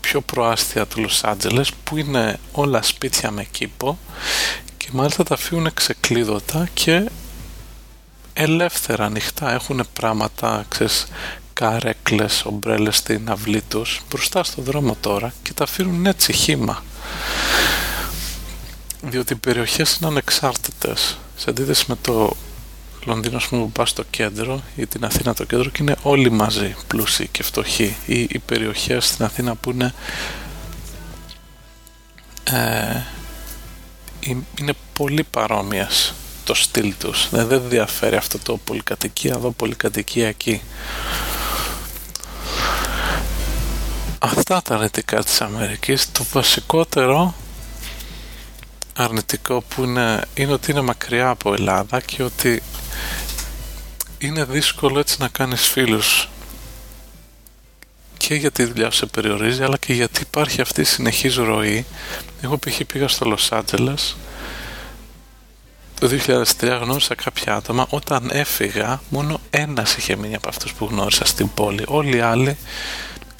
πιο 0.00 0.20
προάστια 0.20 0.86
του 0.86 1.00
Λος 1.00 1.24
Άντζελες 1.24 1.70
που 1.84 1.96
είναι 1.96 2.38
όλα 2.52 2.82
σπίτια 2.82 3.30
με 3.30 3.44
κήπο 3.44 3.98
και 4.76 4.88
μάλιστα 4.92 5.22
τα 5.22 5.34
αφήνουν 5.34 5.74
ξεκλείδωτα 5.74 6.68
και 6.74 7.10
ελεύθερα 8.32 9.04
ανοιχτά 9.04 9.52
έχουν 9.52 9.86
πράγματα 9.92 10.64
ξέρεις, 10.68 11.06
καρέκλες, 11.54 12.44
ομπρέλες 12.44 12.96
στην 12.96 13.30
αυλή 13.30 13.62
τους. 13.62 14.00
Μπροστά 14.10 14.44
στο 14.44 14.62
δρόμο 14.62 14.96
τώρα 15.00 15.32
και 15.42 15.52
τα 15.52 15.64
αφήνουν 15.64 16.06
έτσι 16.06 16.32
χήμα 16.32 16.82
διότι 19.08 19.32
οι 19.32 19.36
περιοχές 19.36 19.94
είναι 19.94 20.10
ανεξάρτητες. 20.10 21.18
Σε 21.36 21.50
αντίθεση 21.50 21.84
με 21.88 21.96
το 22.02 22.36
Λονδίνο 23.04 23.40
πούμε, 23.48 23.62
που 23.62 23.70
πας 23.70 23.90
στο 23.90 24.04
κέντρο 24.10 24.62
ή 24.76 24.86
την 24.86 25.04
Αθήνα 25.04 25.34
το 25.34 25.44
κέντρο 25.44 25.70
και 25.70 25.82
είναι 25.82 25.96
όλοι 26.02 26.30
μαζί 26.30 26.76
πλούσιοι 26.86 27.28
και 27.28 27.42
φτωχοί. 27.42 27.96
Ή 28.06 28.20
οι 28.20 28.38
περιοχές 28.46 29.06
στην 29.06 29.24
Αθήνα 29.24 29.54
που 29.54 29.70
είναι 29.70 29.94
ε, 32.44 33.02
είναι 34.60 34.72
πολύ 34.92 35.24
παρόμοιες 35.30 36.14
το 36.44 36.54
στυλ 36.54 36.94
τους. 36.98 37.28
Δεν, 37.30 37.46
δεν 37.46 37.62
διαφέρει 37.68 38.16
αυτό 38.16 38.38
το 38.38 38.56
πολυκατοικία 38.56 39.32
εδώ 39.36 39.50
πολυκατοικία 39.50 40.28
εκεί 40.28 40.60
αυτά 44.24 44.62
τα 44.62 44.74
αρνητικά 44.74 45.24
της 45.24 45.40
Αμερικής. 45.40 46.12
Το 46.12 46.24
βασικότερο 46.32 47.34
αρνητικό 48.96 49.60
που 49.60 49.82
είναι, 49.82 50.24
είναι 50.34 50.52
ότι 50.52 50.70
είναι 50.70 50.80
μακριά 50.80 51.28
από 51.28 51.54
Ελλάδα 51.54 52.00
και 52.00 52.22
ότι 52.22 52.62
είναι 54.18 54.44
δύσκολο 54.44 54.98
έτσι 54.98 55.16
να 55.18 55.28
κάνεις 55.28 55.66
φίλους. 55.66 56.28
Και 58.16 58.34
γιατί 58.34 58.62
η 58.62 58.64
δουλειά 58.64 58.90
σου 58.90 58.98
σε 58.98 59.06
περιορίζει 59.06 59.62
αλλά 59.62 59.76
και 59.76 59.92
γιατί 59.92 60.20
υπάρχει 60.20 60.60
αυτή 60.60 60.80
η 60.80 60.84
συνεχής 60.84 61.34
ροή. 61.36 61.86
Εγώ 62.40 62.58
π.χ. 62.58 62.80
πήγα 62.92 63.08
στο 63.08 63.24
Λος 63.24 63.52
Άντζελες. 63.52 64.16
Το 66.00 66.08
2003 66.60 66.78
γνώρισα 66.80 67.14
κάποια 67.14 67.54
άτομα. 67.54 67.86
Όταν 67.88 68.30
έφυγα 68.32 69.00
μόνο 69.08 69.40
ένας 69.50 69.96
είχε 69.96 70.16
μείνει 70.16 70.34
από 70.34 70.48
αυτούς 70.48 70.72
που 70.72 70.88
γνώρισα 70.90 71.24
στην 71.24 71.54
πόλη. 71.54 71.84
Όλοι 71.86 72.16
οι 72.16 72.20
άλλοι 72.20 72.56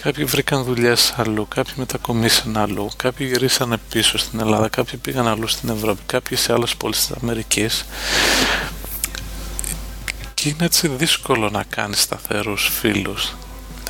Κάποιοι 0.04 0.24
βρήκαν 0.24 0.64
δουλειές 0.64 1.14
αλλού, 1.16 1.48
κάποιοι 1.48 1.74
μετακομίσαν 1.76 2.56
αλλού, 2.56 2.88
κάποιοι 2.96 3.26
γυρίσαν 3.30 3.80
πίσω 3.90 4.18
στην 4.18 4.40
Ελλάδα, 4.40 4.68
κάποιοι 4.68 4.98
πήγαν 4.98 5.28
αλλού 5.28 5.46
στην 5.46 5.68
Ευρώπη, 5.68 6.00
κάποιοι 6.06 6.36
σε 6.36 6.52
άλλες 6.52 6.76
πόλεις 6.76 7.06
της 7.06 7.16
Αμερικής. 7.22 7.86
Και 10.34 10.48
είναι 10.48 10.64
έτσι 10.64 10.88
δύσκολο 10.88 11.50
να 11.50 11.64
κάνεις 11.68 12.00
σταθερούς 12.00 12.70
φίλους. 12.80 13.34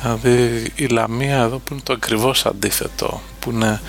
Δηλαδή 0.01 0.71
η 0.75 0.85
Λαμία 0.85 1.37
εδώ 1.37 1.57
που 1.57 1.73
είναι 1.73 1.81
το 1.83 1.93
ακριβώς 1.93 2.45
αντίθετο, 2.45 3.21
που 3.39 3.51
είναι 3.51 3.81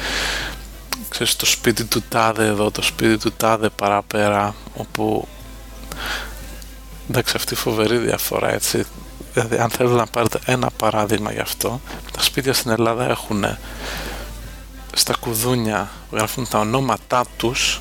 ξέρεις, 1.09 1.37
το 1.37 1.47
σπίτι 1.47 1.85
του 1.85 2.03
τάδε 2.09 2.47
εδώ, 2.47 2.71
το 2.71 2.83
σπίτι 2.83 3.19
του 3.19 3.33
τάδε 3.33 3.69
παραπέρα, 3.69 4.55
όπου 4.75 5.29
εντάξει 7.11 7.33
αυτή 7.37 7.55
φοβερή 7.55 7.99
διαφορά 7.99 8.53
έτσι 8.53 8.85
Δηλαδή, 9.37 9.59
αν 9.59 9.71
θέλετε 9.71 9.95
να 9.95 10.07
πάρετε 10.07 10.39
ένα 10.45 10.71
παράδειγμα 10.71 11.33
γι' 11.33 11.41
αυτό, 11.41 11.81
τα 12.13 12.23
σπίτια 12.23 12.53
στην 12.53 12.71
Ελλάδα 12.71 13.09
έχουν 13.09 13.45
στα 14.95 15.15
κουδούνια 15.21 15.91
γράφουν 16.11 16.49
τα 16.49 16.59
ονόματά 16.59 17.25
τους 17.37 17.81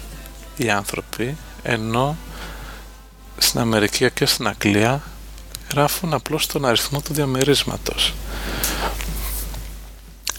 οι 0.58 0.70
άνθρωποι, 0.70 1.38
ενώ 1.64 2.18
στην 3.38 3.60
Αμερική 3.60 4.12
και 4.12 4.26
στην 4.26 4.48
Αγγλία 4.48 5.02
γράφουν 5.72 6.14
απλώς 6.14 6.48
τον 6.48 6.66
αριθμό 6.66 7.02
του 7.02 7.14
διαμερίσματος. 7.14 8.14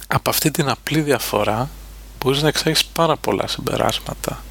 Από 0.06 0.30
αυτή 0.30 0.50
την 0.50 0.68
απλή 0.68 1.00
διαφορά 1.00 1.68
μπορείς 2.18 2.42
να 2.42 2.48
εξάγεις 2.48 2.84
πάρα 2.84 3.16
πολλά 3.16 3.46
συμπεράσματα. 3.46 4.42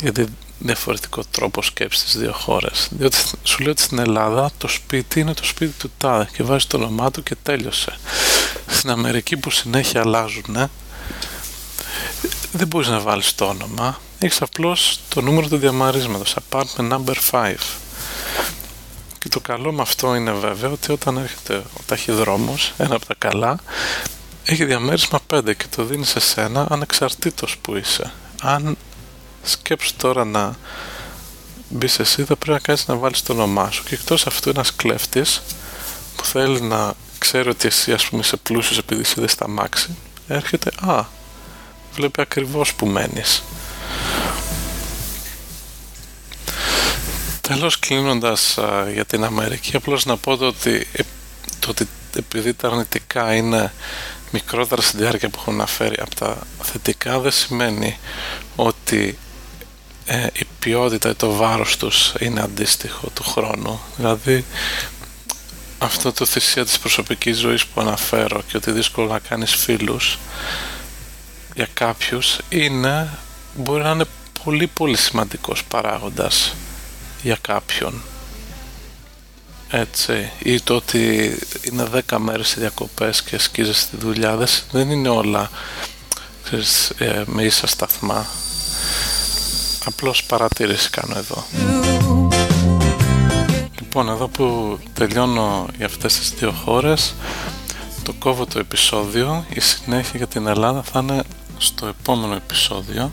Γιατί 0.00 0.26
διαφορετικό 0.60 1.22
τρόπο 1.30 1.62
σκέψης 1.62 2.00
στις 2.00 2.20
δύο 2.20 2.32
χώρες. 2.32 2.88
Διότι 2.90 3.16
σου 3.42 3.62
λέω 3.62 3.70
ότι 3.70 3.82
στην 3.82 3.98
Ελλάδα 3.98 4.50
το 4.58 4.68
σπίτι 4.68 5.20
είναι 5.20 5.34
το 5.34 5.44
σπίτι 5.44 5.72
του 5.78 5.90
τάδε 5.98 6.28
και 6.32 6.42
βάζει 6.42 6.66
το 6.66 6.76
όνομά 6.76 7.10
του 7.10 7.22
και 7.22 7.34
τέλειωσε. 7.42 7.98
Στην 8.66 8.90
Αμερική 8.90 9.36
που 9.36 9.50
συνέχεια 9.50 10.00
αλλάζουν 10.00 10.70
δεν 12.52 12.66
μπορείς 12.66 12.88
να 12.88 13.00
βάλεις 13.00 13.34
το 13.34 13.44
όνομα. 13.44 14.00
Έχεις 14.18 14.42
απλώς 14.42 15.00
το 15.08 15.20
νούμερο 15.20 15.48
του 15.48 15.56
διαμαρίσματος 15.56 16.36
apartment 16.50 16.92
number 16.92 17.14
5 17.30 17.54
και 19.18 19.28
το 19.28 19.40
καλό 19.40 19.72
με 19.72 19.82
αυτό 19.82 20.14
είναι 20.14 20.32
βέβαια 20.32 20.70
ότι 20.70 20.92
όταν 20.92 21.16
έρχεται 21.16 21.56
ο 21.56 21.80
ταχυδρόμος 21.86 22.72
ένα 22.78 22.94
από 22.94 23.06
τα 23.06 23.14
καλά 23.18 23.58
έχει 24.44 24.64
διαμέρισμα 24.64 25.20
5 25.34 25.56
και 25.56 25.64
το 25.76 25.84
δίνεις 25.84 26.08
σε 26.08 26.20
σένα 26.20 26.66
ανεξαρτήτως 26.70 27.56
που 27.62 27.76
είσαι. 27.76 28.12
Αν 28.42 28.76
σκέψου 29.42 29.96
τώρα 29.96 30.24
να 30.24 30.56
μπεις 31.68 31.98
εσύ 31.98 32.24
θα 32.24 32.36
πρέπει 32.36 32.50
να 32.50 32.58
κάνεις 32.58 32.86
να 32.86 32.94
βάλεις 32.94 33.22
το 33.22 33.32
όνομά 33.32 33.70
σου. 33.70 33.84
Και 33.84 33.94
εκτός 33.94 34.26
αυτού 34.26 34.48
ένας 34.48 34.74
κλέφτης 34.76 35.42
που 36.16 36.24
θέλει 36.24 36.60
να 36.60 36.94
ξέρει 37.18 37.48
ότι 37.48 37.66
εσύ 37.66 37.92
ας 37.92 38.06
πούμε 38.06 38.20
είσαι 38.20 38.36
πλούσιος 38.36 38.78
επειδή 38.78 39.00
είσαι 39.00 39.26
στα 39.26 39.48
μάξι 39.48 39.96
έρχεται 40.28 40.70
α 40.86 41.04
βλέπει 41.94 42.20
ακριβώς 42.20 42.74
που 42.74 42.86
μένεις 42.86 43.42
Τέλος 47.40 47.78
κλείνοντας 47.78 48.58
για 48.92 49.04
την 49.04 49.24
Αμερική 49.24 49.76
απλώς 49.76 50.04
να 50.04 50.16
πω 50.16 50.36
το 50.36 50.46
ότι, 50.46 50.86
ε, 50.92 51.02
το 51.58 51.70
ότι 51.70 51.88
επειδή 52.16 52.54
τα 52.54 52.68
αρνητικά 52.68 53.34
είναι 53.34 53.72
μικρότερα 54.30 54.82
στη 54.82 54.96
διάρκεια 54.96 55.28
που 55.28 55.38
έχω 55.40 55.50
αναφέρει 55.50 55.96
από 56.00 56.14
τα 56.14 56.38
θετικά 56.62 57.18
δεν 57.18 57.30
σημαίνει 57.30 57.98
ότι 58.56 59.18
ε, 60.12 60.26
η 60.32 60.46
ποιότητα 60.58 61.08
ή 61.08 61.14
το 61.14 61.32
βάρος 61.32 61.76
τους 61.76 62.12
είναι 62.18 62.40
αντίστοιχο 62.40 63.08
του 63.14 63.22
χρόνου. 63.22 63.80
Δηλαδή 63.96 64.44
αυτό 65.78 66.12
το 66.12 66.26
θυσία 66.26 66.64
της 66.64 66.78
προσωπικής 66.78 67.38
ζωής 67.38 67.66
που 67.66 67.80
αναφέρω 67.80 68.42
και 68.46 68.56
ότι 68.56 68.70
δύσκολο 68.70 69.06
να 69.06 69.18
κάνεις 69.18 69.54
φίλους 69.54 70.18
για 71.54 71.68
κάποιους 71.74 72.38
είναι, 72.48 73.18
μπορεί 73.54 73.82
να 73.82 73.90
είναι 73.90 74.04
πολύ 74.44 74.66
πολύ 74.66 74.96
σημαντικός 74.96 75.64
παράγοντας 75.64 76.54
για 77.22 77.38
κάποιον. 77.40 78.02
Έτσι. 79.70 80.30
Ή 80.38 80.60
το 80.60 80.74
ότι 80.74 81.36
είναι 81.62 81.88
10 82.08 82.18
μέρες 82.18 82.52
οι 82.52 82.60
διακοπές 82.60 83.22
και 83.22 83.38
σκίζεσαι 83.38 83.86
τη 83.90 83.96
δουλειά. 83.96 84.48
Δεν 84.70 84.90
είναι 84.90 85.08
όλα 85.08 85.50
ξέρεις, 86.44 86.90
ε, 86.98 87.22
με 87.26 87.42
ίσα 87.42 87.66
σταθμά 87.66 88.26
Απλώς 89.84 90.24
παρατήρηση 90.24 90.90
κάνω 90.90 91.14
εδώ. 91.16 91.44
Λοιπόν, 93.80 94.08
εδώ 94.08 94.28
που 94.28 94.78
τελειώνω 94.92 95.66
για 95.76 95.86
αυτές 95.86 96.18
τις 96.18 96.30
δύο 96.30 96.50
χώρες, 96.50 97.14
το 98.02 98.12
κόβω 98.12 98.46
το 98.46 98.58
επεισόδιο, 98.58 99.44
η 99.48 99.60
συνέχεια 99.60 100.12
για 100.16 100.26
την 100.26 100.46
Ελλάδα 100.46 100.82
θα 100.82 101.00
είναι 101.00 101.22
στο 101.58 101.86
επόμενο 101.86 102.34
επεισόδιο, 102.34 103.12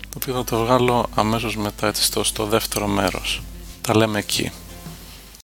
το 0.00 0.18
οποίο 0.22 0.34
θα 0.34 0.44
το 0.44 0.64
βγάλω 0.64 1.06
αμέσως 1.14 1.56
μετά 1.56 1.86
έτσι 1.86 2.02
στο, 2.02 2.24
στο 2.24 2.44
δεύτερο 2.44 2.86
μέρος. 2.86 3.42
Τα 3.80 3.96
λέμε 3.96 4.18
εκεί. 4.18 4.52